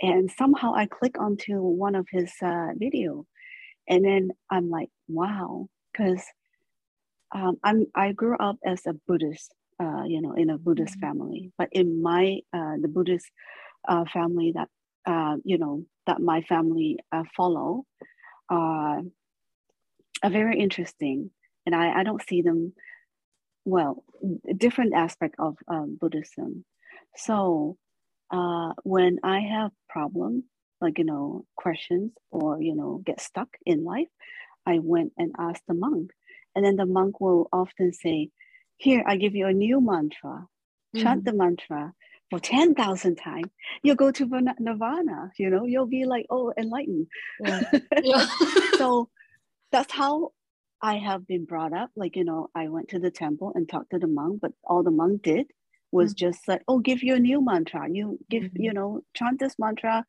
And 0.00 0.30
somehow 0.30 0.74
I 0.74 0.86
click 0.86 1.20
onto 1.20 1.60
one 1.60 1.94
of 1.94 2.06
his 2.10 2.32
uh, 2.42 2.68
video. 2.76 3.26
And 3.88 4.02
then 4.02 4.30
I'm 4.50 4.70
like, 4.70 4.88
wow, 5.08 5.68
because 5.92 6.22
um, 7.34 7.58
I'm 7.62 7.86
I 7.94 8.12
grew 8.12 8.36
up 8.36 8.56
as 8.64 8.82
a 8.86 8.94
Buddhist, 9.06 9.54
uh, 9.80 10.04
you 10.06 10.20
know, 10.20 10.32
in 10.32 10.50
a 10.50 10.58
Buddhist 10.58 10.94
mm-hmm. 10.94 11.06
family. 11.06 11.52
But 11.58 11.68
in 11.72 12.02
my 12.02 12.40
uh, 12.52 12.76
the 12.80 12.88
Buddhist 12.88 13.30
uh, 13.88 14.04
family 14.12 14.52
that 14.54 14.68
uh, 15.06 15.36
you 15.44 15.58
know 15.58 15.84
that 16.06 16.20
my 16.20 16.42
family 16.42 16.98
uh, 17.10 17.24
follow, 17.36 17.84
uh, 18.50 19.00
are 20.22 20.30
very 20.30 20.58
interesting, 20.58 21.30
and 21.66 21.74
I 21.74 22.00
I 22.00 22.02
don't 22.02 22.22
see 22.28 22.42
them 22.42 22.74
well 23.64 24.04
different 24.56 24.94
aspect 24.94 25.36
of 25.38 25.56
um, 25.68 25.96
Buddhism. 26.00 26.64
So 27.16 27.76
uh, 28.30 28.72
when 28.82 29.18
I 29.22 29.40
have 29.40 29.70
problem 29.88 30.44
like 30.80 30.98
you 30.98 31.04
know 31.04 31.44
questions 31.56 32.12
or 32.30 32.60
you 32.60 32.74
know 32.74 33.00
get 33.04 33.20
stuck 33.20 33.48
in 33.64 33.84
life, 33.84 34.08
I 34.66 34.80
went 34.80 35.12
and 35.16 35.32
asked 35.38 35.64
the 35.66 35.74
monk 35.74 36.10
and 36.54 36.64
then 36.64 36.76
the 36.76 36.86
monk 36.86 37.20
will 37.20 37.48
often 37.52 37.92
say, 37.92 38.30
Here, 38.76 39.04
I 39.06 39.16
give 39.16 39.34
you 39.34 39.46
a 39.46 39.52
new 39.52 39.80
mantra. 39.80 40.46
Chant 40.94 41.24
mm-hmm. 41.24 41.24
the 41.24 41.32
mantra 41.32 41.94
for 42.32 42.40
10,000 42.40 43.16
times, 43.16 43.50
you'll 43.82 43.94
go 43.94 44.10
to 44.10 44.26
nirvana, 44.58 45.30
you 45.38 45.50
know, 45.50 45.66
you'll 45.66 45.86
be 45.86 46.06
like, 46.06 46.24
oh, 46.30 46.50
enlightened. 46.56 47.06
Yeah. 47.44 47.60
yeah. 48.02 48.26
so 48.78 49.10
that's 49.70 49.92
how 49.92 50.32
I 50.80 50.96
have 50.96 51.26
been 51.26 51.44
brought 51.44 51.74
up. 51.74 51.90
Like, 51.94 52.16
you 52.16 52.24
know, 52.24 52.48
I 52.54 52.68
went 52.68 52.88
to 52.88 52.98
the 52.98 53.10
temple 53.10 53.52
and 53.54 53.68
talked 53.68 53.90
to 53.90 53.98
the 53.98 54.06
monk, 54.06 54.40
but 54.40 54.52
all 54.64 54.82
the 54.82 54.90
monk 54.90 55.22
did 55.22 55.46
was 55.90 56.14
mm-hmm. 56.14 56.26
just 56.26 56.48
like, 56.48 56.62
oh, 56.68 56.78
give 56.78 57.02
you 57.02 57.14
a 57.16 57.20
new 57.20 57.44
mantra. 57.44 57.86
You 57.90 58.18
give, 58.30 58.44
mm-hmm. 58.44 58.62
you 58.62 58.72
know, 58.72 59.02
chant 59.12 59.38
this 59.38 59.56
mantra, 59.58 60.06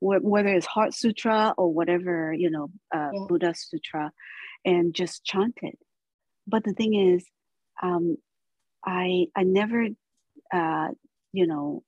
whether 0.00 0.48
it's 0.50 0.66
Heart 0.66 0.94
Sutra 0.94 1.54
or 1.58 1.74
whatever, 1.74 2.32
you 2.32 2.50
know, 2.50 2.70
uh, 2.94 3.10
yeah. 3.12 3.24
Buddha 3.28 3.52
Sutra, 3.52 4.12
and 4.64 4.94
just 4.94 5.24
chant 5.24 5.58
it. 5.62 5.78
But 6.46 6.64
the 6.64 6.72
thing 6.72 6.94
is, 6.94 7.24
um, 7.82 8.16
I 8.84 9.26
I 9.36 9.42
never, 9.42 9.86
uh, 10.52 10.88
you 11.32 11.46
know, 11.46 11.82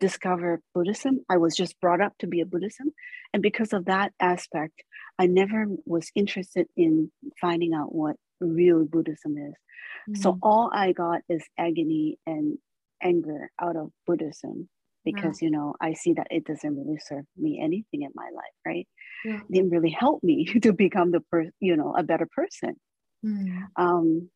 discover 0.00 0.60
Buddhism. 0.74 1.20
I 1.30 1.36
was 1.36 1.56
just 1.56 1.80
brought 1.80 2.00
up 2.00 2.14
to 2.18 2.26
be 2.26 2.40
a 2.40 2.46
Buddhism, 2.46 2.92
and 3.32 3.42
because 3.42 3.72
of 3.72 3.84
that 3.86 4.12
aspect, 4.20 4.82
I 5.18 5.26
never 5.26 5.66
was 5.84 6.10
interested 6.14 6.66
in 6.76 7.10
finding 7.40 7.74
out 7.74 7.94
what 7.94 8.16
real 8.40 8.84
Buddhism 8.84 9.36
is. 9.36 9.54
Mm-hmm. 9.54 10.14
So 10.20 10.38
all 10.42 10.70
I 10.72 10.92
got 10.92 11.20
is 11.28 11.44
agony 11.58 12.18
and 12.26 12.58
anger 13.02 13.50
out 13.60 13.76
of 13.76 13.90
Buddhism 14.06 14.68
because 15.04 15.42
you 15.42 15.50
know 15.50 15.74
I 15.80 15.94
see 15.94 16.12
that 16.14 16.28
it 16.30 16.44
doesn't 16.44 16.76
really 16.76 16.98
serve 16.98 17.24
me 17.36 17.60
anything 17.62 18.02
in 18.02 18.10
my 18.14 18.28
life, 18.34 18.54
right? 18.66 18.88
Yeah. 19.24 19.40
Didn't 19.50 19.70
really 19.70 19.90
help 19.90 20.22
me 20.22 20.44
to 20.62 20.72
become 20.72 21.10
the 21.12 21.20
per 21.20 21.50
you 21.60 21.76
know 21.76 21.94
a 21.96 22.02
better 22.02 22.26
person. 22.26 22.76
Mm. 23.24 23.66
Um, 23.76 24.30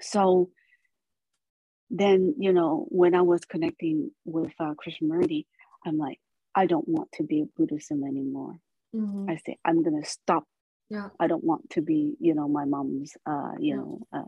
so 0.00 0.50
then 1.90 2.34
you 2.38 2.52
know 2.52 2.86
when 2.88 3.14
I 3.14 3.22
was 3.22 3.44
connecting 3.44 4.10
with 4.24 4.52
uh, 4.58 4.74
Krishnamurti, 4.74 5.46
I'm 5.86 5.98
like, 5.98 6.18
I 6.54 6.66
don't 6.66 6.88
want 6.88 7.12
to 7.12 7.22
be 7.22 7.40
a 7.42 7.46
Buddhism 7.56 8.04
anymore. 8.04 8.58
Mm-hmm. 8.94 9.30
I 9.30 9.36
say 9.44 9.58
I'm 9.64 9.82
gonna 9.82 10.04
stop. 10.04 10.44
Yeah. 10.90 11.08
I 11.18 11.26
don't 11.26 11.44
want 11.44 11.70
to 11.70 11.82
be 11.82 12.14
you 12.20 12.34
know 12.34 12.48
my 12.48 12.64
mom's 12.64 13.12
uh, 13.26 13.52
you 13.58 13.68
yeah. 13.68 13.76
know 13.76 14.06
uh, 14.12 14.24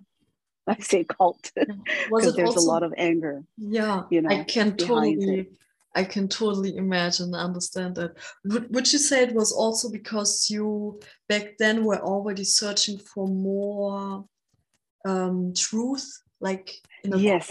I 0.66 0.78
say 0.80 1.04
cult 1.04 1.52
because 1.54 2.34
there's 2.36 2.56
also, 2.56 2.60
a 2.60 2.68
lot 2.68 2.82
of 2.82 2.92
anger. 2.96 3.44
Yeah, 3.56 4.02
you 4.10 4.22
know, 4.22 4.30
I 4.30 4.44
can 4.44 4.76
totally. 4.76 5.48
I 5.96 6.04
can 6.04 6.28
totally 6.28 6.76
imagine, 6.76 7.34
understand 7.34 7.96
that. 7.96 8.12
Would, 8.44 8.72
would 8.74 8.92
you 8.92 8.98
say 8.98 9.22
it 9.22 9.34
was 9.34 9.52
also 9.52 9.90
because 9.90 10.48
you 10.50 11.00
back 11.28 11.58
then 11.58 11.84
were 11.84 12.00
already 12.00 12.44
searching 12.44 12.98
for 12.98 13.26
more 13.26 14.24
um, 15.04 15.52
truth, 15.56 16.06
like 16.40 16.74
in 17.02 17.14
a 17.14 17.18
yes. 17.18 17.50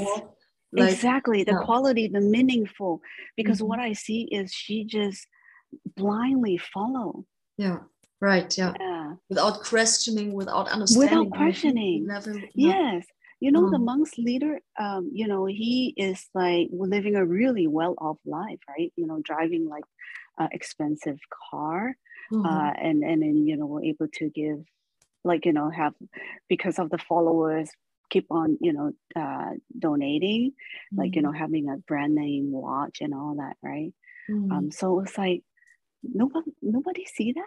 Like, 0.71 0.89
exactly 0.91 1.43
the 1.45 1.53
yeah. 1.53 1.63
quality 1.63 2.09
the 2.09 2.19
meaningful 2.19 2.99
because 3.37 3.59
mm-hmm. 3.59 3.67
what 3.67 3.79
i 3.79 3.93
see 3.93 4.23
is 4.23 4.51
she 4.51 4.83
just 4.83 5.25
blindly 5.95 6.57
follow 6.57 7.23
yeah 7.57 7.77
Right. 8.21 8.57
Yeah. 8.57 8.73
yeah. 8.79 9.13
Without 9.29 9.63
questioning, 9.63 10.33
without 10.33 10.67
understanding. 10.69 11.19
Without 11.19 11.37
questioning. 11.37 12.07
Never, 12.07 12.41
yes. 12.53 13.05
You 13.39 13.51
know, 13.51 13.69
the 13.69 13.77
mm-hmm. 13.77 13.85
monk's 13.85 14.17
leader, 14.17 14.59
um, 14.79 15.11
you 15.13 15.27
know, 15.27 15.45
he 15.45 15.93
is 15.97 16.25
like 16.33 16.69
living 16.71 17.15
a 17.15 17.25
really 17.25 17.67
well 17.67 17.95
off 17.97 18.17
life, 18.25 18.59
right? 18.67 18.91
You 18.95 19.07
know, 19.07 19.19
driving 19.21 19.67
like 19.67 19.83
uh, 20.37 20.47
expensive 20.51 21.19
car 21.51 21.97
mm-hmm. 22.31 22.45
uh, 22.45 22.71
and, 22.71 23.03
and 23.03 23.21
then, 23.21 23.45
you 23.45 23.57
know, 23.57 23.79
able 23.83 24.07
to 24.13 24.29
give, 24.29 24.63
like, 25.23 25.45
you 25.45 25.53
know, 25.53 25.69
have, 25.69 25.93
because 26.47 26.79
of 26.79 26.89
the 26.89 26.97
followers, 26.97 27.69
keep 28.09 28.25
on, 28.31 28.57
you 28.61 28.71
know, 28.71 28.93
uh, 29.15 29.51
donating, 29.77 30.51
mm-hmm. 30.51 31.01
like, 31.01 31.15
you 31.15 31.21
know, 31.21 31.29
mm-hmm. 31.29 31.37
having 31.37 31.69
a 31.69 31.77
brand 31.77 32.15
name 32.15 32.51
watch 32.51 32.99
and 33.01 33.13
all 33.13 33.35
that, 33.37 33.57
right? 33.61 33.93
Mm-hmm. 34.29 34.51
Um, 34.51 34.71
so 34.71 35.01
it's 35.01 35.17
like, 35.17 35.43
nobody, 36.01 36.51
nobody 36.61 37.05
see 37.05 37.33
that 37.33 37.43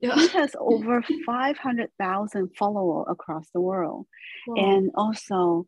yeah. 0.00 0.14
He 0.14 0.28
has 0.28 0.54
over 0.58 1.02
500,000 1.26 2.50
followers 2.56 3.06
across 3.08 3.48
the 3.54 3.60
world. 3.60 4.06
Wow. 4.46 4.64
And 4.64 4.90
also, 4.94 5.66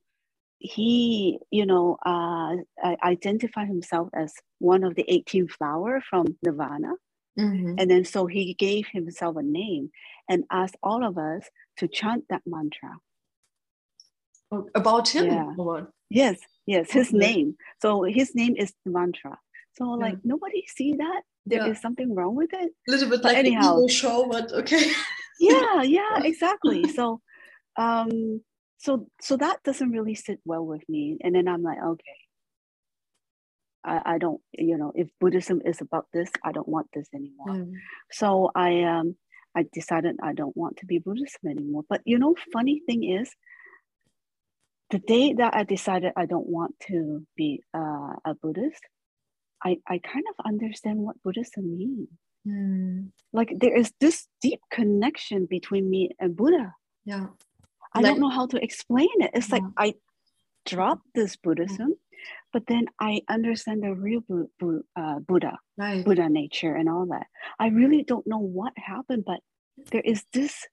he, 0.59 1.39
you 1.51 1.67
know, 1.67 1.97
uh, 2.05 2.57
identify 3.05 3.65
himself 3.65 4.09
as 4.15 4.35
one 4.59 4.85
of 4.85 4.95
the 4.95 5.05
18 5.09 5.49
flower 5.49 6.03
from 6.09 6.27
Nirvana. 6.45 6.93
Mm-hmm. 7.39 7.75
And 7.79 7.91
then 7.91 8.05
so 8.05 8.27
he 8.27 8.55
gave 8.55 8.87
himself 8.93 9.37
a 9.37 9.43
name 9.43 9.91
and 10.29 10.45
asked 10.51 10.77
all 10.83 11.05
of 11.07 11.17
us 11.17 11.45
to 11.79 11.89
chant 11.89 12.25
that 12.31 12.43
mantra. 12.47 12.97
Oh, 14.51 14.69
about 14.75 15.09
him? 15.09 15.27
Yeah. 15.27 15.53
Yes, 16.11 16.41
yes, 16.67 16.91
his 16.91 17.13
name. 17.13 17.57
So 17.83 18.03
his 18.03 18.35
name 18.35 18.57
is 18.57 18.73
the 18.85 18.91
mantra. 18.91 19.39
So 19.77 19.85
like 19.91 20.15
yeah. 20.15 20.19
nobody 20.25 20.65
see 20.67 20.95
that 20.95 21.23
there 21.49 21.67
yeah. 21.67 21.73
is 21.73 21.81
something 21.81 22.15
wrong 22.15 22.35
with 22.35 22.51
it. 22.53 22.73
A 22.89 22.91
little 22.91 23.09
bit 23.09 23.23
but 23.23 23.33
like 23.33 23.39
anyhow, 23.39 23.85
a 23.85 23.89
show, 23.89 24.29
but 24.31 24.53
okay. 24.53 24.93
yeah, 25.41 25.83
yeah, 25.83 26.23
exactly. 26.25 26.89
So, 26.89 27.21
um, 27.77 28.43
so 28.79 29.09
so 29.21 29.37
that 29.37 29.63
doesn't 29.65 29.91
really 29.91 30.15
sit 30.15 30.41
well 30.45 30.65
with 30.65 30.83
me. 30.89 31.19
And 31.23 31.35
then 31.35 31.49
I'm 31.49 31.63
like, 31.63 31.79
okay, 31.83 32.19
I, 33.85 34.15
I 34.15 34.19
don't, 34.19 34.41
you 34.53 34.77
know, 34.77 34.93
if 34.95 35.09
Buddhism 35.21 35.61
is 35.65 35.81
about 35.81 36.07
this, 36.13 36.31
I 36.45 36.53
don't 36.53 36.69
want 36.69 36.89
this 36.93 37.09
anymore. 37.15 37.49
Mm. 37.49 37.73
So 38.13 38.51
I 38.55 38.83
um 38.83 39.17
I 39.57 39.65
decided 39.73 40.17
I 40.23 40.35
don't 40.35 40.57
want 40.57 40.79
to 40.79 40.87
be 40.87 40.99
Buddhism 40.99 41.49
anymore. 41.49 41.83
But 41.89 42.03
you 42.05 42.19
know, 42.19 42.35
funny 42.53 42.83
thing 42.87 43.05
is, 43.05 43.31
the 44.91 44.99
day 44.99 45.35
that 45.35 45.55
I 45.55 45.65
decided 45.65 46.13
I 46.17 46.27
don't 46.27 46.47
want 46.49 46.75
to 46.89 47.27
be 47.37 47.63
uh, 47.75 48.15
a 48.25 48.35
Buddhist, 48.41 48.81
I, 49.65 49.79
I 49.89 49.99
kind 49.99 50.25
of 50.31 50.47
understand 50.47 50.99
what 50.99 51.23
Buddhism 51.23 51.77
means. 51.77 52.09
Mm. 52.47 53.11
Like 53.33 53.53
there 53.57 53.77
is 53.77 53.93
this 54.01 54.27
deep 54.41 54.61
connection 54.71 55.47
between 55.47 55.91
me 55.91 56.11
and 56.21 56.37
Buddha. 56.37 56.75
Yeah. 57.05 57.27
I 57.95 58.01
like, 58.01 58.13
don't 58.13 58.21
know 58.21 58.31
how 58.31 58.47
to 58.47 58.63
explain 58.63 59.09
it. 59.17 59.31
It's 59.35 59.49
yeah. 59.49 59.57
like 59.57 59.65
I 59.77 59.95
dropped 60.67 61.07
this 61.15 61.37
Buddhism, 61.37 61.95
but 62.53 62.65
then 62.69 62.87
I 63.01 63.23
understand 63.29 63.83
the 63.83 63.95
real 63.95 64.21
Bu- 64.29 64.51
Bu- 64.59 64.85
uh, 64.97 65.19
Buddha, 65.19 65.59
right. 65.77 66.05
Buddha 66.05 66.29
nature 66.29 66.75
and 66.75 66.89
all 66.89 67.07
that. 67.07 67.27
I 67.59 67.69
really 67.69 68.03
don't 68.03 68.27
know 68.27 68.39
what 68.39 68.73
happened, 68.77 69.25
but 69.27 69.41
there 69.91 70.03
is 70.05 70.25
this, 70.33 70.67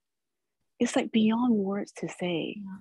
it's 0.79 0.95
like 0.95 1.11
beyond 1.11 1.55
words 1.55 1.91
to 1.97 2.09
say. 2.09 2.57
Yeah. 2.57 2.77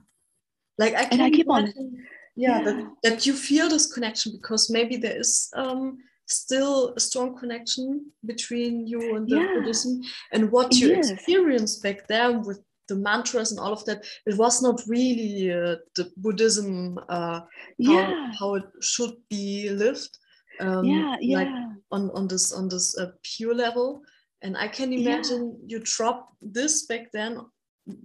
Like 0.77 0.95
I, 0.95 1.09
and 1.13 1.23
I 1.23 1.31
keep 1.31 1.47
imagine, 1.47 1.75
on 1.79 1.97
yeah, 2.37 2.59
yeah. 2.59 2.65
That, 2.65 2.87
that 3.03 3.27
you 3.27 3.35
feel 3.35 3.69
this 3.69 3.93
connection 3.93 4.33
because 4.33 4.71
maybe 4.71 4.97
there 4.97 5.19
is 5.19 5.51
um, 5.55 5.99
still 6.27 6.95
a 6.97 7.01
strong 7.01 7.37
connection 7.39 8.07
between 8.25 8.87
you 8.87 9.17
and 9.17 9.29
the 9.29 9.37
yeah. 9.37 9.55
Buddhism 9.55 10.01
and 10.33 10.51
what 10.51 10.75
you 10.75 10.89
yes. 10.89 11.11
experienced 11.11 11.83
back 11.83 12.07
then 12.09 12.43
with 12.43 12.61
the 12.89 12.97
mantras 12.97 13.51
and 13.51 13.61
all 13.61 13.73
of 13.73 13.85
that 13.87 14.05
it 14.27 14.37
was 14.37 14.63
not 14.63 14.81
really 14.87 15.51
uh, 15.51 15.77
the 15.97 16.11
buddhism 16.19 16.99
uh, 17.09 17.41
yeah. 17.79 18.31
how, 18.33 18.33
how 18.39 18.55
it 18.55 18.65
should 18.81 19.15
be 19.31 19.71
lived 19.71 20.19
um, 20.61 20.85
yeah, 20.85 21.17
yeah. 21.21 21.37
like 21.39 21.49
on, 21.91 22.11
on 22.11 22.29
this 22.29 22.53
on 22.53 22.69
this 22.69 22.97
uh, 22.99 23.11
pure 23.23 23.55
level 23.55 24.03
and 24.43 24.57
i 24.57 24.69
can 24.69 24.93
imagine 24.93 25.57
yeah. 25.67 25.79
you 25.79 25.83
dropped 25.85 26.35
this 26.43 26.87
back 26.87 27.11
then 27.13 27.41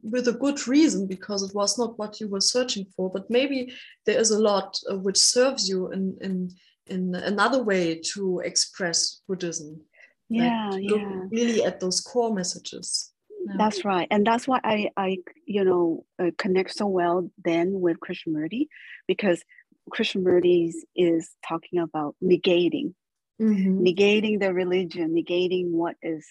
with 0.04 0.28
a 0.28 0.34
good 0.34 0.68
reason 0.68 1.08
because 1.08 1.42
it 1.44 1.56
was 1.56 1.78
not 1.78 1.98
what 1.98 2.20
you 2.20 2.28
were 2.28 2.42
searching 2.42 2.86
for 2.96 3.10
but 3.10 3.30
maybe 3.30 3.74
there 4.06 4.20
is 4.20 4.32
a 4.32 4.40
lot 4.40 4.78
uh, 4.92 4.98
which 4.98 5.18
serves 5.18 5.70
you 5.70 5.92
in 5.92 6.18
in 6.22 6.50
in 6.88 7.16
another 7.16 7.64
way 7.64 8.00
to 8.14 8.40
express 8.40 9.22
buddhism. 9.28 9.82
Yeah 10.30 10.70
like 10.72 10.84
yeah. 10.84 11.22
really 11.32 11.64
at 11.64 11.80
those 11.80 12.02
core 12.02 12.34
messages. 12.34 13.12
Yeah. 13.46 13.56
that's 13.58 13.86
right. 13.86 14.08
And 14.12 14.28
that's 14.28 14.48
why 14.48 14.60
i 14.64 14.90
i 14.98 15.18
you 15.46 15.64
know 15.64 16.06
uh, 16.22 16.32
connect 16.38 16.72
so 16.76 16.88
well 16.88 17.32
then 17.44 17.80
with 17.80 18.00
krishnamurti 18.00 18.68
because 19.08 19.42
krishnamurti 19.90 20.74
is 20.96 21.30
talking 21.48 21.80
about 21.80 22.16
negating. 22.24 22.94
Mm-hmm. 23.42 23.80
negating 23.88 24.42
the 24.42 24.54
religion 24.54 25.16
negating 25.16 25.72
what 25.72 25.96
is 26.02 26.28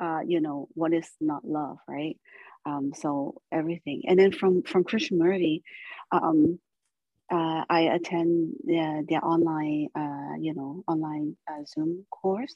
uh, 0.00 0.20
you 0.24 0.40
know 0.40 0.68
what 0.74 0.92
is 0.92 1.10
not 1.20 1.44
love 1.44 1.78
right 1.88 2.16
um, 2.66 2.92
so 2.94 3.40
everything, 3.52 4.02
and 4.06 4.18
then 4.18 4.32
from 4.32 4.62
from 4.62 4.84
Krishnamurti, 4.84 5.62
um, 6.12 6.58
uh, 7.32 7.64
I 7.68 7.80
attend 7.80 8.54
the, 8.64 9.04
the 9.08 9.16
online, 9.16 9.88
uh, 9.94 10.36
you 10.38 10.54
know, 10.54 10.84
online 10.86 11.36
uh, 11.50 11.64
Zoom 11.66 12.06
course 12.10 12.54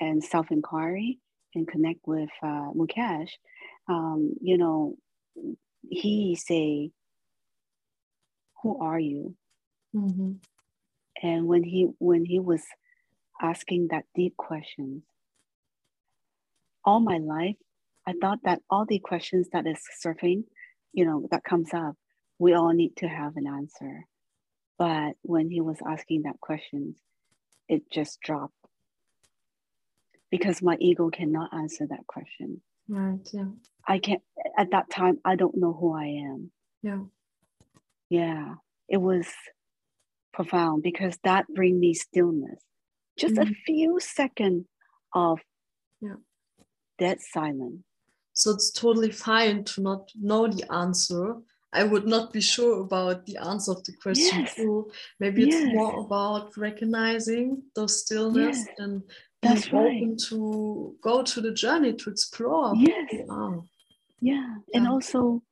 and 0.00 0.22
self 0.24 0.50
inquiry 0.50 1.18
and 1.54 1.68
connect 1.68 2.00
with 2.06 2.30
uh, 2.42 2.70
Mukesh. 2.74 3.30
Um, 3.88 4.34
you 4.40 4.58
know, 4.58 4.96
he 5.88 6.36
say, 6.36 6.90
"Who 8.62 8.78
are 8.80 8.98
you?" 8.98 9.34
Mm-hmm. 9.94 10.32
And 11.22 11.46
when 11.46 11.62
he 11.62 11.88
when 11.98 12.24
he 12.24 12.38
was 12.38 12.62
asking 13.40 13.88
that 13.90 14.04
deep 14.14 14.36
question, 14.36 15.02
all 16.84 17.00
my 17.00 17.18
life 17.18 17.56
I 18.10 18.14
thought 18.20 18.40
that 18.42 18.60
all 18.68 18.86
the 18.86 18.98
questions 18.98 19.48
that 19.52 19.68
is 19.68 19.78
surfing, 20.04 20.42
you 20.92 21.04
know, 21.04 21.28
that 21.30 21.44
comes 21.44 21.72
up, 21.72 21.94
we 22.40 22.54
all 22.54 22.72
need 22.72 22.96
to 22.96 23.08
have 23.08 23.36
an 23.36 23.46
answer. 23.46 24.04
But 24.78 25.12
when 25.22 25.48
he 25.48 25.60
was 25.60 25.78
asking 25.86 26.22
that 26.22 26.40
question, 26.40 26.96
it 27.68 27.88
just 27.88 28.20
dropped 28.20 28.54
because 30.28 30.60
my 30.60 30.76
ego 30.80 31.08
cannot 31.10 31.54
answer 31.54 31.86
that 31.88 32.04
question. 32.08 32.62
Right. 32.88 33.20
Yeah. 33.32 33.50
I 33.86 34.00
can't, 34.00 34.22
at 34.58 34.72
that 34.72 34.90
time, 34.90 35.18
I 35.24 35.36
don't 35.36 35.56
know 35.56 35.72
who 35.72 35.94
I 35.94 36.06
am. 36.06 36.50
Yeah. 36.82 37.02
Yeah. 38.08 38.54
It 38.88 38.96
was 38.96 39.28
profound 40.32 40.82
because 40.82 41.16
that 41.22 41.46
bring 41.54 41.78
me 41.78 41.94
stillness. 41.94 42.60
Just 43.16 43.36
mm-hmm. 43.36 43.52
a 43.52 43.54
few 43.66 44.00
seconds 44.00 44.66
of 45.14 45.38
yeah. 46.00 46.16
dead 46.98 47.20
silence. 47.20 47.84
So 48.40 48.52
it's 48.52 48.70
totally 48.70 49.10
fine 49.10 49.64
to 49.64 49.82
not 49.82 50.10
know 50.18 50.46
the 50.48 50.64
answer. 50.72 51.34
I 51.74 51.84
would 51.84 52.06
not 52.06 52.32
be 52.32 52.40
sure 52.40 52.80
about 52.80 53.26
the 53.26 53.36
answer 53.36 53.72
of 53.72 53.84
the 53.84 53.92
question 54.02 54.40
yes. 54.40 54.54
too. 54.54 54.90
Maybe 55.18 55.46
it's 55.46 55.74
more 55.74 56.00
about 56.00 56.56
recognizing 56.56 57.62
those 57.76 58.00
stillness 58.00 58.56
yes. 58.56 58.66
and 58.78 59.02
That's 59.42 59.68
being 59.68 59.82
right. 59.82 60.02
open 60.02 60.16
to 60.30 60.96
go 61.02 61.22
to 61.22 61.40
the 61.42 61.52
journey 61.52 61.92
to 61.92 62.10
explore. 62.10 62.72
Yes. 62.76 63.10
Wow. 63.26 63.66
Yeah. 64.22 64.54
And 64.72 64.88
also 64.88 65.42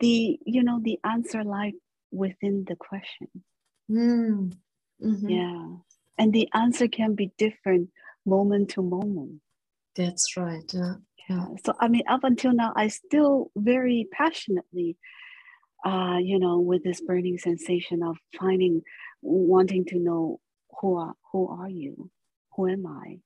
the, 0.00 0.40
you 0.44 0.64
know, 0.64 0.80
the 0.82 0.98
answer 1.04 1.44
lies 1.44 1.74
within 2.10 2.64
the 2.66 2.74
question. 2.74 3.28
Mm. 3.88 4.56
Mm-hmm. 5.00 5.28
Yeah. 5.28 5.66
And 6.18 6.32
the 6.32 6.48
answer 6.54 6.88
can 6.88 7.14
be 7.14 7.30
different 7.38 7.90
moment 8.26 8.70
to 8.70 8.82
moment. 8.82 9.42
That's 9.94 10.36
right. 10.36 10.68
Yeah. 10.74 10.94
Yeah. 11.28 11.46
So 11.64 11.74
I 11.78 11.88
mean, 11.88 12.02
up 12.08 12.24
until 12.24 12.52
now, 12.52 12.72
I 12.74 12.88
still 12.88 13.50
very 13.56 14.08
passionately, 14.12 14.96
uh, 15.84 16.18
you 16.20 16.38
know, 16.38 16.58
with 16.58 16.82
this 16.84 17.00
burning 17.00 17.38
sensation 17.38 18.02
of 18.02 18.16
finding, 18.38 18.82
wanting 19.22 19.84
to 19.86 19.98
know 19.98 20.40
who 20.80 20.96
are 20.96 21.14
who 21.32 21.48
are 21.48 21.68
you, 21.68 22.10
who 22.56 22.68
am 22.68 22.86
I? 22.86 23.18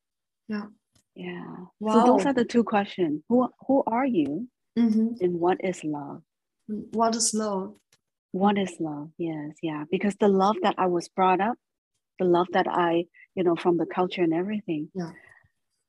Yeah. 0.49 0.67
Yeah. 1.15 1.57
Wow. 1.81 1.93
So 1.93 2.07
those 2.07 2.27
are 2.27 2.35
the 2.35 2.45
two 2.45 2.65
questions. 2.65 3.23
Who 3.29 3.49
who 3.67 3.83
are 3.87 4.07
you, 4.07 4.49
mm-hmm. 4.79 5.25
and 5.25 5.41
what 5.41 5.59
is 5.65 5.85
love? 5.85 6.23
What 6.67 7.15
is 7.15 7.35
love? 7.35 7.75
What 8.33 8.59
is 8.59 8.75
love? 8.81 9.11
Yes, 9.17 9.53
yeah. 9.63 9.85
Because 9.91 10.17
the 10.17 10.29
love 10.29 10.57
that 10.63 10.75
I 10.77 10.87
was 10.87 11.09
brought 11.09 11.41
up, 11.41 11.57
the 12.19 12.25
love 12.25 12.49
that 12.53 12.67
I, 12.69 13.05
you 13.37 13.45
know, 13.45 13.55
from 13.55 13.77
the 13.77 13.87
culture 13.87 14.23
and 14.23 14.35
everything, 14.35 14.89
yeah. 14.95 15.11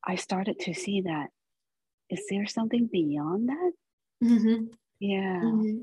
I 0.05 0.15
started 0.15 0.59
to 0.59 0.73
see 0.75 1.01
that 1.01 1.29
is 2.09 2.21
there 2.29 2.45
something 2.47 2.87
beyond 2.91 3.49
that? 3.49 3.71
Mm-hmm. 4.23 4.65
Yeah. 4.99 5.41
Mm-hmm. 5.43 5.77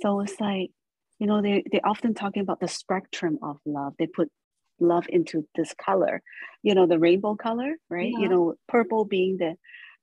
So 0.00 0.20
it's 0.20 0.40
like, 0.40 0.70
you 1.18 1.26
know, 1.26 1.40
they 1.42 1.62
they 1.70 1.80
often 1.80 2.14
talking 2.14 2.42
about 2.42 2.60
the 2.60 2.68
spectrum 2.68 3.38
of 3.42 3.58
love. 3.64 3.94
They 3.98 4.06
put 4.06 4.30
love 4.80 5.06
into 5.08 5.46
this 5.54 5.74
color, 5.74 6.22
you 6.62 6.74
know, 6.74 6.86
the 6.86 6.98
rainbow 6.98 7.34
color, 7.36 7.76
right? 7.88 8.10
Yeah. 8.12 8.18
You 8.18 8.28
know, 8.28 8.54
purple 8.68 9.04
being 9.04 9.38
the 9.38 9.56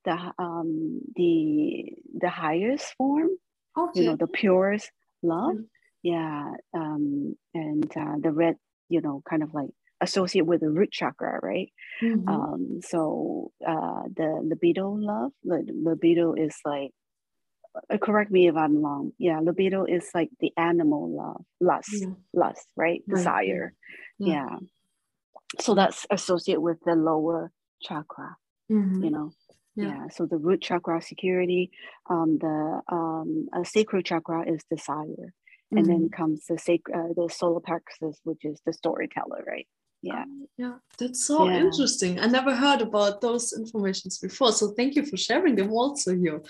the 0.05 0.33
um 0.39 1.01
the 1.15 1.93
the 2.19 2.29
highest 2.29 2.93
form, 2.97 3.29
Okay. 3.77 4.01
you 4.01 4.05
know, 4.07 4.15
the 4.15 4.27
purest 4.27 4.91
love. 5.21 5.55
Mhm. 5.55 5.65
Yeah. 6.01 6.53
Um 6.73 7.36
and 7.53 7.91
uh, 7.97 8.15
the 8.19 8.31
red, 8.31 8.55
you 8.89 9.01
know, 9.01 9.21
kind 9.29 9.43
of 9.43 9.53
like 9.53 9.69
associate 10.03 10.45
with 10.45 10.61
the 10.61 10.69
root 10.71 10.91
chakra, 10.91 11.39
right? 11.43 11.71
Mhm. 12.01 12.53
Um, 12.53 12.79
so 12.83 13.51
uh, 13.67 14.03
the 14.15 14.41
libido 14.43 14.91
love, 14.91 15.33
the 15.43 15.63
libido 15.73 16.33
is 16.33 16.55
like, 16.65 16.91
uh, 17.89 17.97
correct 17.97 18.31
me 18.31 18.47
if 18.47 18.55
I'm 18.55 18.83
wrong. 18.83 19.11
Yeah, 19.17 19.39
libido 19.39 19.85
is 19.85 20.09
like 20.13 20.29
the 20.39 20.51
animal 20.57 21.09
love, 21.15 21.45
lust, 21.61 22.07
Yeah. 22.07 22.15
lust, 22.33 22.67
right? 22.75 23.03
Right, 23.07 23.35
Desire. 23.37 23.73
yeah. 24.19 24.37
Yeah. 24.37 24.59
So 25.59 25.75
that's 25.75 26.05
associated 26.11 26.61
with 26.61 26.79
the 26.85 26.95
lower 26.95 27.51
chakra, 27.81 28.37
Mhm. 28.69 29.01
you 29.01 29.11
know. 29.11 29.33
Yeah. 29.75 29.95
Yeah. 29.95 30.09
So 30.09 30.25
the 30.27 30.37
root 30.37 30.61
chakra, 30.61 31.01
security. 31.01 31.71
Um, 32.09 32.37
the 32.39 32.81
um, 32.91 33.49
sacral 33.65 34.01
chakra 34.03 34.49
is 34.51 34.63
desire, 34.69 35.33
and 35.75 35.89
then 35.89 36.09
Mhm. 36.09 36.09
comes 36.09 36.45
the 36.47 36.57
sacred, 36.59 36.95
uh, 36.95 37.13
the 37.15 37.29
solar 37.31 37.61
plexus, 37.61 38.19
which 38.23 38.45
is 38.45 38.61
the 38.65 38.73
storyteller, 38.73 39.43
right? 39.47 39.67
Yeah. 40.03 40.25
Yeah, 40.57 40.75
that's 40.99 41.25
so 41.25 41.49
Yeah. 41.49 41.63
interesting. 41.65 42.19
I 42.19 42.27
never 42.27 42.53
heard 42.55 42.81
about 42.81 43.21
those 43.21 43.53
informations 43.53 44.19
before. 44.19 44.51
So 44.51 44.67
thank 44.77 44.95
you 44.95 45.03
for 45.05 45.17
sharing 45.17 45.55
them 45.55 45.71
also 45.71 46.15
here. 46.15 46.41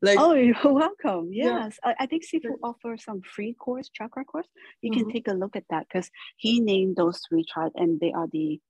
Like 0.00 0.18
Oh, 0.18 0.32
you're 0.46 0.72
welcome. 0.72 1.28
Yeah. 1.32 1.58
Yes, 1.64 1.78
I, 1.84 1.94
I 2.00 2.06
think 2.06 2.24
Sifu 2.24 2.56
offers 2.64 3.04
some 3.04 3.20
free 3.22 3.54
course, 3.54 3.88
chakra 3.90 4.24
course. 4.24 4.48
You 4.80 4.90
can 4.90 5.04
Mhm. 5.04 5.12
take 5.12 5.28
a 5.28 5.34
look 5.34 5.54
at 5.54 5.64
that 5.70 5.86
because 5.86 6.10
he 6.38 6.58
named 6.60 6.96
those 6.96 7.20
three 7.28 7.44
tribes, 7.44 7.74
and 7.76 8.00
they 8.00 8.12
are 8.12 8.26
the 8.32 8.60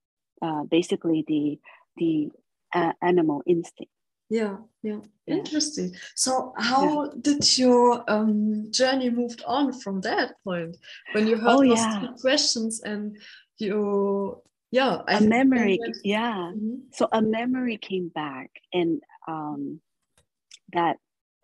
uh, 0.43 0.65
basically 0.65 1.25
the 1.27 1.59
the 1.97 2.31
uh, 2.75 2.93
animal 3.01 3.43
instinct. 3.47 3.93
yeah, 4.29 4.57
yeah. 4.83 5.01
Yeah. 5.27 5.37
Interesting. 5.37 5.95
So 6.17 6.53
how 6.57 7.09
did 7.21 7.43
your 7.59 8.03
um, 8.11 8.71
journey 8.73 9.09
moved 9.11 9.43
on 9.47 9.73
from 9.83 10.01
that 10.03 10.29
point 10.43 10.77
when 11.15 11.27
you 11.29 11.37
heard 11.37 11.57
Oh, 11.57 11.63
those 11.63 11.79
yeah. 11.79 12.01
two 12.01 12.13
questions 12.21 12.81
and 12.83 13.17
you 13.63 14.43
yeah, 14.71 15.03
A 15.09 15.21
memory, 15.21 15.79
yeah. 16.03 16.53
Mhm. 16.55 16.95
So 16.95 17.09
a 17.13 17.21
memory 17.23 17.77
came 17.79 18.09
back, 18.09 18.51
and 18.73 19.03
um, 19.29 19.83
that 20.73 20.97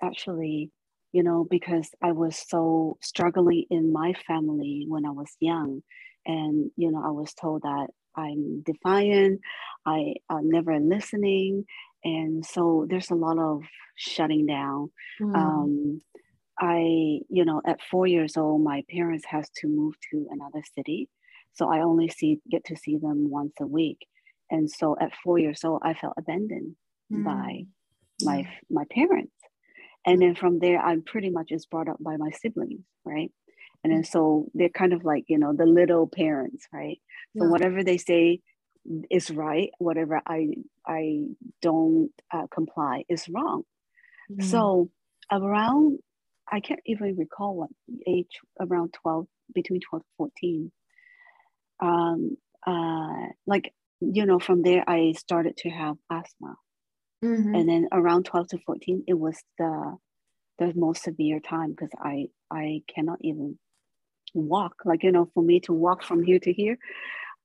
actually, 0.02 0.70
you 1.12 1.22
know, 1.22 1.46
because 1.50 1.90
I 2.02 2.12
was 2.12 2.36
so 2.38 2.98
struggling 3.02 3.66
in 3.70 3.92
my 3.92 4.14
family 4.26 4.86
when 4.88 5.04
I 5.06 5.10
was 5.10 5.36
young, 5.40 5.82
and 6.26 6.70
you 6.76 6.90
know, 6.90 7.02
I 7.04 7.10
was 7.10 7.34
told 7.34 7.62
that 7.62 7.88
I'm 8.16 8.62
defiant, 8.62 9.40
I 9.86 10.14
am 10.30 10.48
never 10.50 10.78
listening, 10.80 11.66
and 12.04 12.44
so 12.46 12.86
there's 12.88 13.10
a 13.10 13.14
lot 13.14 13.38
of 13.38 13.62
shutting 13.96 14.46
down. 14.46 14.90
Mm. 15.20 15.34
Um, 15.36 16.02
I, 16.60 17.20
you 17.28 17.44
know, 17.44 17.62
at 17.66 17.82
four 17.82 18.06
years 18.06 18.36
old, 18.36 18.62
my 18.64 18.82
parents 18.90 19.24
has 19.26 19.48
to 19.58 19.68
move 19.68 19.94
to 20.10 20.26
another 20.30 20.62
city, 20.76 21.08
so 21.58 21.68
I 21.70 21.80
only 21.82 22.08
see 22.08 22.40
get 22.50 22.64
to 22.66 22.76
see 22.76 22.96
them 22.96 23.30
once 23.30 23.54
a 23.60 23.66
week, 23.66 24.06
and 24.50 24.70
so 24.70 24.96
at 25.00 25.12
four 25.24 25.38
years 25.38 25.64
old, 25.64 25.80
I 25.84 25.94
felt 25.94 26.14
abandoned 26.16 26.76
by 27.10 27.64
my 28.22 28.46
my 28.70 28.84
parents. 28.90 29.32
And 30.06 30.22
then 30.22 30.34
from 30.34 30.58
there 30.60 30.78
i'm 30.80 31.02
pretty 31.02 31.30
much 31.30 31.50
is 31.52 31.66
brought 31.66 31.88
up 31.88 31.98
by 32.00 32.16
my 32.16 32.30
siblings 32.30 32.84
right? 33.04 33.30
And 33.84 33.92
then 33.92 34.04
so 34.04 34.46
they're 34.54 34.68
kind 34.82 34.92
of 34.92 35.04
like 35.04 35.24
you 35.28 35.38
know 35.38 35.52
the 35.52 35.66
little 35.66 36.06
parents 36.06 36.66
right? 36.72 36.98
So 37.38 37.44
Yeah. 37.44 37.50
whatever 37.50 37.84
they 37.84 37.98
say 37.98 38.40
is 39.10 39.30
right 39.30 39.70
whatever 39.78 40.20
i 40.26 40.48
i 40.86 41.24
don't 41.62 42.10
uh, 42.32 42.46
comply 42.50 43.04
is 43.08 43.28
wrong. 43.28 43.64
Mm. 44.30 44.42
so 44.42 44.90
around 45.30 45.98
i 46.50 46.60
can't 46.60 46.80
even 46.86 47.16
recall 47.16 47.54
what 47.56 47.70
age 48.06 48.34
around 48.60 48.94
12 49.02 49.26
between 49.54 49.80
12 49.80 50.02
and 50.02 50.16
14 50.16 50.72
um 51.80 52.36
uh 52.66 53.26
like 53.46 53.72
you 54.00 54.26
know 54.26 54.38
from 54.38 54.62
there 54.62 54.84
i 54.88 55.12
started 55.12 55.56
to 55.56 55.70
have 55.70 55.96
asthma. 56.10 56.56
Mhm. 57.24 57.54
and 57.56 57.68
then 57.68 57.88
around 57.92 58.24
12 58.26 58.48
to 58.48 58.58
14 58.66 59.04
it 59.08 59.14
was 59.18 59.36
the 59.58 59.96
the 60.58 60.72
most 60.74 61.02
severe 61.02 61.40
time 61.40 61.70
because 61.70 61.90
i 62.00 62.26
i 62.50 62.82
cannot 62.92 63.18
even 63.22 63.58
walk. 64.34 64.74
Like 64.84 65.02
you 65.02 65.12
know 65.12 65.30
for 65.34 65.42
me 65.42 65.60
to 65.60 65.72
walk 65.72 66.02
from 66.04 66.22
here 66.22 66.38
to 66.40 66.52
here 66.52 66.78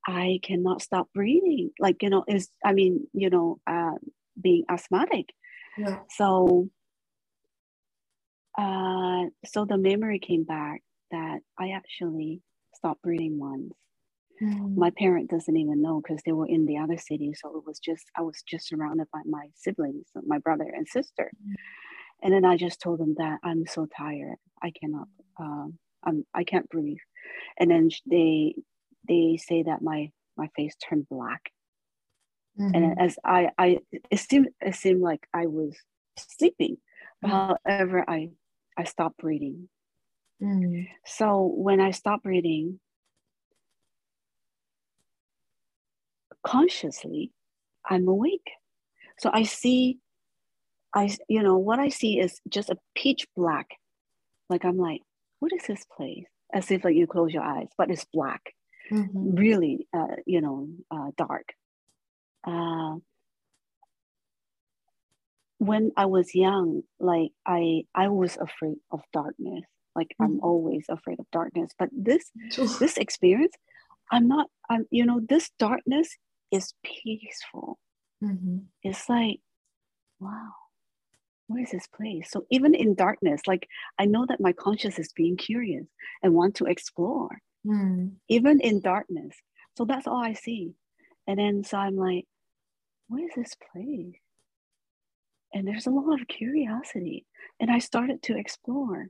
i 0.06 0.38
cannot 0.42 0.82
stop 0.82 1.08
breathing. 1.14 1.70
Like 1.80 2.02
you 2.02 2.10
know 2.10 2.24
is 2.28 2.48
i 2.64 2.72
mean 2.72 3.08
you 3.12 3.30
know 3.30 3.58
uh, 3.66 3.96
being 4.40 4.64
asthmatic. 4.68 5.26
Yeah. 5.76 5.98
so 6.10 6.68
uh 8.58 9.24
so 9.44 9.64
the 9.64 9.76
memory 9.76 10.18
came 10.20 10.44
back 10.44 10.82
that 11.10 11.40
i 11.58 11.70
actually 11.70 12.40
stopped 12.76 13.02
breathing 13.02 13.38
once 13.38 13.72
Mm. 14.40 14.84
my 14.84 14.90
parent 14.98 15.30
doesn't 15.30 15.56
even 15.56 15.82
know 15.82 16.00
because 16.00 16.22
they 16.24 16.32
were 16.32 16.48
in 16.48 16.66
the 16.66 16.78
other 16.78 16.98
city 16.98 17.32
so 17.34 17.56
it 17.56 17.64
was 17.66 17.78
just 17.78 18.10
i 18.16 18.22
was 18.22 18.42
just 18.48 18.68
surrounded 18.68 19.06
by 19.12 19.20
my 19.26 19.48
siblings 19.54 20.08
my 20.26 20.38
brother 20.38 20.64
and 20.76 20.88
sister 20.88 21.32
and 22.22 22.32
then 22.34 22.44
i 22.44 22.56
just 22.56 22.80
told 22.80 23.00
them 23.00 23.14
that 23.18 23.38
i'm 23.44 23.66
so 23.66 23.86
tired 23.96 24.36
i 24.62 24.70
cannot 24.80 25.08
um 25.40 25.78
I'm, 26.04 26.24
i 26.34 26.44
can't 26.44 26.68
breathe 26.68 26.98
and 27.58 27.70
then 27.70 27.90
they 28.06 28.56
they 29.08 29.38
say 29.38 29.62
that 29.64 29.82
my 29.82 30.10
my 30.36 30.48
face 30.56 30.76
turned 30.76 31.08
black 31.08 31.52
Mhm. 32.56 32.72
and 32.72 32.98
as 32.98 33.18
i 33.24 33.50
i 33.58 33.78
it 34.10 34.18
seemed 34.18 34.48
it 34.60 34.74
seemed 34.74 35.00
like 35.00 35.26
i 35.32 35.46
was 35.46 35.76
sleeping 36.16 36.76
but 37.22 37.28
Mhm. 37.28 37.54
however 37.66 38.04
i 38.08 38.30
i 38.76 38.84
stopped 38.84 39.18
breathing 39.18 39.68
Mm. 40.40 40.86
so 41.06 41.46
when 41.56 41.80
i 41.80 41.90
stopped 41.90 42.22
breathing 42.24 42.80
consciously 46.44 47.32
i'm 47.88 48.06
awake 48.08 48.50
so 49.18 49.30
i 49.32 49.42
see 49.42 49.98
i 50.94 51.08
you 51.28 51.42
know 51.42 51.58
what 51.58 51.78
i 51.78 51.88
see 51.88 52.18
is 52.20 52.40
just 52.48 52.70
a 52.70 52.76
pitch 52.94 53.26
black 53.36 53.68
like 54.50 54.64
i'm 54.64 54.76
like 54.78 55.00
what 55.40 55.52
is 55.52 55.66
this 55.66 55.84
place 55.96 56.26
as 56.54 56.70
if 56.70 56.84
like 56.84 56.94
you 56.94 57.06
close 57.06 57.32
your 57.34 57.42
eyes, 57.42 57.68
but 57.76 57.90
it's 57.90 58.06
black, 58.06 58.54
Mhm. 58.90 59.36
really, 59.38 59.88
uh, 59.92 60.16
you 60.24 60.40
know, 60.40 60.68
uh, 60.90 61.10
dark. 61.16 61.52
Uh, 62.44 62.96
when 65.58 65.92
I 65.96 66.06
was 66.06 66.34
young, 66.34 66.82
like 67.00 67.32
I, 67.46 67.84
I 67.94 68.08
was 68.08 68.36
afraid 68.36 68.76
of 68.90 69.00
darkness. 69.12 69.64
Like 69.96 70.14
I'm 70.20 70.38
Mhm. 70.38 70.42
always 70.42 70.86
afraid 70.88 71.20
of 71.20 71.30
darkness. 71.30 71.72
But 71.78 71.90
this, 71.92 72.30
this 72.80 72.96
experience, 72.96 73.54
I'm 74.10 74.28
not. 74.28 74.48
I'm, 74.70 74.86
you 74.90 75.04
know, 75.04 75.20
this 75.20 75.50
darkness 75.58 76.16
is 76.54 76.74
peaceful. 76.84 77.78
Mhm. 78.22 78.66
It's 78.82 79.08
like, 79.08 79.40
wow, 80.20 80.52
where 81.48 81.62
is 81.62 81.70
this 81.72 81.86
place? 81.88 82.30
So 82.30 82.46
even 82.50 82.74
in 82.74 82.94
darkness, 82.94 83.42
like 83.46 83.68
I 83.98 84.06
know 84.06 84.26
that 84.26 84.40
my 84.40 84.52
conscious 84.52 84.98
is 84.98 85.12
being 85.12 85.36
curious 85.36 85.86
and 86.22 86.34
want 86.34 86.56
to 86.56 86.66
explore, 86.66 87.40
Mm. 87.66 88.16
even 88.28 88.60
in 88.60 88.80
darkness. 88.80 89.36
So 89.76 89.84
that's 89.84 90.06
all 90.06 90.22
I 90.22 90.34
see. 90.34 90.74
And 91.26 91.38
then 91.38 91.64
so 91.64 91.78
I'm 91.78 91.96
like, 91.96 92.26
where 93.08 93.26
is 93.26 93.34
this 93.36 93.54
place? 93.72 94.16
And 95.54 95.66
there's 95.68 95.86
a 95.86 95.90
lot 95.90 96.20
of 96.20 96.28
curiosity. 96.28 97.26
And 97.60 97.70
I 97.70 97.78
started 97.78 98.22
to 98.24 98.36
explore. 98.36 99.08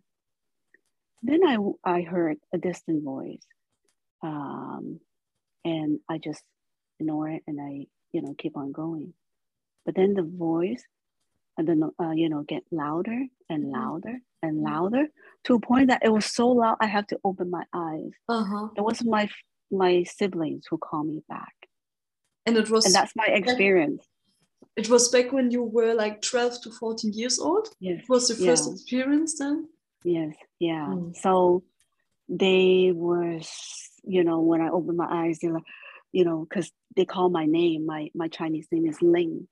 Then 1.23 1.41
I, 1.47 1.57
I 1.85 2.03
heard 2.03 2.39
a 2.53 2.59
distant 2.59 3.03
voice. 3.05 3.47
Um, 4.23 5.01
and 5.65 6.01
I 6.09 6.19
just 6.19 6.45
ignore 7.01 7.29
it 7.31 7.43
and 7.47 7.61
I, 7.61 7.87
you 8.13 8.23
know, 8.23 8.35
keep 8.37 8.57
on 8.57 8.73
going. 8.73 9.15
But 9.85 9.95
then 9.95 10.15
the 10.15 10.23
voice, 10.23 10.85
and 11.57 11.69
then, 11.69 11.83
uh, 12.01 12.11
you 12.11 12.29
know, 12.29 12.43
get 12.43 12.65
louder 12.71 13.27
and 13.49 13.65
Mhm. 13.67 13.73
louder 13.73 14.19
and 14.43 14.59
Mhm. 14.59 14.65
louder 14.65 15.07
to 15.45 15.55
a 15.55 15.61
point 15.61 15.89
that 15.89 16.03
it 16.05 16.13
was 16.13 16.27
so 16.27 16.49
loud 16.49 16.77
I 16.81 16.87
have 16.87 17.07
to 17.09 17.21
open 17.25 17.51
my 17.51 17.65
eyes. 17.73 18.13
Uh-huh. 18.29 18.69
It 18.77 18.81
was 18.83 19.05
my 19.05 19.29
my 19.71 20.05
siblings 20.05 20.67
who 20.71 20.79
called 20.79 21.07
me 21.09 21.23
back, 21.29 21.55
And 22.47 22.57
it 22.57 22.71
was 22.71 22.85
and 22.87 22.95
that's 22.95 23.15
my 23.17 23.27
experience. 23.27 24.07
it 24.77 24.89
was 24.89 25.09
back 25.09 25.33
when 25.33 25.51
you 25.51 25.63
were 25.63 25.95
like 25.95 26.21
12 26.23 26.61
to 26.63 26.71
14 26.71 27.13
years 27.13 27.39
old. 27.39 27.69
Yes, 27.81 28.03
It 28.03 28.09
was 28.09 28.29
the 28.29 28.35
first 28.35 28.67
Yeah. 28.67 28.73
experience 28.73 29.39
then? 29.39 29.69
yes, 30.05 30.35
yeah. 30.59 30.87
Mm. 30.89 31.15
So 31.17 31.63
they 32.29 32.93
were, 32.93 33.41
you 34.05 34.23
know, 34.25 34.41
when 34.41 34.61
I 34.61 34.69
opened 34.71 34.97
my 34.99 35.09
eyes, 35.11 35.39
they're 35.39 35.53
like, 35.53 35.65
you 36.15 36.25
know, 36.25 36.47
because 36.49 36.71
they 36.97 37.05
call 37.05 37.29
my 37.29 37.45
name. 37.45 37.85
My 37.87 38.09
my 38.15 38.29
Chinese 38.29 38.69
name 38.71 38.87
is 38.87 39.03
Ling. 39.03 39.49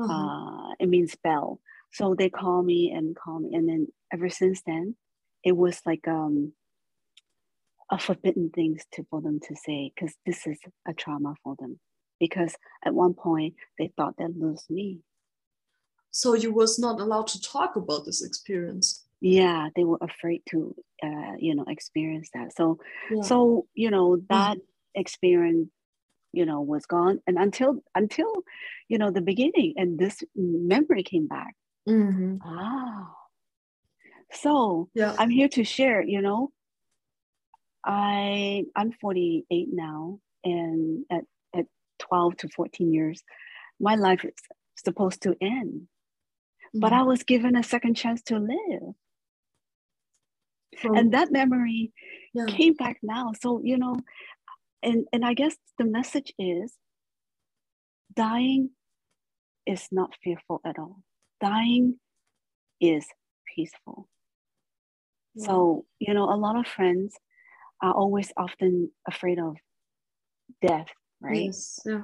Uh-huh. 0.00 0.12
uh, 0.12 0.74
it 0.78 0.88
means 0.88 1.16
bell. 1.22 1.60
So 1.92 2.14
they 2.14 2.30
call 2.30 2.62
me 2.62 2.92
and 2.92 3.16
call 3.16 3.40
me, 3.40 3.54
and 3.54 3.68
then 3.68 3.88
ever 4.12 4.28
since 4.28 4.62
then, 4.64 4.96
it 5.42 5.56
was 5.56 5.80
like 5.84 6.06
um, 6.06 6.52
a 7.90 7.98
forbidden 7.98 8.50
things 8.50 8.82
to 8.92 9.04
for 9.10 9.20
them 9.20 9.40
to 9.48 9.56
say 9.56 9.92
because 9.94 10.14
this 10.24 10.46
is 10.46 10.58
a 10.88 10.94
trauma 10.94 11.34
for 11.42 11.56
them. 11.58 11.80
Because 12.20 12.54
at 12.86 12.94
one 12.94 13.14
point 13.14 13.54
they 13.78 13.92
thought 13.96 14.14
they'd 14.16 14.36
lose 14.36 14.64
me. 14.70 15.00
So 16.12 16.34
you 16.34 16.54
was 16.54 16.78
not 16.78 17.00
allowed 17.00 17.26
to 17.28 17.40
talk 17.42 17.74
about 17.74 18.04
this 18.04 18.22
experience. 18.24 19.04
Yeah, 19.20 19.68
they 19.74 19.82
were 19.84 19.98
afraid 20.00 20.42
to, 20.50 20.76
uh, 21.02 21.34
you 21.38 21.56
know, 21.56 21.64
experience 21.66 22.28
that. 22.34 22.56
So, 22.56 22.78
Yeah. 23.10 23.22
so 23.22 23.66
you 23.74 23.90
know 23.90 24.18
that 24.28 24.58
experience, 24.94 25.70
you 26.36 26.46
know, 26.46 26.60
was 26.62 26.86
gone, 26.86 27.20
and 27.26 27.38
until 27.38 27.82
until, 27.94 28.44
you 28.88 28.98
know, 28.98 29.10
the 29.10 29.20
beginning, 29.22 29.74
and 29.76 29.98
this 29.98 30.22
memory 30.36 31.02
came 31.02 31.26
back. 31.26 31.54
Mhm. 31.88 32.40
Ah. 32.44 33.14
So 34.32 34.88
Yeah. 34.94 35.14
I'm 35.18 35.30
here 35.30 35.48
to 35.50 35.64
share, 35.64 36.02
you 36.02 36.20
know. 36.22 36.52
I 37.84 38.64
I'm 38.76 38.92
48 38.92 39.68
now 39.72 40.20
and 40.44 41.04
at, 41.10 41.24
at 41.54 41.66
12 41.98 42.36
to 42.38 42.48
14 42.48 42.92
years, 42.92 43.22
my 43.80 43.94
life 43.96 44.24
is 44.24 44.32
supposed 44.76 45.22
to 45.22 45.36
end. 45.40 45.88
But 46.74 46.92
Mhm. 46.92 46.98
I 47.00 47.02
was 47.02 47.22
given 47.24 47.56
a 47.56 47.62
second 47.62 47.94
chance 47.96 48.22
to 48.24 48.38
live. 48.38 48.94
From- 50.78 50.96
And 50.96 51.12
that 51.14 51.30
memory 51.32 51.92
yeah. 52.34 52.46
came 52.46 52.74
back 52.74 52.98
now. 53.02 53.32
So, 53.42 53.60
you 53.62 53.78
know, 53.78 53.96
and, 54.84 55.06
and 55.12 55.24
I 55.24 55.34
guess 55.34 55.56
the 55.78 55.84
message 55.84 56.32
is 56.38 56.74
dying 58.14 58.70
is 59.66 59.88
not 59.90 60.10
fearful 60.22 60.60
at 60.64 60.78
all. 60.78 61.02
Dying 61.40 61.98
is 62.80 63.06
peaceful. 63.54 64.08
Yeah. 65.34 65.46
So, 65.46 65.84
you 65.98 66.14
know, 66.14 66.32
a 66.32 66.36
lot 66.36 66.56
of 66.56 66.66
friends 66.66 67.14
are 67.82 67.92
always 67.92 68.32
often 68.36 68.90
afraid 69.08 69.38
of 69.38 69.56
death, 70.64 70.88
right? 71.20 71.46
Yes. 71.46 71.80
Yeah. 71.84 72.02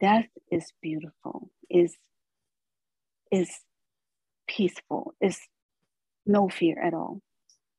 Death 0.00 0.26
is 0.50 0.72
beautiful, 0.80 1.50
is 1.68 1.94
is 3.30 3.50
peaceful, 4.48 5.14
is 5.20 5.38
no 6.24 6.48
fear 6.48 6.80
at 6.80 6.94
all. 6.94 7.20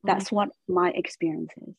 Mm. 0.05 0.07
That's 0.07 0.31
what 0.31 0.49
my 0.67 0.91
experience 0.91 1.51
is. 1.57 1.73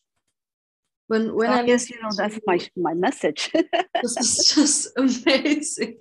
When 1.08 1.34
when 1.34 1.50
I 1.50 1.60
I 1.60 1.66
guess 1.66 1.88
you 1.88 2.00
know 2.02 2.10
that's 2.16 2.38
my 2.46 2.54
you, 2.54 2.82
my 2.82 2.94
message. 2.94 3.50
this 4.02 4.16
is 4.16 4.54
just 4.54 4.88
amazing. 4.96 5.98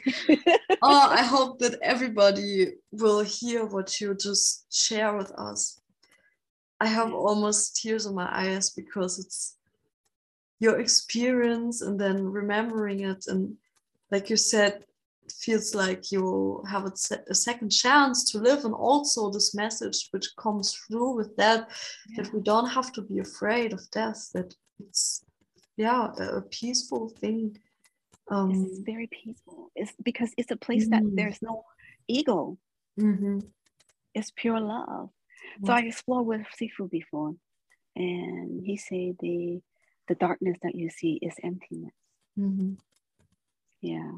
oh, 0.81 1.09
I 1.11 1.23
hope 1.23 1.59
that 1.59 1.77
everybody 1.81 2.73
will 2.91 3.21
hear 3.21 3.65
what 3.65 4.01
you 4.01 4.15
just 4.15 4.65
share 4.73 5.15
with 5.15 5.31
us. 5.31 5.79
I 6.79 6.87
have 6.87 7.13
almost 7.13 7.81
tears 7.81 8.05
in 8.05 8.15
my 8.15 8.29
eyes 8.31 8.71
because 8.71 9.19
it's 9.19 9.57
your 10.59 10.79
experience 10.79 11.81
and 11.81 11.99
then 11.99 12.23
remembering 12.23 13.01
it. 13.01 13.25
And 13.27 13.55
like 14.11 14.29
you 14.29 14.37
said, 14.37 14.85
it 15.23 15.31
feels 15.31 15.73
like 15.73 16.11
you 16.11 16.63
have 16.69 16.85
a, 16.85 16.93
a 17.29 17.35
second 17.35 17.69
chance 17.69 18.31
to 18.31 18.39
live. 18.39 18.65
And 18.65 18.73
also, 18.73 19.29
this 19.29 19.55
message 19.55 20.07
which 20.11 20.35
comes 20.37 20.73
through 20.73 21.15
with 21.15 21.35
that, 21.37 21.69
that 22.15 22.33
we 22.33 22.41
don't 22.41 22.69
have 22.69 22.91
to 22.93 23.01
be 23.01 23.19
afraid 23.19 23.73
of 23.73 23.89
death, 23.91 24.29
that 24.33 24.53
it's, 24.79 25.23
yeah, 25.77 26.11
a, 26.17 26.37
a 26.37 26.41
peaceful 26.41 27.09
thing. 27.09 27.57
Um, 28.29 28.51
it's 28.51 28.79
very 28.79 29.07
peaceful. 29.07 29.71
It's 29.75 29.93
because 30.03 30.31
it's 30.37 30.51
a 30.51 30.55
place 30.57 30.87
that 30.89 31.03
Mm. 31.03 31.15
there's 31.15 31.41
no 31.41 31.63
ego. 32.07 32.57
mhm. 32.99 33.43
It's 34.13 34.31
pure 34.31 34.59
love. 34.59 35.09
So 35.65 35.73
I 35.73 35.81
explored 35.81 36.25
with 36.25 36.47
Sifu 36.57 36.89
before, 36.89 37.35
and 37.95 38.65
he 38.65 38.77
said 38.77 39.17
the 39.19 39.61
the 40.07 40.15
darkness 40.15 40.57
that 40.63 40.75
you 40.75 40.89
see 40.89 41.19
is 41.21 41.35
emptiness. 41.43 41.93
mm-hmm. 42.37 42.73
Yeah. 43.81 44.11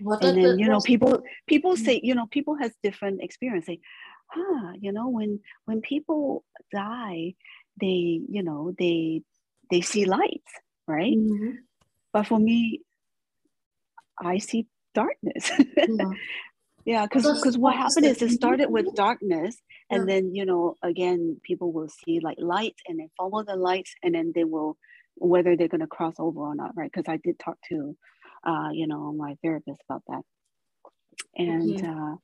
What 0.00 0.22
and 0.24 0.36
then 0.36 0.42
that 0.50 0.58
you 0.58 0.68
know 0.68 0.80
people 0.80 1.22
people 1.46 1.72
Mm. 1.74 1.84
say 1.84 2.00
you 2.02 2.14
know 2.14 2.26
people 2.26 2.54
has 2.56 2.72
different 2.82 3.22
experience 3.22 3.66
say 3.66 3.80
ah 4.34 4.72
you 4.80 4.92
know 4.92 5.08
when 5.08 5.40
when 5.66 5.80
people 5.80 6.44
die 6.72 7.34
they 7.80 8.20
you 8.28 8.42
know 8.42 8.72
they 8.78 9.22
they 9.70 9.80
see 9.80 10.04
lights 10.04 10.52
right 10.86 11.16
Mhm. 11.16 11.58
but 12.12 12.26
for 12.26 12.38
me 12.38 12.80
i 14.18 14.38
see 14.38 14.66
darkness 14.94 15.50
Yeah. 15.88 16.12
yeah 16.84 17.06
because 17.06 17.24
does- 17.24 17.40
because 17.40 17.58
what 17.58 17.74
happened 17.76 18.06
is 18.06 18.22
it 18.22 18.30
started 18.30 18.68
with 18.70 18.94
darkness 18.94 19.56
and 19.90 20.08
Yeah. 20.08 20.14
then 20.14 20.34
you 20.34 20.44
know 20.44 20.76
again 20.82 21.40
people 21.42 21.72
will 21.72 21.88
see 21.88 22.20
like 22.20 22.38
light, 22.40 22.76
and 22.86 22.98
then 22.98 23.08
follow 23.16 23.42
the 23.44 23.56
lights 23.56 23.94
and 24.02 24.14
then 24.14 24.32
they 24.34 24.44
will 24.44 24.76
whether 25.16 25.56
they're 25.56 25.68
going 25.68 25.80
to 25.80 25.86
cross 25.86 26.14
over 26.18 26.40
or 26.40 26.54
not 26.54 26.72
right 26.76 26.90
because 26.92 27.08
i 27.12 27.18
did 27.18 27.38
talk 27.38 27.56
to 27.68 27.96
uh 28.46 28.70
you 28.72 28.86
know 28.86 29.12
my 29.12 29.36
therapist 29.42 29.80
about 29.88 30.02
that 30.08 30.22
and 31.36 31.76
Okay. 31.78 31.86
uh 31.86 32.16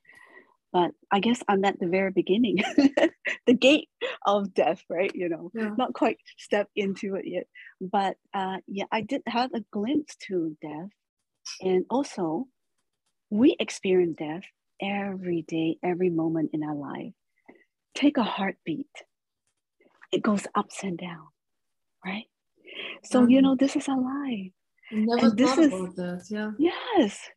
but 0.71 0.91
i 1.11 1.19
guess 1.19 1.41
i'm 1.47 1.63
at 1.65 1.79
the 1.79 1.87
very 1.87 2.11
beginning 2.11 2.57
the 3.47 3.53
gate 3.53 3.89
of 4.25 4.53
death 4.53 4.83
right? 4.89 5.11
You 5.15 5.29
know 5.29 5.51
Yeah. 5.53 5.71
not 5.77 5.93
quite 5.93 6.17
stepped 6.37 6.71
into 6.75 7.15
it 7.15 7.25
yet. 7.25 7.47
But 7.81 8.15
uh 8.33 8.57
yeah 8.67 8.85
i 8.91 9.01
did 9.01 9.21
have 9.27 9.51
a 9.53 9.63
glimpse 9.71 10.15
to 10.27 10.55
death. 10.61 10.89
And 11.61 11.85
also 11.89 12.47
we 13.29 13.55
experience 13.59 14.15
death 14.17 14.43
every 14.81 15.41
day 15.47 15.77
every 15.83 16.09
moment 16.09 16.51
in 16.53 16.63
our 16.63 16.75
life. 16.75 17.13
Take 17.95 18.17
a 18.17 18.23
heartbeat. 18.23 18.93
It 20.11 20.21
goes 20.23 20.45
ups 20.55 20.83
and 20.83 20.97
down 20.97 21.27
right? 22.05 22.25
So 23.03 23.27
you 23.27 23.41
know 23.41 23.55
this 23.55 23.75
is 23.75 23.87
our 23.87 24.01
life. 24.01 24.51
And 24.91 25.37
this 25.37 25.49
thought 25.55 25.59
is- 25.65 25.73
about 25.73 25.95
that. 25.95 26.21
Yeah. 26.29 26.51
yes 26.57 27.29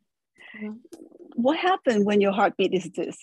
What 1.35 1.57
happened 1.57 2.05
when 2.05 2.21
your 2.21 2.31
heartbeat 2.31 2.73
is 2.73 2.89
this 2.91 3.17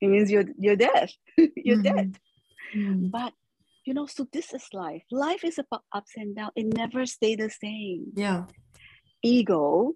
it 0.00 0.08
means 0.08 0.30
you're 0.30 0.46
you're 0.58 0.76
dead 0.76 1.10
you're 1.56 1.78
Mhm. 1.78 1.82
dead 1.82 2.18
Mm. 2.76 3.10
but 3.10 3.32
you 3.84 3.94
know 3.94 4.06
so 4.06 4.26
this 4.32 4.54
is 4.54 4.64
life 4.72 5.02
life 5.10 5.42
is 5.44 5.58
about 5.58 5.82
ups 5.92 6.12
and 6.16 6.36
downs 6.36 6.52
it 6.54 6.66
never 6.82 7.04
stay 7.04 7.34
the 7.34 7.50
same 7.50 8.12
Yeah. 8.14 8.44
ego 9.22 9.94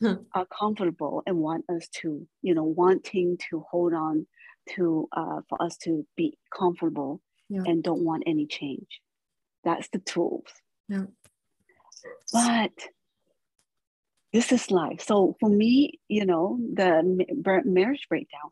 Hmm. 0.00 0.24
are 0.34 0.46
comfortable 0.46 1.22
and 1.26 1.38
want 1.38 1.64
us 1.74 1.88
to 2.00 2.26
you 2.42 2.54
know 2.54 2.64
wanting 2.64 3.38
to 3.48 3.64
hold 3.70 3.94
on 3.94 4.26
to 4.74 5.08
uh, 5.12 5.40
for 5.48 5.56
us 5.62 5.76
to 5.84 6.04
be 6.16 6.36
comfortable 6.50 7.20
Yeah. 7.48 7.62
and 7.66 7.82
don't 7.82 8.04
want 8.04 8.24
any 8.26 8.46
change 8.46 8.90
That's 9.64 9.88
the 9.94 10.00
tools. 10.12 10.50
Yeah. 10.88 11.06
But 12.32 12.72
this 14.36 14.52
is 14.52 14.70
life. 14.70 15.00
So 15.00 15.34
for 15.40 15.48
me, 15.48 15.98
you 16.08 16.26
know, 16.26 16.58
the 16.74 17.62
marriage 17.64 18.06
breakdown 18.10 18.50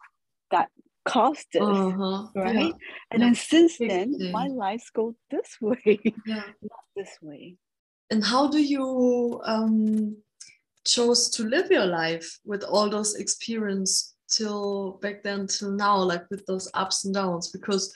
that 0.51 0.71
caused 1.05 1.47
this, 1.53 1.63
uh-huh. 1.63 2.29
right? 2.35 2.55
Yeah. 2.55 3.11
And 3.11 3.21
yeah. 3.21 3.27
then 3.27 3.35
since 3.35 3.77
then, 3.77 4.33
my 4.33 4.47
lives 4.47 4.89
go 4.95 5.15
this 5.31 5.51
way, 5.61 6.01
yeah. 6.27 6.45
not 6.63 6.85
this 6.97 7.19
way. 7.21 7.57
And 8.11 8.25
how 8.25 8.49
do 8.49 8.63
you 8.63 9.43
um, 9.45 10.17
chose 10.87 11.29
to 11.31 11.43
live 11.45 11.71
your 11.71 11.87
life 11.87 12.39
with 12.47 12.63
all 12.65 12.89
those 12.89 13.17
experience 13.17 14.15
till 14.31 14.99
back 15.03 15.23
then 15.23 15.47
till 15.47 15.71
now, 15.71 15.99
like 15.99 16.25
with 16.31 16.47
those 16.47 16.71
ups 16.73 17.05
and 17.05 17.15
downs? 17.15 17.51
Because 17.51 17.95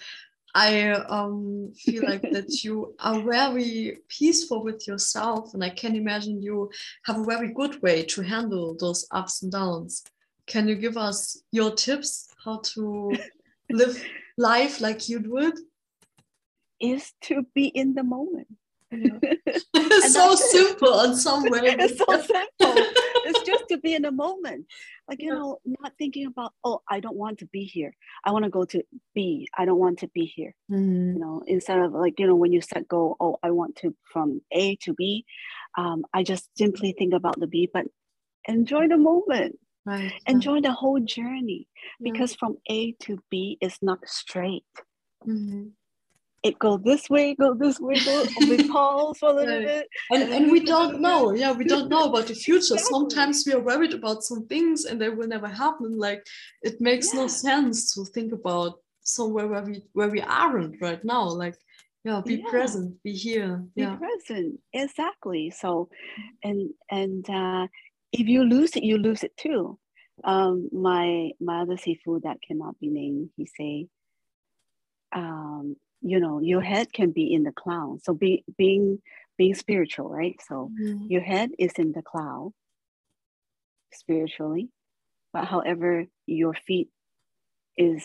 I 0.55 0.91
um, 0.91 1.73
feel 1.77 2.05
like 2.05 2.23
that 2.23 2.49
you 2.65 2.95
are 3.01 3.21
very 3.21 3.99
peaceful 4.09 4.63
with 4.65 4.87
yourself, 4.87 5.55
and 5.55 5.63
I 5.63 5.71
can 5.71 5.95
imagine 5.95 6.43
you 6.43 6.71
have 7.05 7.19
a 7.19 7.25
very 7.25 7.53
good 7.53 7.81
way 7.83 8.03
to 8.05 8.23
handle 8.23 8.77
those 8.79 9.07
ups 9.11 9.43
and 9.43 9.53
downs. 9.53 10.05
Can 10.47 10.67
you 10.67 10.77
give 10.77 10.97
us 10.97 11.43
your 11.53 11.73
tips 11.75 12.29
how 12.45 12.61
to 12.75 13.15
live 13.71 14.03
life 14.39 14.81
like 14.81 15.09
you 15.09 15.21
would? 15.27 15.59
Is 16.81 17.13
to 17.23 17.47
be 17.55 17.67
in 17.67 17.95
the 17.95 18.05
moment. 18.05 18.49
So 20.01 20.35
simple 20.35 21.01
in 21.03 21.17
some 21.17 21.43
way. 21.51 21.61
it's 21.65 21.99
so 21.99 22.07
simple. 22.07 22.85
To 23.69 23.79
be 23.79 23.95
in 23.95 24.03
the 24.03 24.11
moment. 24.11 24.67
Like, 25.09 25.21
you 25.21 25.33
yeah. 25.33 25.39
know, 25.39 25.59
not 25.65 25.93
thinking 25.99 26.27
about, 26.27 26.53
oh, 26.65 26.83
I 26.89 27.01
don't 27.01 27.17
want 27.17 27.39
to 27.39 27.47
be 27.47 27.65
here. 27.65 27.95
I 28.25 28.33
want 28.33 28.45
to 28.45 28.51
go 28.51 28.65
to 28.65 28.83
B. 29.15 29.49
I 29.57 29.65
don't 29.65 29.79
want 29.79 30.01
to 30.01 30.09
be 30.09 30.25
here. 30.25 30.55
Mm. 30.71 31.15
You 31.15 31.19
know, 31.19 31.43
instead 31.47 31.79
of 31.79 31.93
like, 31.93 32.19
you 32.19 32.27
know, 32.27 32.37
when 32.37 32.53
you 32.53 32.61
set 32.61 32.89
goal, 32.89 33.17
oh, 33.21 33.39
I 33.43 33.51
want 33.51 33.77
to 33.77 33.95
from 34.13 34.41
A 34.53 34.77
to 34.77 34.95
B. 34.95 35.25
Um, 35.77 36.05
I 36.13 36.23
just 36.23 36.49
simply 36.57 36.95
think 36.99 37.15
about 37.15 37.39
the 37.39 37.47
B, 37.47 37.69
but 37.73 37.87
enjoy 38.47 38.89
the 38.89 38.99
moment. 38.99 39.59
Right. 39.87 40.13
Enjoy 40.27 40.61
the 40.61 40.73
whole 40.73 41.01
journey 41.01 41.67
because 42.03 42.33
yeah. 42.33 42.39
from 42.41 42.57
A 42.69 42.93
to 43.05 43.19
B 43.31 43.57
is 43.61 43.79
not 43.81 44.07
straight. 44.07 44.65
Mm-hmm 45.27 45.69
it 46.43 46.59
go 46.59 46.77
this 46.77 47.11
way, 47.11 47.35
go 47.35 47.55
this 47.55 47.81
way, 47.81 47.99
go 48.05 48.25
we 48.41 48.69
pause 48.73 49.19
for 49.19 49.31
a 49.31 49.33
little 49.33 49.61
bit. 49.61 49.89
And, 50.11 50.23
and, 50.23 50.33
and 50.33 50.53
we 50.53 50.61
don't 50.61 51.01
know. 51.01 51.33
Yeah, 51.33 51.53
we 51.53 51.65
don't 51.65 51.89
know 51.89 52.05
about 52.09 52.29
the 52.29 52.35
future. 52.35 52.75
Exactly. 52.75 52.93
Sometimes 52.93 53.45
we 53.47 53.55
are 53.55 53.61
worried 53.61 53.93
about 53.93 54.23
some 54.23 54.47
things 54.47 54.85
and 54.85 55.01
they 55.01 55.09
will 55.09 55.27
never 55.27 55.49
happen. 55.49 55.99
Like 55.99 56.25
it 56.63 56.81
makes 56.81 57.13
yeah. 57.13 57.23
no 57.23 57.27
sense 57.27 57.93
to 57.95 58.05
think 58.05 58.33
about 58.33 58.79
somewhere 59.03 59.49
where 59.49 59.63
we 59.63 59.83
where 59.93 60.09
we 60.09 60.21
aren't 60.21 60.81
right 60.81 61.05
now. 61.05 61.25
Like 61.25 61.57
yeah, 62.05 62.23
be 62.25 62.37
yeah. 62.37 62.51
present, 62.51 63.03
be 63.03 63.13
here. 63.13 63.65
Be 63.75 63.87
present. 63.87 64.61
Exactly. 64.73 65.51
So 65.51 65.89
and 66.45 66.71
and 66.91 67.29
uh 67.29 67.67
if 68.13 68.29
you 68.29 68.45
lose 68.45 68.77
it, 68.77 68.85
you 68.85 68.99
lose 68.99 69.25
it 69.25 69.37
too. 69.37 69.79
Um 70.23 70.69
my 70.73 71.33
my 71.41 71.63
other 71.63 71.77
sifu 71.77 72.23
that 72.23 72.39
cannot 72.47 72.79
be 72.79 72.89
named, 72.89 73.31
he 73.37 73.47
say 73.47 73.89
um 75.13 75.77
you 76.01 76.21
know 76.21 76.41
your 76.41 76.61
head 76.61 76.93
can 76.93 77.11
be 77.11 77.33
in 77.33 77.43
the 77.43 77.53
cloud 77.53 77.99
so 78.03 78.15
be, 78.15 78.45
being 78.57 78.99
being 79.37 79.55
spiritual 79.55 80.09
right 80.09 80.37
so 80.47 80.71
mm-hmm. 80.81 81.07
your 81.09 81.23
head 81.23 81.51
is 81.59 81.73
in 81.77 81.93
the 81.93 82.03
cloud 82.03 82.53
spiritually 83.93 84.69
but 85.33 85.45
however 85.45 86.07
your 86.27 86.55
feet 86.55 86.89
is 87.77 88.05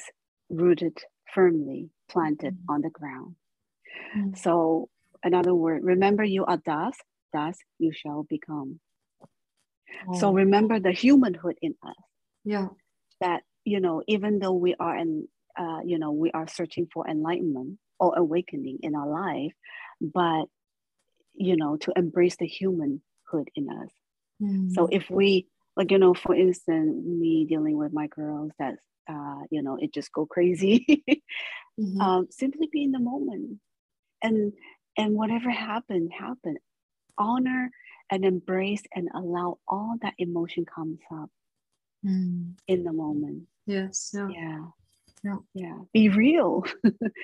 rooted 0.49 0.97
firmly 1.33 1.89
planted 2.09 2.53
mm-hmm. 2.53 2.71
on 2.71 2.81
the 2.81 2.89
ground 2.89 3.35
mm-hmm. 4.15 4.33
so 4.35 4.89
another 5.23 5.53
word 5.53 5.83
remember 5.83 6.23
you 6.23 6.45
are 6.45 6.57
das 6.57 6.95
das 7.31 7.57
you 7.79 7.91
shall 7.93 8.23
become 8.23 8.79
oh. 10.07 10.19
so 10.19 10.33
remember 10.33 10.79
the 10.79 10.91
humanhood 10.91 11.55
in 11.61 11.75
us 11.83 11.95
yeah 12.43 12.67
that 13.21 13.43
you 13.65 13.79
know 13.79 14.01
even 14.07 14.39
though 14.39 14.53
we 14.53 14.75
are 14.79 14.97
in 14.97 15.27
uh, 15.57 15.79
you 15.85 15.99
know 15.99 16.11
we 16.11 16.31
are 16.31 16.47
searching 16.47 16.87
for 16.91 17.07
enlightenment 17.07 17.77
or 17.99 18.17
awakening 18.17 18.79
in 18.81 18.95
our 18.95 19.07
life, 19.07 19.53
but 20.01 20.45
you 21.35 21.57
know, 21.57 21.77
to 21.77 21.91
embrace 21.95 22.35
the 22.35 22.47
humanhood 22.47 23.49
in 23.55 23.69
us. 23.69 23.89
Mm. 24.41 24.71
So 24.73 24.87
if 24.91 25.09
we 25.09 25.47
like, 25.75 25.91
you 25.91 25.97
know, 25.97 26.13
for 26.13 26.35
instance, 26.35 27.03
me 27.03 27.45
dealing 27.45 27.77
with 27.77 27.91
my 27.91 28.07
girls 28.07 28.51
that 28.59 28.75
uh, 29.09 29.41
you 29.49 29.61
know, 29.61 29.77
it 29.79 29.93
just 29.93 30.11
go 30.11 30.25
crazy. 30.25 31.03
mm-hmm. 31.79 32.01
um, 32.01 32.27
simply 32.29 32.69
be 32.71 32.83
in 32.83 32.91
the 32.91 32.99
moment. 32.99 33.59
And 34.21 34.53
and 34.97 35.15
whatever 35.15 35.49
happened, 35.49 36.11
happened. 36.17 36.59
Honor 37.17 37.69
and 38.11 38.25
embrace 38.25 38.83
and 38.95 39.09
allow 39.13 39.59
all 39.67 39.95
that 40.01 40.13
emotion 40.17 40.65
comes 40.65 40.99
up 41.11 41.29
mm. 42.05 42.53
in 42.67 42.83
the 42.83 42.93
moment. 42.93 43.43
Yes. 43.65 44.11
Yeah. 44.13 44.29
yeah 44.29 44.65
yeah. 45.23 45.37
Yeah. 45.53 45.77
Be 45.93 46.09
real. 46.09 46.63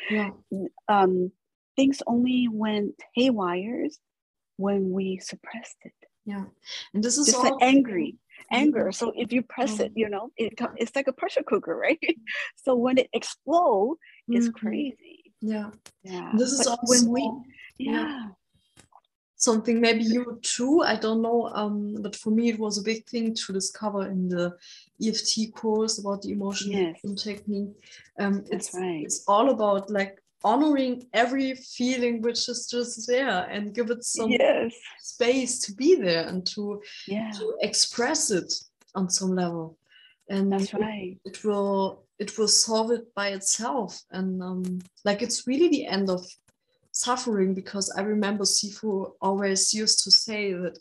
Yeah. 0.10 0.32
Um 0.88 1.32
things 1.76 2.02
only 2.08 2.47
went 2.52 2.95
haywires 3.16 4.00
when 4.58 4.91
we 4.91 5.20
suppressed 5.20 5.78
it. 5.84 5.93
Yeah. 6.26 6.45
And 6.93 7.04
this 7.04 7.18
is 7.18 7.28
just 7.28 7.38
all 7.38 7.58
angry 7.62 8.18
anger. 8.52 8.91
So 8.91 9.14
if 9.16 9.32
you 9.32 9.43
press 9.43 9.80
it 9.80 9.93
you 9.95 10.10
know 10.10 10.32
it, 10.38 10.54
it's 10.78 10.95
like 10.95 11.08
a 11.08 11.14
pressure 11.14 11.43
cooker 11.43 11.76
right? 11.76 12.00
So 12.56 12.76
when 12.76 12.97
it 12.97 13.10
explodes 13.14 14.00
it's 14.28 14.47
mm-hmm. 14.47 14.68
crazy. 14.68 15.34
Yeah. 15.41 15.72
Yeah. 16.04 16.32
This 16.36 16.52
is 16.52 16.68
also 16.68 16.82
when 16.84 17.10
we 17.12 17.32
yeah. 17.78 17.91
yeah 17.91 18.28
something 19.40 19.80
maybe 19.80 20.04
you 20.04 20.38
too 20.44 20.84
i 20.84 20.96
don't 20.96 21.22
know 21.22 21.50
um, 21.54 21.96
but 22.02 22.16
for 22.16 22.30
me 22.30 22.50
it 22.50 22.60
was 22.60 22.78
a 22.78 22.84
big 22.84 23.06
thing 23.08 23.34
to 23.34 23.54
discover 23.54 24.06
in 24.08 24.28
the 24.28 24.54
eft 25.06 25.38
course 25.56 25.98
about 25.98 26.22
the 26.22 26.32
emotional 26.32 26.94
yes. 27.04 27.24
technique 27.24 27.72
um, 28.20 28.44
it's 28.52 28.74
right. 28.76 29.02
it's 29.04 29.24
all 29.28 29.50
about 29.50 29.90
like 29.90 30.22
honoring 30.44 31.06
every 31.14 31.54
feeling 31.56 32.22
which 32.22 32.48
is 32.50 32.68
just 32.70 33.08
there 33.08 33.48
and 33.50 33.74
give 33.74 33.90
it 33.90 34.04
some 34.04 34.30
yes. 34.30 34.74
space 35.00 35.60
to 35.60 35.74
be 35.74 35.96
there 35.96 36.28
and 36.28 36.46
to 36.46 36.82
yeah. 37.08 37.32
to 37.32 37.58
express 37.62 38.32
it 38.32 38.54
on 38.96 39.10
some 39.10 39.36
level 39.36 39.78
and 40.30 40.52
that's 40.52 40.74
right 40.74 41.18
it, 41.24 41.32
it 41.32 41.44
will 41.46 42.04
it 42.20 42.38
will 42.38 42.48
solve 42.48 42.92
it 42.92 43.14
by 43.16 43.30
itself 43.30 44.02
and 44.12 44.44
um, 44.44 44.80
like 45.06 45.22
it's 45.22 45.48
really 45.48 45.70
the 45.70 45.86
end 45.86 46.10
of 46.10 46.26
suffering 47.00 47.54
because 47.54 47.89
I 47.97 48.02
remember 48.02 48.43
Sifu 48.43 49.14
always 49.22 49.74
used 49.74 50.04
to 50.04 50.12
say 50.12 50.54
that 50.54 50.78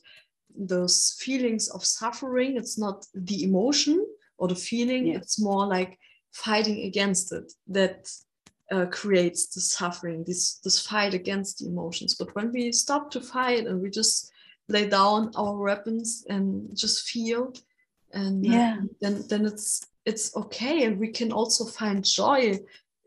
those 0.57 1.17
feelings 1.21 1.69
of 1.69 1.85
suffering, 1.85 2.57
it's 2.57 2.79
not 2.79 3.07
the 3.15 3.45
emotion 3.45 4.05
or 4.39 4.49
the 4.49 4.55
feeling, 4.55 5.09
yeah. 5.09 5.17
it's 5.17 5.41
more 5.41 5.67
like 5.67 5.99
fighting 6.33 6.83
against 6.83 7.33
it 7.33 7.53
that 7.69 8.11
uh, 8.71 8.87
creates 8.87 9.55
the 9.55 9.61
suffering, 9.61 10.25
this, 10.25 10.59
this 10.65 10.81
fight 10.81 11.15
against 11.15 11.59
the 11.59 11.67
emotions. 11.67 12.15
But 12.15 12.35
when 12.35 12.53
we 12.53 12.73
stop 12.73 13.11
to 13.13 13.21
fight 13.21 13.67
and 13.67 13.81
we 13.81 13.91
just 13.91 14.31
lay 14.69 14.89
down 14.89 15.33
our 15.37 15.57
weapons 15.57 16.25
and 16.29 16.69
just 16.77 17.09
feel, 17.09 17.53
and 18.13 18.45
uh, 18.47 18.77
then 19.01 19.25
then 19.29 19.45
it's 19.45 19.87
it's 20.05 20.35
okay, 20.35 20.85
and 20.85 20.99
we 20.99 21.09
can 21.09 21.33
also 21.33 21.65
find 21.65 22.05
joy 22.05 22.59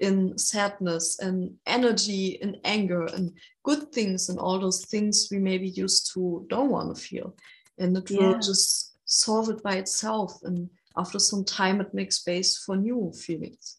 in 0.01 0.35
sadness 0.37 1.19
and 1.19 1.53
energy 1.67 2.41
and 2.41 2.57
anger 2.63 3.05
and 3.05 3.31
good 3.63 3.91
things 3.91 4.29
and 4.29 4.39
all 4.39 4.59
those 4.59 4.83
things 4.85 5.29
we 5.31 5.37
maybe 5.37 5.69
used 5.69 6.11
to 6.13 6.45
don't 6.49 6.71
want 6.71 6.93
to 6.93 7.01
feel 7.01 7.35
and 7.77 7.95
it 7.95 8.09
will 8.11 8.37
just 8.39 8.97
solve 9.05 9.49
it 9.49 9.61
by 9.61 9.75
itself 9.75 10.39
and 10.43 10.69
after 10.97 11.19
some 11.19 11.45
time 11.45 11.79
it 11.79 11.93
makes 11.93 12.17
space 12.17 12.57
for 12.57 12.75
new 12.75 13.11
feelings 13.13 13.77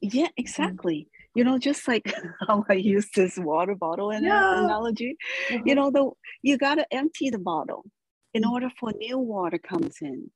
yeah 0.00 0.28
exactly 0.36 1.08
you 1.34 1.42
know 1.42 1.58
just 1.58 1.88
like 1.88 2.12
how 2.46 2.62
i 2.68 2.74
use 2.74 3.08
this 3.14 3.38
water 3.38 3.74
bottle 3.74 4.12
yeah. 4.12 4.64
analogy 4.64 5.16
mm-hmm. 5.48 5.66
you 5.66 5.74
know 5.74 5.90
the 5.90 6.10
you 6.42 6.58
got 6.58 6.74
to 6.74 6.86
empty 6.92 7.30
the 7.30 7.38
bottle 7.38 7.84
in 8.34 8.42
mm-hmm. 8.42 8.52
order 8.52 8.70
for 8.78 8.92
new 8.98 9.18
water 9.18 9.58
comes 9.58 9.96
in 10.02 10.30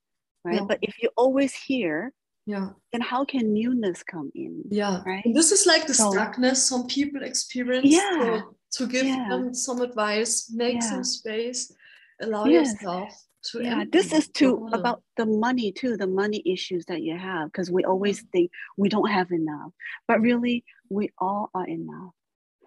right 0.44 0.56
yeah. 0.56 0.64
but 0.66 0.78
if 0.80 1.02
you 1.02 1.10
always 1.16 1.54
hear 1.54 2.12
yeah. 2.46 2.70
Then 2.92 3.00
how 3.00 3.24
can 3.24 3.52
newness 3.52 4.02
come 4.02 4.30
in 4.34 4.62
yeah. 4.70 5.02
right? 5.06 5.24
And 5.24 5.34
this 5.34 5.52
is 5.52 5.66
like 5.66 5.86
the 5.86 5.94
so, 5.94 6.10
stuckness 6.10 6.56
some 6.56 6.86
people 6.86 7.22
experience 7.22 7.86
yeah. 7.86 8.40
to 8.72 8.86
give 8.86 9.06
yeah. 9.06 9.26
them 9.28 9.54
some 9.54 9.80
advice 9.80 10.50
make 10.54 10.74
yeah. 10.74 10.90
some 10.90 11.04
space 11.04 11.72
allow 12.20 12.44
yes. 12.44 12.72
yourself 12.72 13.12
to 13.42 13.62
yeah 13.62 13.84
this 13.90 14.12
is 14.12 14.28
too 14.28 14.68
about 14.74 15.02
the 15.16 15.24
money 15.24 15.72
too 15.72 15.96
the 15.96 16.06
money 16.06 16.42
issues 16.44 16.84
that 16.84 17.00
you 17.00 17.16
have 17.16 17.50
because 17.50 17.70
we 17.70 17.82
always 17.84 18.22
think 18.32 18.50
we 18.76 18.86
don't 18.86 19.08
have 19.10 19.30
enough 19.30 19.72
but 20.06 20.20
really 20.20 20.62
we 20.90 21.10
all 21.18 21.50
are 21.54 21.66
enough. 21.66 22.12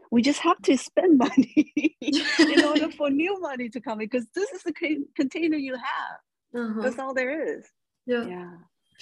We 0.09 0.21
just 0.21 0.39
have 0.39 0.61
to 0.63 0.77
spend 0.77 1.17
money 1.25 1.73
in 2.01 2.63
order 2.63 2.89
for 2.89 3.09
new 3.23 3.39
money 3.39 3.69
to 3.69 3.81
come 3.81 3.99
in 3.99 4.07
because 4.07 4.25
this 4.33 4.49
is 4.51 4.63
the 4.63 4.73
container 5.15 5.57
you 5.57 5.75
have. 5.75 6.19
Uh-huh. 6.55 6.81
that's 6.83 6.99
all 6.99 7.13
there 7.15 7.57
is. 7.57 7.65
Yeah. 8.05 8.25
Yeah 8.25 8.51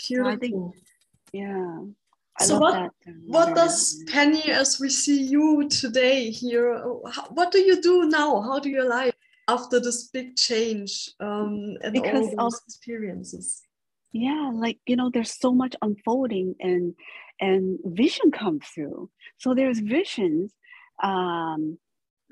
Beautiful. 0.08 0.32
I 0.32 0.36
think, 0.38 0.74
yeah. 1.34 1.80
so 2.40 2.60
what, 2.60 2.74
that, 2.74 2.92
uh, 3.08 3.12
what 3.28 3.56
does 3.56 4.04
Penny, 4.08 4.52
as 4.52 4.80
we 4.80 4.90
see 4.90 5.22
you 5.22 5.68
today 5.70 6.30
here, 6.30 6.80
what 7.30 7.52
do 7.52 7.60
you 7.60 7.82
do 7.82 8.06
now? 8.06 8.42
How 8.42 8.60
do 8.60 8.70
you 8.70 8.88
live 8.88 9.14
after 9.48 9.80
this 9.80 10.08
big 10.08 10.36
change 10.36 11.10
um, 11.20 11.78
and 11.82 11.94
because 11.94 12.30
all 12.38 12.46
those 12.46 12.56
of, 12.56 12.62
experiences? 12.68 13.62
Yeah, 14.14 14.52
like 14.54 14.80
you 14.86 14.96
know, 14.96 15.10
there's 15.10 15.40
so 15.40 15.54
much 15.54 15.76
unfolding 15.82 16.56
and 16.60 16.96
and 17.40 17.80
vision 17.86 18.32
comes 18.32 18.66
through. 18.68 19.10
So 19.38 19.54
there's 19.56 19.80
visions 19.80 20.54
um, 21.02 21.78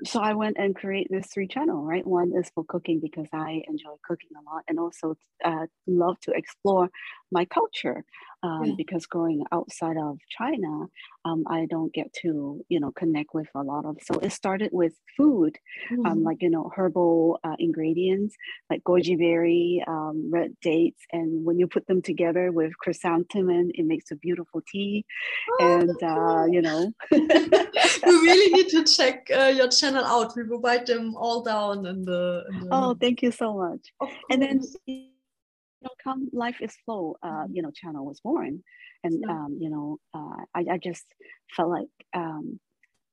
so 0.04 0.20
I 0.20 0.32
went 0.32 0.56
and 0.58 0.74
create 0.74 1.08
this 1.10 1.26
three 1.26 1.46
channel, 1.46 1.82
right? 1.82 2.06
One 2.06 2.32
is 2.34 2.50
for 2.54 2.64
cooking 2.64 3.00
because 3.00 3.28
I 3.32 3.62
enjoy 3.68 3.96
cooking 4.06 4.30
a 4.36 4.50
lot 4.50 4.64
and 4.66 4.78
also 4.78 5.16
uh, 5.44 5.66
love 5.86 6.18
to 6.20 6.32
explore 6.32 6.88
my 7.32 7.44
culture 7.44 8.04
um, 8.42 8.64
yeah. 8.64 8.74
because 8.76 9.06
growing 9.06 9.44
outside 9.52 9.96
of 9.96 10.18
China, 10.30 10.86
um, 11.24 11.44
I 11.46 11.66
don't 11.68 11.92
get 11.92 12.12
to, 12.22 12.64
you 12.68 12.80
know, 12.80 12.90
connect 12.92 13.34
with 13.34 13.48
a 13.54 13.62
lot 13.62 13.84
of, 13.84 13.98
so 14.02 14.18
it 14.20 14.32
started 14.32 14.70
with 14.72 14.94
food, 15.16 15.58
um, 15.90 15.96
mm-hmm. 15.96 16.06
um, 16.06 16.22
like, 16.24 16.38
you 16.40 16.48
know, 16.48 16.70
herbal 16.74 17.38
uh, 17.44 17.56
ingredients 17.58 18.34
like 18.70 18.82
goji 18.84 19.18
berry, 19.18 19.84
um, 19.86 20.30
red 20.32 20.56
dates. 20.62 21.02
And 21.12 21.44
when 21.44 21.58
you 21.58 21.66
put 21.66 21.86
them 21.86 22.00
together 22.00 22.50
with 22.50 22.76
chrysanthemum, 22.78 23.70
it 23.74 23.84
makes 23.84 24.10
a 24.10 24.16
beautiful 24.16 24.62
tea. 24.70 25.04
Oh, 25.60 25.80
and, 25.80 26.02
uh, 26.02 26.46
you 26.50 26.62
know. 26.62 26.92
we 27.10 27.18
really 27.20 28.52
need 28.52 28.68
to 28.68 28.84
check 28.84 29.28
uh, 29.36 29.52
your 29.54 29.68
channel 29.68 30.04
out. 30.04 30.34
We 30.34 30.44
will 30.44 30.60
write 30.60 30.86
them 30.86 31.14
all 31.16 31.42
down 31.42 31.84
in 31.86 32.04
the. 32.04 32.44
In 32.50 32.60
the... 32.60 32.68
Oh, 32.70 32.96
thank 32.98 33.22
you 33.22 33.32
so 33.32 33.54
much. 33.54 33.92
And 34.30 34.40
then 34.40 34.62
you 35.80 35.86
know, 35.88 35.94
come 36.02 36.28
life 36.32 36.58
is 36.60 36.74
flow 36.84 37.16
uh, 37.22 37.28
mm-hmm. 37.28 37.54
you 37.54 37.62
know 37.62 37.70
channel 37.70 38.04
was 38.04 38.20
born. 38.20 38.62
And 39.02 39.24
um, 39.24 39.58
you 39.60 39.70
know 39.70 39.98
uh, 40.14 40.44
I, 40.54 40.74
I 40.74 40.78
just 40.78 41.04
felt 41.56 41.70
like 41.70 41.88
um, 42.14 42.60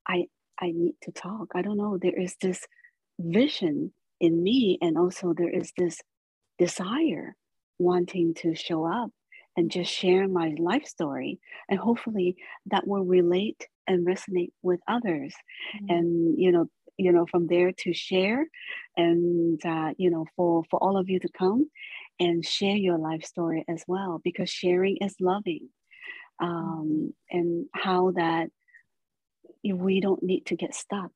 i 0.07 0.25
i 0.59 0.71
need 0.71 0.95
to 1.03 1.11
talk. 1.11 1.51
I 1.55 1.61
don't 1.61 1.77
know. 1.77 1.97
There 1.97 2.19
is 2.19 2.35
this 2.41 2.65
vision 3.19 3.93
in 4.19 4.43
me 4.43 4.77
and 4.81 4.97
also 4.97 5.33
there 5.33 5.49
is 5.49 5.71
this 5.77 5.99
desire 6.59 7.35
wanting 7.79 8.33
to 8.33 8.55
show 8.55 8.85
up 8.85 9.11
and 9.55 9.71
just 9.71 9.91
share 9.91 10.27
my 10.27 10.55
life 10.59 10.85
story. 10.85 11.39
And 11.69 11.79
hopefully 11.79 12.37
that 12.67 12.87
will 12.87 13.05
relate 13.05 13.67
and 13.87 14.05
resonate 14.05 14.51
with 14.61 14.79
others. 14.87 15.33
Mm-hmm. 15.75 15.93
and 15.93 16.39
you 16.39 16.51
know 16.51 16.67
you 16.97 17.11
know 17.11 17.25
from 17.29 17.47
there 17.47 17.71
to 17.71 17.93
share 17.93 18.45
and 18.95 19.63
uh, 19.65 19.91
you 19.97 20.09
know 20.09 20.25
for 20.35 20.63
for 20.69 20.81
all 20.83 20.97
of 20.97 21.09
you 21.09 21.19
to 21.19 21.29
come 21.37 21.69
and 22.19 22.45
share 22.45 22.75
your 22.75 22.97
life 22.97 23.23
story 23.23 23.63
as 23.67 23.83
well 23.87 24.19
because 24.23 24.49
sharing 24.49 24.97
is 24.97 25.15
loving 25.19 25.69
um, 26.39 27.13
and 27.31 27.65
how 27.73 28.11
that 28.11 28.49
we 29.63 29.99
don't 29.99 30.23
need 30.23 30.45
to 30.45 30.55
get 30.55 30.73
stuck 30.73 31.11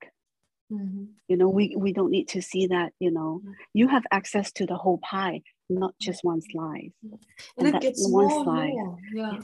mm-hmm. 0.72 1.06
you 1.28 1.38
know 1.38 1.50
we, 1.50 1.76
we 1.78 1.94
don't 1.94 2.12
need 2.12 2.28
to 2.28 2.42
see 2.42 2.68
that 2.68 2.92
you 3.00 3.12
know 3.12 3.42
mm-hmm. 3.44 3.54
you 3.74 3.88
have 3.88 4.04
access 4.12 4.52
to 4.52 4.66
the 4.66 4.76
whole 4.76 5.00
pie 5.00 5.42
not 5.70 5.94
just 6.02 6.24
one 6.24 6.42
slice 6.42 6.92
and, 7.04 7.20
and 7.58 7.76
it 7.76 7.82
gets 7.82 8.08
one 8.08 8.28
more 8.28 8.44
slice 8.44 8.74
more. 8.74 8.98
yeah 9.14 9.32
yes. 9.34 9.44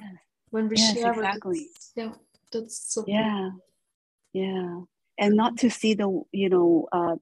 when 0.49 0.67
we 0.67 0.75
yes, 0.75 0.93
share 0.93 1.13
exactly 1.13 1.67
yeah 1.95 2.11
that's 2.51 2.93
so 2.93 3.03
yeah 3.07 3.49
yeah 4.33 4.81
and 5.17 5.35
not 5.35 5.57
to 5.57 5.69
see 5.69 5.93
the 5.93 6.21
you 6.31 6.49
know 6.49 6.87
uh, 6.91 7.15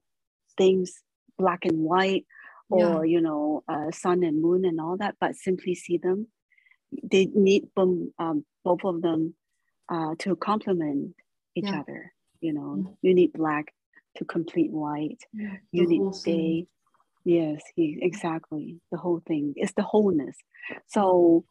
things 0.56 1.02
black 1.38 1.64
and 1.64 1.78
white 1.78 2.26
or 2.68 3.06
yeah. 3.06 3.14
you 3.14 3.20
know 3.20 3.62
uh, 3.68 3.90
sun 3.90 4.22
and 4.22 4.40
moon 4.42 4.64
and 4.64 4.80
all 4.80 4.96
that 4.96 5.16
but 5.20 5.36
simply 5.36 5.74
see 5.74 5.98
them. 5.98 6.28
They 7.02 7.26
need 7.26 7.68
them 7.76 8.12
um, 8.18 8.44
both 8.64 8.84
of 8.84 9.02
them 9.02 9.34
uh, 9.88 10.14
to 10.20 10.36
complement 10.36 11.14
each 11.54 11.64
yeah. 11.64 11.80
other 11.80 12.12
you 12.40 12.52
know. 12.52 12.76
Mm. 12.78 12.96
you 13.02 13.14
need 13.14 13.32
black 13.32 13.72
to 14.16 14.24
complete 14.24 14.70
white. 14.70 15.22
You 15.72 15.86
need 15.86 16.02
day 16.24 16.66
yes 17.24 17.62
he, 17.74 17.98
exactly. 18.00 18.80
The 18.92 18.98
whole 18.98 19.22
thing. 19.26 19.54
It's 19.56 19.72
the 19.72 19.82
wholeness. 19.82 20.36
So 20.86 21.44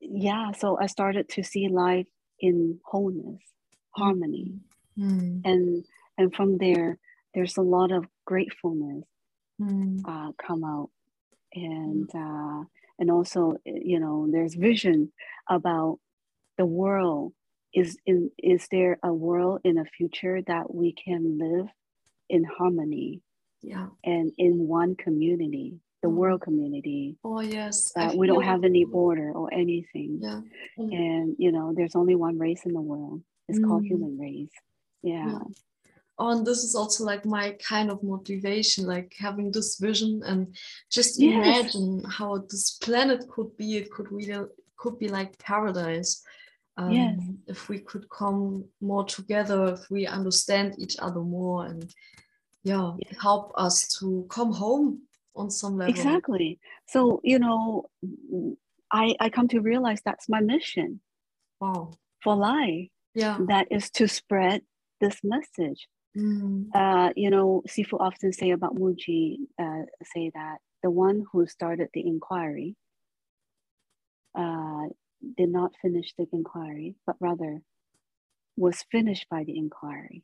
yeah 0.00 0.52
so 0.52 0.78
i 0.80 0.86
started 0.86 1.28
to 1.28 1.42
see 1.42 1.68
life 1.68 2.06
in 2.38 2.78
wholeness 2.84 3.42
harmony. 3.90 4.54
Mm. 4.98 5.42
and 5.44 5.84
and 6.18 6.34
from 6.34 6.58
there 6.58 6.98
there's 7.34 7.56
a 7.56 7.62
lot 7.62 7.92
of 7.92 8.06
gratefulness 8.26 9.04
mm. 9.60 10.00
uh, 10.06 10.32
come 10.44 10.64
out 10.64 10.90
and 11.54 12.08
uh, 12.14 12.64
and 12.98 13.10
also 13.10 13.56
you 13.64 14.00
know 14.00 14.28
there's 14.30 14.54
vision 14.54 15.12
about 15.48 15.98
the 16.58 16.66
world 16.66 17.32
is 17.74 17.96
in 18.06 18.30
is 18.38 18.66
there 18.70 18.98
a 19.02 19.12
world 19.12 19.60
in 19.64 19.78
a 19.78 19.84
future 19.84 20.42
that 20.42 20.74
we 20.74 20.92
can 20.92 21.38
live 21.38 21.66
in 22.28 22.44
harmony 22.44 23.20
yeah 23.62 23.86
and 24.04 24.32
in 24.38 24.66
one 24.66 24.94
community 24.96 25.78
the 26.02 26.08
mm. 26.08 26.14
world 26.14 26.40
community 26.40 27.16
oh 27.24 27.40
yes 27.40 27.92
uh, 27.96 28.12
we 28.16 28.26
don't 28.26 28.44
have 28.44 28.64
any 28.64 28.84
border 28.84 29.32
or 29.32 29.52
anything 29.52 30.18
yeah 30.20 30.40
mm. 30.78 30.94
and 30.94 31.36
you 31.38 31.52
know 31.52 31.72
there's 31.74 31.94
only 31.94 32.14
one 32.14 32.38
race 32.38 32.62
in 32.64 32.72
the 32.72 32.80
world 32.80 33.20
it's 33.48 33.58
mm. 33.58 33.66
called 33.66 33.84
human 33.84 34.18
race 34.18 34.50
yeah. 35.02 35.26
yeah 35.26 35.38
and 36.28 36.46
this 36.46 36.62
is 36.64 36.74
also 36.74 37.04
like 37.04 37.24
my 37.24 37.56
kind 37.66 37.90
of 37.90 38.02
motivation 38.02 38.86
like 38.86 39.14
having 39.18 39.50
this 39.50 39.78
vision 39.78 40.22
and 40.26 40.54
just 40.90 41.18
yes. 41.18 41.32
imagine 41.34 42.04
how 42.04 42.38
this 42.50 42.72
planet 42.82 43.26
could 43.28 43.56
be. 43.56 43.78
It 43.78 43.90
could 43.90 44.12
really 44.12 44.46
could 44.76 44.98
be 44.98 45.08
like 45.08 45.38
paradise 45.38 46.22
um, 46.76 46.90
yes. 46.92 47.18
if 47.46 47.68
we 47.68 47.78
could 47.78 48.08
come 48.10 48.64
more 48.80 49.04
together 49.04 49.72
if 49.74 49.90
we 49.90 50.06
understand 50.06 50.74
each 50.78 50.96
other 50.98 51.20
more 51.20 51.66
and 51.66 51.92
yeah 52.62 52.92
help 53.20 53.52
us 53.56 53.98
to 53.98 54.26
come 54.28 54.52
home 54.52 55.02
on 55.34 55.50
some 55.50 55.78
level. 55.78 55.94
Exactly. 55.94 56.58
So 56.86 57.20
you 57.24 57.38
know 57.38 57.86
i 58.92 59.14
i 59.20 59.30
come 59.30 59.48
to 59.48 59.60
realize 59.60 60.00
that's 60.04 60.28
my 60.28 60.40
mission 60.40 61.00
wow. 61.60 61.92
for 62.22 62.36
life. 62.36 62.88
Yeah. 63.14 63.38
That 63.48 63.68
is 63.70 63.90
to 63.92 64.06
spread 64.06 64.62
this 65.00 65.20
message 65.24 65.88
Mm. 66.16 66.66
Uh, 66.74 67.12
you 67.16 67.30
know, 67.30 67.62
Sifu 67.68 68.00
often 68.00 68.32
say 68.32 68.50
about 68.50 68.76
Muji, 68.76 69.36
uh, 69.60 69.82
say 70.02 70.30
that 70.34 70.58
the 70.82 70.90
one 70.90 71.24
who 71.32 71.46
started 71.46 71.88
the 71.92 72.06
inquiry 72.06 72.76
uh, 74.36 74.86
did 75.36 75.50
not 75.50 75.72
finish 75.82 76.12
the 76.18 76.26
inquiry, 76.32 76.94
but 77.06 77.16
rather 77.20 77.60
was 78.56 78.84
finished 78.90 79.26
by 79.30 79.44
the 79.44 79.56
inquiry. 79.56 80.22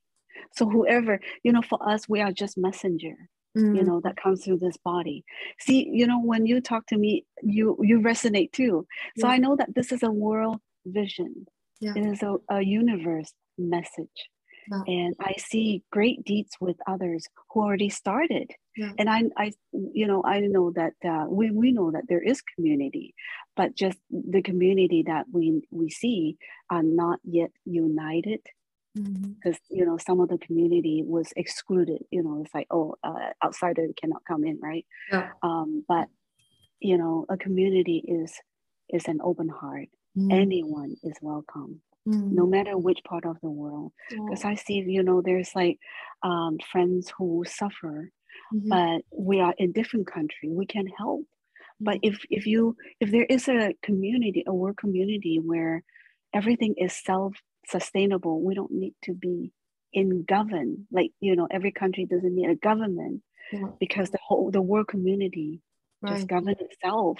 So 0.54 0.68
whoever, 0.68 1.20
you 1.42 1.52
know, 1.52 1.62
for 1.62 1.78
us, 1.88 2.08
we 2.08 2.20
are 2.20 2.32
just 2.32 2.58
messenger, 2.58 3.16
mm. 3.56 3.76
you 3.76 3.84
know, 3.84 4.00
that 4.04 4.16
comes 4.16 4.44
through 4.44 4.58
this 4.58 4.76
body. 4.76 5.24
See, 5.60 5.88
you 5.90 6.06
know, 6.06 6.20
when 6.20 6.46
you 6.46 6.60
talk 6.60 6.86
to 6.88 6.98
me, 6.98 7.24
you 7.42 7.76
you 7.80 8.00
resonate 8.00 8.52
too. 8.52 8.86
So 9.18 9.26
yeah. 9.26 9.34
I 9.34 9.38
know 9.38 9.56
that 9.56 9.74
this 9.74 9.92
is 9.92 10.02
a 10.02 10.10
world 10.10 10.60
vision. 10.84 11.46
Yeah. 11.80 11.92
It 11.94 12.06
is 12.06 12.22
a, 12.22 12.36
a 12.50 12.62
universe 12.62 13.32
message 13.58 14.30
yeah. 14.70 14.82
and 14.86 15.14
i 15.20 15.34
see 15.38 15.82
great 15.90 16.24
deeds 16.24 16.52
with 16.60 16.76
others 16.86 17.26
who 17.50 17.62
already 17.62 17.88
started 17.88 18.50
yeah. 18.76 18.92
and 18.98 19.08
I, 19.08 19.22
I 19.36 19.52
you 19.72 20.06
know 20.06 20.22
i 20.24 20.40
know 20.40 20.72
that 20.72 20.94
uh, 21.04 21.26
we, 21.28 21.50
we 21.50 21.72
know 21.72 21.90
that 21.90 22.04
there 22.08 22.22
is 22.22 22.42
community 22.54 23.14
but 23.56 23.74
just 23.74 23.98
the 24.10 24.42
community 24.42 25.04
that 25.06 25.26
we 25.32 25.62
we 25.70 25.90
see 25.90 26.36
are 26.70 26.82
not 26.82 27.18
yet 27.24 27.50
united 27.64 28.40
because 28.96 29.56
mm-hmm. 29.56 29.76
you 29.76 29.84
know 29.84 29.98
some 29.98 30.20
of 30.20 30.28
the 30.28 30.38
community 30.38 31.02
was 31.04 31.32
excluded 31.36 32.02
you 32.10 32.22
know 32.22 32.42
it's 32.42 32.54
like 32.54 32.66
oh 32.70 32.94
uh, 33.04 33.30
outsider 33.44 33.86
cannot 34.00 34.22
come 34.26 34.44
in 34.44 34.58
right 34.62 34.86
yeah. 35.12 35.30
um, 35.42 35.84
but 35.86 36.08
you 36.80 36.96
know 36.96 37.26
a 37.28 37.36
community 37.36 38.02
is 38.06 38.32
is 38.88 39.06
an 39.06 39.18
open 39.22 39.48
heart 39.48 39.88
mm. 40.16 40.32
anyone 40.32 40.94
is 41.02 41.14
welcome 41.20 41.80
mm. 42.06 42.32
no 42.32 42.46
matter 42.46 42.76
which 42.76 43.00
part 43.04 43.24
of 43.24 43.36
the 43.42 43.50
world. 43.50 43.92
Because 44.10 44.44
I 44.44 44.54
see, 44.54 44.84
you 44.86 45.02
know, 45.02 45.22
there's 45.22 45.54
like 45.54 45.78
um, 46.22 46.58
friends 46.70 47.12
who 47.16 47.44
suffer, 47.46 48.10
mm-hmm. 48.54 48.68
but 48.68 49.02
we 49.16 49.40
are 49.40 49.54
in 49.58 49.72
different 49.72 50.06
country. 50.06 50.48
We 50.50 50.66
can 50.66 50.86
help. 50.86 51.24
But 51.80 51.96
mm-hmm. 51.96 52.14
if 52.14 52.20
if 52.30 52.46
you 52.46 52.76
if 53.00 53.10
there 53.10 53.24
is 53.24 53.48
a 53.48 53.74
community, 53.82 54.44
a 54.46 54.54
work 54.54 54.76
community 54.78 55.40
where 55.44 55.82
everything 56.32 56.74
is 56.78 56.94
self 56.94 57.34
sustainable, 57.66 58.40
we 58.40 58.54
don't 58.54 58.72
need 58.72 58.94
to 59.04 59.12
be 59.12 59.52
in 59.92 60.24
govern. 60.24 60.86
Like 60.92 61.12
you 61.20 61.36
know, 61.36 61.48
every 61.50 61.72
country 61.72 62.06
doesn't 62.06 62.34
need 62.34 62.50
a 62.50 62.54
government 62.54 63.22
yeah. 63.52 63.68
because 63.78 64.10
the 64.10 64.18
whole 64.24 64.50
the 64.50 64.62
world 64.62 64.88
community 64.88 65.60
right. 66.00 66.14
just 66.14 66.28
govern 66.28 66.56
itself. 66.60 67.18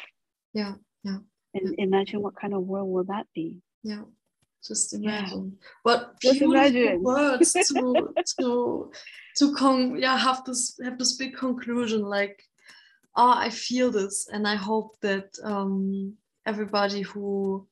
Yeah, 0.55 0.75
yeah. 1.03 1.19
And 1.53 1.75
imagine 1.79 2.23
what 2.23 2.37
kind 2.37 2.55
of 2.55 2.63
world 2.63 2.89
will 2.89 3.05
that 3.05 3.27
be? 3.35 3.61
Yeah 3.83 4.03
just 4.67 4.95
imagine 4.95 5.53
yeah. 5.53 5.69
what 5.83 6.21
just 6.21 6.41
imagine 6.43 7.03
words 7.03 7.53
to 7.53 8.15
to 8.39 8.91
to 9.37 9.55
con 9.55 9.97
yeah 9.99 10.17
have 10.17 10.45
this 10.45 10.79
have 10.83 10.99
this 10.99 11.15
big 11.15 11.37
conclusion 11.37 12.03
like 12.03 12.43
oh 13.17 13.35
i 13.37 13.51
feel 13.51 13.91
this 13.91 14.29
and 14.33 14.47
i 14.47 14.55
hope 14.55 14.97
that 15.01 15.29
um 15.45 16.15
everybody 16.47 17.03
who 17.03 17.67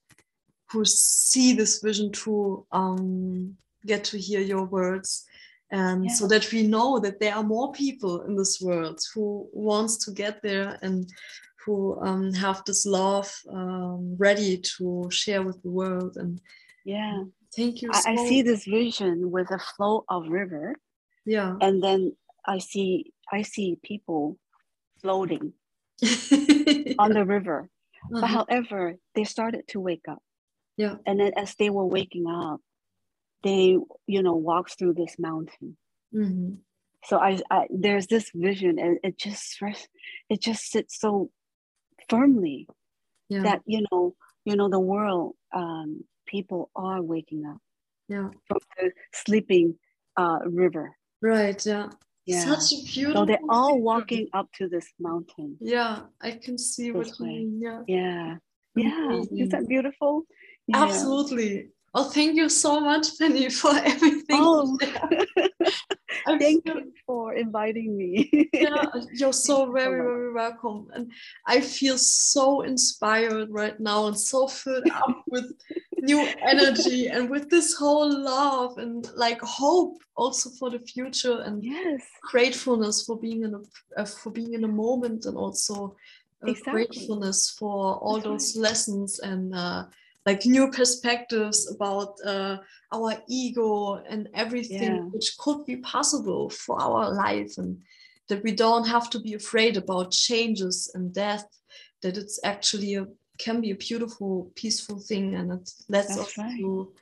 who 0.70 0.84
see 0.84 1.54
this 1.54 1.80
vision 1.80 2.10
to 2.10 2.66
um, 2.72 3.56
get 3.86 4.02
to 4.02 4.18
hear 4.18 4.40
your 4.40 4.64
words 4.64 5.24
and 5.70 6.06
yeah. 6.06 6.12
so 6.12 6.26
that 6.26 6.50
we 6.52 6.66
know 6.66 6.98
that 6.98 7.20
there 7.20 7.34
are 7.34 7.42
more 7.42 7.72
people 7.72 8.22
in 8.22 8.36
this 8.36 8.60
world 8.60 9.00
who 9.14 9.48
wants 9.52 9.96
to 10.04 10.10
get 10.10 10.42
there 10.42 10.78
and 10.82 11.08
who 11.64 11.98
um, 12.00 12.32
have 12.34 12.62
this 12.64 12.84
love 12.84 13.32
um, 13.50 14.16
ready 14.18 14.58
to 14.58 15.08
share 15.10 15.42
with 15.42 15.62
the 15.62 15.70
world 15.70 16.16
and 16.16 16.40
yeah. 16.84 17.24
Thank 17.56 17.82
you 17.82 17.90
I, 17.92 18.00
so 18.00 18.10
I 18.10 18.16
see 18.28 18.42
this 18.42 18.64
vision 18.64 19.30
with 19.30 19.50
a 19.50 19.58
flow 19.58 20.04
of 20.08 20.28
river. 20.28 20.76
Yeah. 21.24 21.56
And 21.60 21.82
then 21.82 22.16
i 22.46 22.58
see 22.58 23.12
i 23.32 23.40
see 23.40 23.78
people 23.82 24.38
floating 25.00 25.54
on 26.98 27.12
the 27.12 27.24
river. 27.26 27.70
Uh-huh. 28.12 28.20
but 28.20 28.26
however 28.26 28.96
they 29.14 29.24
started 29.24 29.66
to 29.68 29.80
wake 29.80 30.04
up. 30.08 30.22
Yeah. 30.76 30.96
And 31.06 31.20
then 31.20 31.32
as 31.36 31.54
they 31.54 31.70
were 31.70 31.86
waking 31.86 32.26
up 32.28 32.60
they 33.42 33.78
you 34.06 34.22
know 34.22 34.34
walks 34.34 34.74
through 34.74 34.94
this 34.94 35.16
mountain. 35.18 35.76
Mm-hmm. 36.14 36.54
so 37.06 37.18
I, 37.18 37.40
I, 37.50 37.66
there's 37.70 38.06
this 38.06 38.30
vision 38.34 38.78
and 38.78 38.98
it 39.02 39.18
just 39.18 39.58
it 40.30 40.40
just 40.40 40.70
sits 40.70 41.00
so 41.00 41.30
firmly 42.08 42.68
yeah. 43.28 43.42
that 43.42 43.62
you 43.66 43.84
know 43.90 44.14
you 44.44 44.54
know 44.54 44.68
the 44.68 44.78
world 44.78 45.34
um, 45.54 46.04
people 46.26 46.70
are 46.74 47.02
waking 47.02 47.44
up 47.46 47.58
yeah 48.08 48.28
from 48.46 48.58
the 48.78 48.90
sleeping 49.12 49.74
uh, 50.16 50.38
river 50.44 50.96
right 51.20 51.64
yeah 51.66 51.88
yeah. 52.26 52.40
Such 52.42 52.72
a 52.72 52.82
beautiful. 52.84 53.20
So 53.20 53.26
they're 53.26 53.38
all 53.50 53.78
walking 53.80 54.28
up 54.32 54.50
to 54.54 54.68
this 54.68 54.90
mountain. 54.98 55.58
Yeah, 55.60 56.00
I 56.22 56.32
can 56.32 56.56
see 56.56 56.90
what 56.90 57.06
you 57.18 57.26
mean. 57.26 57.60
Yeah. 57.62 57.82
Yeah. 57.86 58.36
Yeah. 58.74 59.22
Is 59.30 59.50
that 59.50 59.68
beautiful? 59.68 60.22
Yeah. 60.66 60.84
Absolutely. 60.84 61.68
Oh, 61.96 62.10
thank 62.10 62.34
you 62.34 62.48
so 62.48 62.80
much, 62.80 63.16
Penny, 63.18 63.48
for 63.62 63.70
everything. 63.72 64.40
Oh, 64.42 64.76
thank 66.38 66.66
you 66.66 66.92
for 67.06 67.34
inviting 67.34 67.96
me. 67.96 68.50
yeah, 68.52 68.86
you're 69.12 69.32
so 69.32 69.70
very, 69.70 70.02
very 70.02 70.32
welcome. 70.32 70.88
And 70.92 71.12
I 71.46 71.60
feel 71.60 71.96
so 71.96 72.62
inspired 72.62 73.50
right 73.50 73.78
now 73.78 74.06
and 74.06 74.18
so 74.18 74.48
filled 74.48 74.88
up 74.90 75.24
with 75.28 75.52
new 76.00 76.26
energy 76.48 77.08
and 77.08 77.30
with 77.30 77.48
this 77.48 77.74
whole 77.74 78.10
love 78.10 78.76
and 78.78 79.08
like 79.14 79.40
hope 79.40 80.02
also 80.16 80.50
for 80.50 80.68
the 80.70 80.78
future 80.80 81.40
and 81.42 81.64
yes 81.64 82.02
gratefulness 82.20 83.04
for 83.04 83.18
being 83.18 83.42
in 83.42 83.54
a 83.54 84.00
uh, 84.00 84.04
for 84.04 84.30
being 84.30 84.52
in 84.52 84.64
a 84.64 84.68
moment 84.68 85.24
and 85.24 85.36
also 85.36 85.96
exactly. 86.46 86.84
gratefulness 86.84 87.56
for 87.58 87.96
all 87.96 88.16
That's 88.16 88.24
those 88.26 88.56
right. 88.56 88.62
lessons 88.68 89.18
and 89.20 89.54
uh, 89.54 89.84
like 90.26 90.46
new 90.46 90.70
perspectives 90.70 91.70
about 91.70 92.14
uh, 92.24 92.56
our 92.92 93.14
ego 93.28 94.02
and 94.08 94.28
everything 94.34 94.96
yeah. 94.96 95.02
which 95.12 95.36
could 95.38 95.64
be 95.66 95.76
possible 95.76 96.48
for 96.48 96.80
our 96.80 97.12
life 97.12 97.58
and 97.58 97.78
that 98.28 98.42
we 98.42 98.52
don't 98.52 98.86
have 98.86 99.10
to 99.10 99.18
be 99.20 99.34
afraid 99.34 99.76
about 99.76 100.10
changes 100.10 100.90
and 100.94 101.12
death 101.12 101.46
that 102.02 102.16
it's 102.16 102.40
actually 102.44 102.94
a 102.94 103.06
can 103.38 103.60
be 103.60 103.72
a 103.72 103.76
beautiful 103.76 104.52
peaceful 104.54 104.98
thing 104.98 105.34
and 105.34 105.52
it 105.52 105.70
lets 105.88 106.16
us 106.16 106.38
right. 106.38 106.56
to 106.56 106.92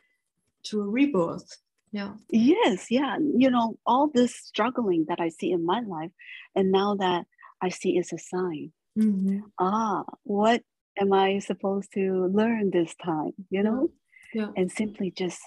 to 0.63 0.81
a 0.81 0.89
rebirth 0.89 1.59
yeah 1.93 2.13
yes 2.31 2.91
yeah 2.91 3.19
you 3.37 3.51
know 3.51 3.77
all 3.85 4.09
this 4.09 4.35
struggling 4.35 5.05
that 5.09 5.21
i 5.21 5.29
see 5.29 5.53
in 5.53 5.65
my 5.65 5.81
life 5.81 6.11
and 6.57 6.73
now 6.73 6.95
that 6.95 7.27
i 7.61 7.69
see 7.69 7.99
is 7.99 8.13
a 8.13 8.19
sign 8.19 8.73
mm-hmm. 8.99 9.41
ah 9.59 10.05
what 10.23 10.63
am 10.99 11.13
I 11.13 11.39
supposed 11.39 11.93
to 11.95 12.27
learn 12.33 12.71
this 12.71 12.95
time? 13.05 13.33
You 13.51 13.63
know, 13.63 13.91
yeah. 14.35 14.49
and 14.57 14.71
simply 14.71 15.11
just 15.11 15.41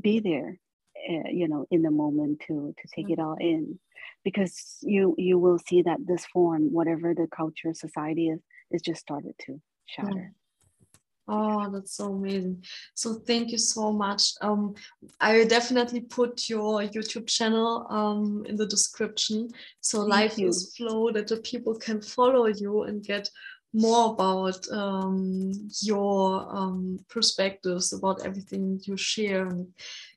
be 0.00 0.20
there, 0.20 0.58
uh, 1.10 1.28
you 1.30 1.48
know, 1.48 1.66
in 1.70 1.82
the 1.82 1.90
moment 1.90 2.40
to 2.46 2.74
to 2.78 2.88
take 2.94 3.08
yeah. 3.08 3.14
it 3.14 3.18
all 3.20 3.36
in, 3.40 3.78
because 4.24 4.78
you 4.82 5.14
you 5.18 5.38
will 5.38 5.58
see 5.58 5.82
that 5.82 5.98
this 6.06 6.26
form, 6.26 6.72
whatever 6.72 7.14
the 7.14 7.26
culture 7.34 7.74
society 7.74 8.28
is, 8.28 8.40
is 8.70 8.82
just 8.82 9.00
started 9.00 9.34
to 9.46 9.60
shatter. 9.86 10.32
Oh, 11.30 11.70
that's 11.70 11.94
so 11.94 12.06
amazing. 12.06 12.64
So 12.94 13.14
thank 13.26 13.50
you 13.50 13.58
so 13.58 13.92
much. 13.92 14.32
Um, 14.40 14.74
I 15.20 15.44
definitely 15.44 16.00
put 16.00 16.48
your 16.48 16.80
YouTube 16.80 17.26
channel 17.26 17.86
um, 17.90 18.46
in 18.48 18.56
the 18.56 18.66
description. 18.66 19.50
So 19.82 19.98
thank 19.98 20.10
Life 20.10 20.38
you. 20.38 20.48
is 20.48 20.74
Flow 20.74 21.12
that 21.12 21.26
the 21.26 21.36
people 21.42 21.74
can 21.74 22.00
follow 22.00 22.46
you 22.46 22.84
and 22.84 23.04
get 23.04 23.28
more 23.72 24.12
about 24.12 24.66
um, 24.72 25.52
your 25.82 26.46
um, 26.54 26.98
perspectives 27.08 27.92
about 27.92 28.24
everything 28.24 28.80
you 28.84 28.96
share 28.96 29.46
and 29.46 29.68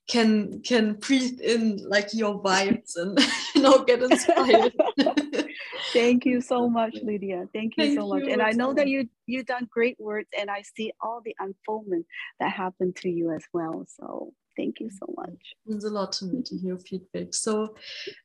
can 0.08 0.62
can 0.62 0.94
breathe 0.94 1.40
in 1.40 1.78
like 1.88 2.14
your 2.14 2.42
vibes 2.42 2.96
and 2.96 3.18
you 3.56 3.62
know 3.62 3.84
get 3.84 4.02
inspired. 4.02 4.74
Thank 5.94 6.26
you 6.26 6.42
so 6.42 6.70
much 6.70 6.96
lydia. 7.04 7.48
Thank 7.54 7.78
you 7.78 7.86
thank 7.86 8.00
so 8.00 8.08
much. 8.08 8.24
you. 8.24 8.32
And 8.32 8.42
i 8.42 8.52
know 8.52 8.74
that 8.74 8.88
you 8.88 9.10
you've 9.26 9.46
done 9.46 9.68
great 9.70 9.98
work 10.00 10.26
and 10.38 10.50
i 10.50 10.62
see 10.62 10.94
all 11.02 11.22
the 11.24 11.36
unfoldment 11.40 12.06
that 12.40 12.52
happened 12.52 12.96
to 12.98 13.10
you 13.10 13.32
as 13.32 13.44
well. 13.54 13.86
So 13.88 14.34
Thank 14.58 14.80
you 14.80 14.90
so 14.90 15.06
much. 15.16 15.30
It 15.30 15.70
means 15.70 15.86
a 15.86 15.90
lot 15.90 16.12
to 16.14 16.26
me 16.26 16.42
to 16.44 16.58
hear 16.58 16.78
feedback. 16.78 17.34
So 17.34 17.76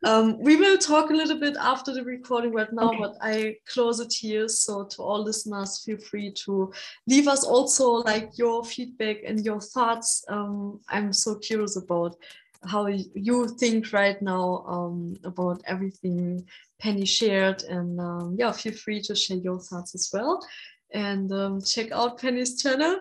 um, 0.05 0.39
we 0.41 0.57
will 0.57 0.77
talk 0.77 1.11
a 1.11 1.15
little 1.15 1.39
bit 1.39 1.57
after 1.57 1.95
the 1.95 2.03
recording 2.03 2.53
right 2.53 2.73
now, 2.73 2.89
okay. 2.89 2.99
but 2.99 3.17
I 3.21 3.57
close 3.69 4.01
it 4.01 4.13
here. 4.13 4.49
So 4.49 4.85
to 4.85 5.03
all 5.03 5.23
listeners, 5.23 5.83
feel 5.85 5.99
free 5.99 6.33
to 6.45 6.73
leave 7.07 7.29
us 7.29 7.45
also 7.45 7.91
like 7.91 8.37
your 8.37 8.65
feedback 8.65 9.19
and 9.25 9.45
your 9.45 9.61
thoughts. 9.61 10.25
Um, 10.29 10.81
I'm 10.89 11.13
so 11.13 11.37
curious 11.37 11.77
about 11.77 12.17
how 12.65 12.87
you 12.87 13.49
think 13.49 13.93
right 13.93 14.21
now 14.21 14.65
um, 14.67 15.17
about 15.25 15.63
everything 15.67 16.45
Penny 16.81 17.07
shared. 17.07 17.63
And 17.65 18.01
um, 18.01 18.37
yeah, 18.39 18.51
feel 18.51 18.73
free 18.73 19.01
to 19.03 19.15
share 19.15 19.37
your 19.37 19.61
thoughts 19.61 19.95
as 19.95 20.11
well. 20.13 20.45
And 20.93 21.31
um, 21.33 21.61
check 21.61 21.93
out 21.93 22.19
Penny's 22.19 22.61
channel. 22.61 22.99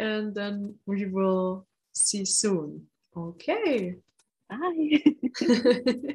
And 0.00 0.34
then 0.34 0.74
we 0.86 1.06
will 1.06 1.66
see 1.94 2.18
you 2.18 2.26
soon. 2.26 2.86
Okay. 3.16 3.96
Bye. 4.50 5.04